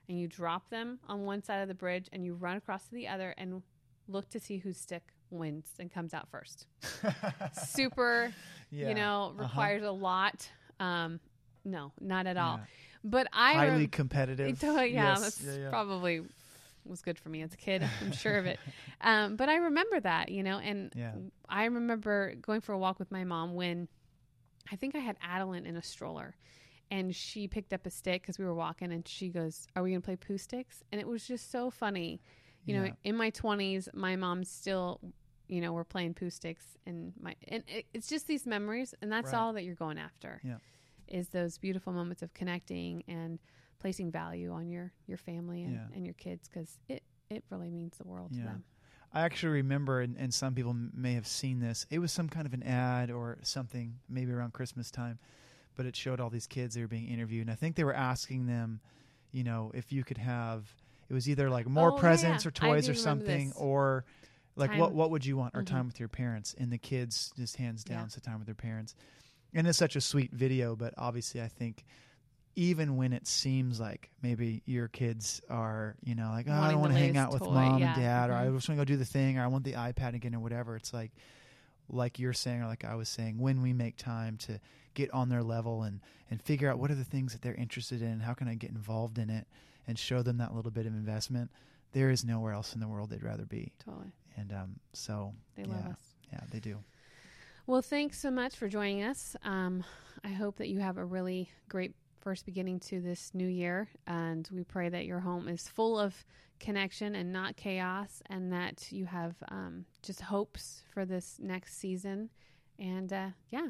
and 0.09 0.19
you 0.19 0.27
drop 0.27 0.69
them 0.71 0.97
on 1.07 1.25
one 1.25 1.43
side 1.43 1.61
of 1.61 1.67
the 1.67 1.75
bridge, 1.75 2.09
and 2.11 2.25
you 2.25 2.33
run 2.33 2.57
across 2.57 2.85
to 2.85 2.95
the 2.95 3.07
other, 3.07 3.35
and 3.37 3.61
look 4.07 4.27
to 4.31 4.39
see 4.39 4.57
whose 4.57 4.77
stick 4.77 5.03
wins 5.29 5.67
and 5.79 5.91
comes 5.93 6.13
out 6.15 6.27
first. 6.29 6.65
Super 7.53 8.33
yeah. 8.71 8.89
you 8.89 8.95
know, 8.95 9.33
Uh-huh. 9.37 9.43
requires 9.43 9.83
a 9.83 9.91
lot. 9.91 10.49
Um, 10.79 11.19
no, 11.65 11.91
not 12.01 12.25
at 12.25 12.37
all. 12.37 12.57
Yeah. 12.57 12.65
But 13.03 13.27
I 13.33 13.53
highly 13.53 13.81
rem- 13.83 13.87
competitive. 13.89 14.59
Yeah, 14.63 14.83
Yes. 14.83 15.21
that's 15.21 15.57
yeah. 15.57 15.69
probably 15.69 16.21
was 16.85 17.01
good 17.01 17.17
for 17.19 17.29
me 17.29 17.41
as 17.41 17.53
a 17.53 17.57
kid. 17.57 17.87
I'm 18.01 18.11
sure 18.11 18.37
of 18.37 18.45
it. 18.45 18.59
Um, 19.01 19.35
but 19.35 19.49
I 19.49 19.55
remember 19.57 19.99
that, 19.99 20.29
you 20.29 20.43
know, 20.43 20.59
and 20.59 20.93
Yeah. 20.95 21.11
I 21.49 21.65
remember 21.65 22.35
going 22.35 22.61
for 22.61 22.71
a 22.71 22.77
walk 22.77 22.99
with 22.99 23.11
my 23.11 23.25
mom 23.25 23.53
when 23.53 23.89
I 24.71 24.77
think 24.77 24.95
I 24.95 24.99
had 24.99 25.17
Adeline 25.21 25.65
in 25.65 25.75
a 25.75 25.83
stroller. 25.83 26.35
And 26.89 27.13
she 27.13 27.47
picked 27.49 27.73
up 27.73 27.85
a 27.85 27.89
stick 27.89 28.21
because 28.21 28.39
we 28.39 28.45
were 28.45 28.53
walking, 28.53 28.91
and 28.93 29.05
she 29.07 29.27
goes, 29.27 29.67
"Are 29.75 29.83
we 29.83 29.89
gonna 29.91 29.99
play 30.01 30.15
Pooh 30.15 30.37
sticks?" 30.37 30.83
And 30.91 31.01
it 31.01 31.07
was 31.07 31.27
just 31.27 31.51
so 31.51 31.69
funny, 31.69 32.21
you 32.65 32.75
know. 32.75 32.83
In 33.03 33.15
my 33.17 33.29
twenties, 33.31 33.89
my 33.93 34.15
mom 34.15 34.43
still, 34.45 34.99
you 35.49 35.59
know, 35.59 35.73
we're 35.73 35.83
playing 35.85 36.13
Pooh 36.13 36.29
sticks, 36.29 36.77
and 36.85 37.11
my 37.19 37.35
and 37.49 37.63
it, 37.67 37.87
it's 37.93 38.07
just 38.07 38.27
these 38.27 38.45
memories, 38.45 38.93
and 39.01 39.11
that's 39.11 39.33
Right. 39.33 39.39
all 39.39 39.51
that 39.53 39.63
you're 39.63 39.75
going 39.75 39.97
after. 39.97 40.39
Yeah. 40.45 40.57
is 41.07 41.29
those 41.29 41.57
beautiful 41.57 41.91
moments 41.93 42.21
of 42.21 42.33
connecting 42.33 43.03
and 43.07 43.39
placing 43.83 44.09
value 44.11 44.49
on 44.49 44.69
your 44.69 44.93
your 45.07 45.17
family 45.17 45.63
and, 45.63 45.73
Yeah. 45.73 45.87
and 45.95 46.05
your 46.05 46.13
kids 46.13 46.47
because 46.47 46.79
it 46.87 47.03
it 47.29 47.43
really 47.49 47.69
means 47.69 47.97
the 47.97 48.07
world 48.07 48.29
Yeah. 48.31 48.43
to 48.43 48.47
them. 48.47 48.63
I 49.11 49.21
actually 49.21 49.51
remember, 49.53 49.99
and, 50.01 50.15
and 50.17 50.33
some 50.33 50.55
people 50.55 50.71
m- 50.71 50.91
may 50.95 51.13
have 51.15 51.27
seen 51.27 51.59
this. 51.59 51.85
It 51.89 51.99
was 51.99 52.11
some 52.13 52.29
kind 52.29 52.45
of 52.47 52.53
an 52.53 52.63
ad 52.63 53.11
or 53.11 53.37
something, 53.43 53.99
maybe 54.09 54.31
around 54.31 54.53
Christmas 54.53 54.89
time, 54.89 55.19
but 55.75 55.85
it 55.85 55.95
showed 55.97 56.19
all 56.21 56.29
these 56.29 56.47
kids 56.47 56.75
they 56.75 56.81
were 56.81 56.87
being 56.87 57.07
interviewed, 57.09 57.41
and 57.41 57.51
I 57.51 57.55
think 57.55 57.75
they 57.75 57.83
were 57.83 57.93
asking 57.93 58.45
them, 58.47 58.79
you 59.31 59.43
know, 59.43 59.69
if 59.75 59.91
you 59.91 60.03
could 60.05 60.17
have. 60.17 60.73
It 61.09 61.13
was 61.13 61.27
either 61.27 61.49
like 61.49 61.67
more 61.67 61.91
Oh, 61.91 61.97
presents 61.97 62.45
yeah. 62.45 62.47
or 62.47 62.51
toys 62.51 62.87
or 62.87 62.93
something, 62.95 63.49
this. 63.49 63.57
or 63.57 64.05
like 64.55 64.71
Time- 64.71 64.79
what 64.79 64.93
what 64.93 65.11
would 65.11 65.25
you 65.25 65.35
want 65.35 65.53
or 65.55 65.61
Mhm. 65.63 65.67
time 65.67 65.85
with 65.87 65.99
your 65.99 66.09
parents? 66.09 66.55
And 66.57 66.71
the 66.71 66.77
kids 66.77 67.33
just 67.35 67.57
hands 67.57 67.83
down 67.83 68.03
Yeah. 68.03 68.07
said 68.07 68.23
time 68.23 68.37
with 68.39 68.45
their 68.47 68.55
parents, 68.55 68.95
and 69.53 69.67
it's 69.67 69.77
such 69.77 69.95
a 69.97 70.01
sweet 70.01 70.31
video. 70.31 70.75
But 70.75 70.93
obviously, 70.97 71.41
I 71.41 71.49
think 71.49 71.83
even 72.55 72.95
when 72.97 73.13
it 73.13 73.25
seems 73.27 73.79
like 73.79 74.09
maybe 74.21 74.61
your 74.65 74.87
kids 74.87 75.41
are, 75.49 75.95
you 76.03 76.13
know, 76.15 76.29
like, 76.31 76.45
oh, 76.47 76.53
I 76.53 76.71
don't 76.71 76.81
want 76.81 76.93
to 76.93 76.99
hang 76.99 77.17
out 77.17 77.31
with 77.33 77.43
toy, 77.43 77.53
mom 77.53 77.79
yeah. 77.81 77.93
and 77.93 78.01
dad, 78.01 78.29
or 78.29 78.33
I 78.33 78.45
Mhm. 78.45 78.55
just 78.55 78.69
want 78.69 78.77
to 78.79 78.81
go 78.81 78.85
do 78.85 78.97
the 78.97 79.05
thing, 79.05 79.37
or 79.37 79.43
I 79.43 79.47
want 79.47 79.63
the 79.63 79.73
iPad 79.73 80.13
again, 80.13 80.35
or 80.35 80.39
whatever. 80.39 80.75
It's 80.75 80.93
like, 80.93 81.11
like 81.89 82.19
you're 82.19 82.33
saying, 82.33 82.61
or 82.61 82.67
like 82.67 82.85
I 82.85 82.95
was 82.95 83.09
saying, 83.09 83.39
when 83.39 83.61
we 83.61 83.73
make 83.73 83.97
time 83.97 84.37
to 84.37 84.59
get 84.93 85.09
on 85.11 85.29
their 85.29 85.43
level 85.43 85.83
and 85.83 85.99
and 86.29 86.41
figure 86.41 86.69
out 86.69 86.79
what 86.79 86.89
are 86.89 86.95
the 86.95 87.03
things 87.03 87.33
that 87.33 87.41
they're 87.41 87.55
interested 87.55 88.01
in, 88.01 88.19
how 88.19 88.33
can 88.33 88.47
I 88.47 88.55
get 88.55 88.71
involved 88.71 89.17
in 89.19 89.29
it, 89.29 89.47
and 89.87 89.97
show 89.99 90.21
them 90.23 90.37
that 90.37 90.55
little 90.55 90.71
bit 90.71 90.85
of 90.85 90.93
investment. 90.93 91.51
There 91.91 92.09
is 92.09 92.23
nowhere 92.23 92.53
else 92.53 92.73
in 92.73 92.79
the 92.79 92.87
world 92.87 93.09
they'd 93.11 93.21
rather 93.23 93.45
be, 93.45 93.71
Totally, 93.83 94.11
and 94.37 94.51
um, 94.53 94.79
so 94.93 95.33
they 95.55 95.63
love 95.65 95.83
Yeah. 95.85 95.91
us. 95.91 96.15
yeah, 96.31 96.39
they 96.51 96.59
do. 96.59 96.83
Well, 97.67 97.81
thanks 97.81 98.19
so 98.19 98.29
much 98.31 98.55
for 98.55 98.67
joining 98.67 99.03
us. 99.03 99.35
Um, 99.43 99.83
I 100.23 100.29
hope 100.29 100.57
that 100.57 100.69
you 100.69 100.79
have 100.79 100.97
a 100.97 101.05
really 101.05 101.49
great 101.69 101.93
first 102.23 102.45
beginning 102.45 102.79
to 102.79 103.01
this 103.01 103.31
new 103.33 103.47
year, 103.47 103.89
and 104.07 104.47
we 104.51 104.63
pray 104.63 104.87
that 104.87 105.05
your 105.05 105.19
home 105.19 105.49
is 105.49 105.67
full 105.67 105.99
of 105.99 106.25
connection 106.59 107.15
and 107.15 107.33
not 107.33 107.57
chaos, 107.57 108.23
and 108.29 108.53
that 108.53 108.91
you 108.91 109.05
have 109.05 109.35
um, 109.49 109.85
just 110.01 110.21
hopes 110.21 110.83
for 110.93 111.05
this 111.05 111.37
next 111.39 111.77
season. 111.77 112.29
And 112.79 113.11
uh, 113.11 113.29
yeah, 113.49 113.67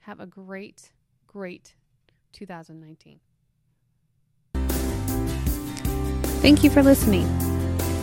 have 0.00 0.20
a 0.20 0.26
great, 0.26 0.92
great 1.26 1.74
2019. 2.32 3.18
Thank 6.42 6.62
you 6.62 6.70
for 6.70 6.82
listening. 6.82 7.26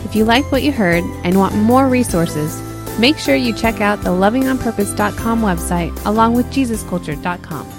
If 0.04 0.14
you 0.14 0.24
like 0.24 0.50
what 0.50 0.62
you 0.62 0.72
heard 0.72 1.04
and 1.24 1.38
want 1.38 1.54
more 1.54 1.88
resources, 1.88 2.60
make 2.98 3.16
sure 3.16 3.36
you 3.36 3.54
check 3.54 3.80
out 3.80 4.02
the 4.02 4.10
lovingonpurpose.com 4.10 5.40
website 5.40 6.04
along 6.04 6.34
with 6.34 6.46
jesusculture.com. 6.46 7.73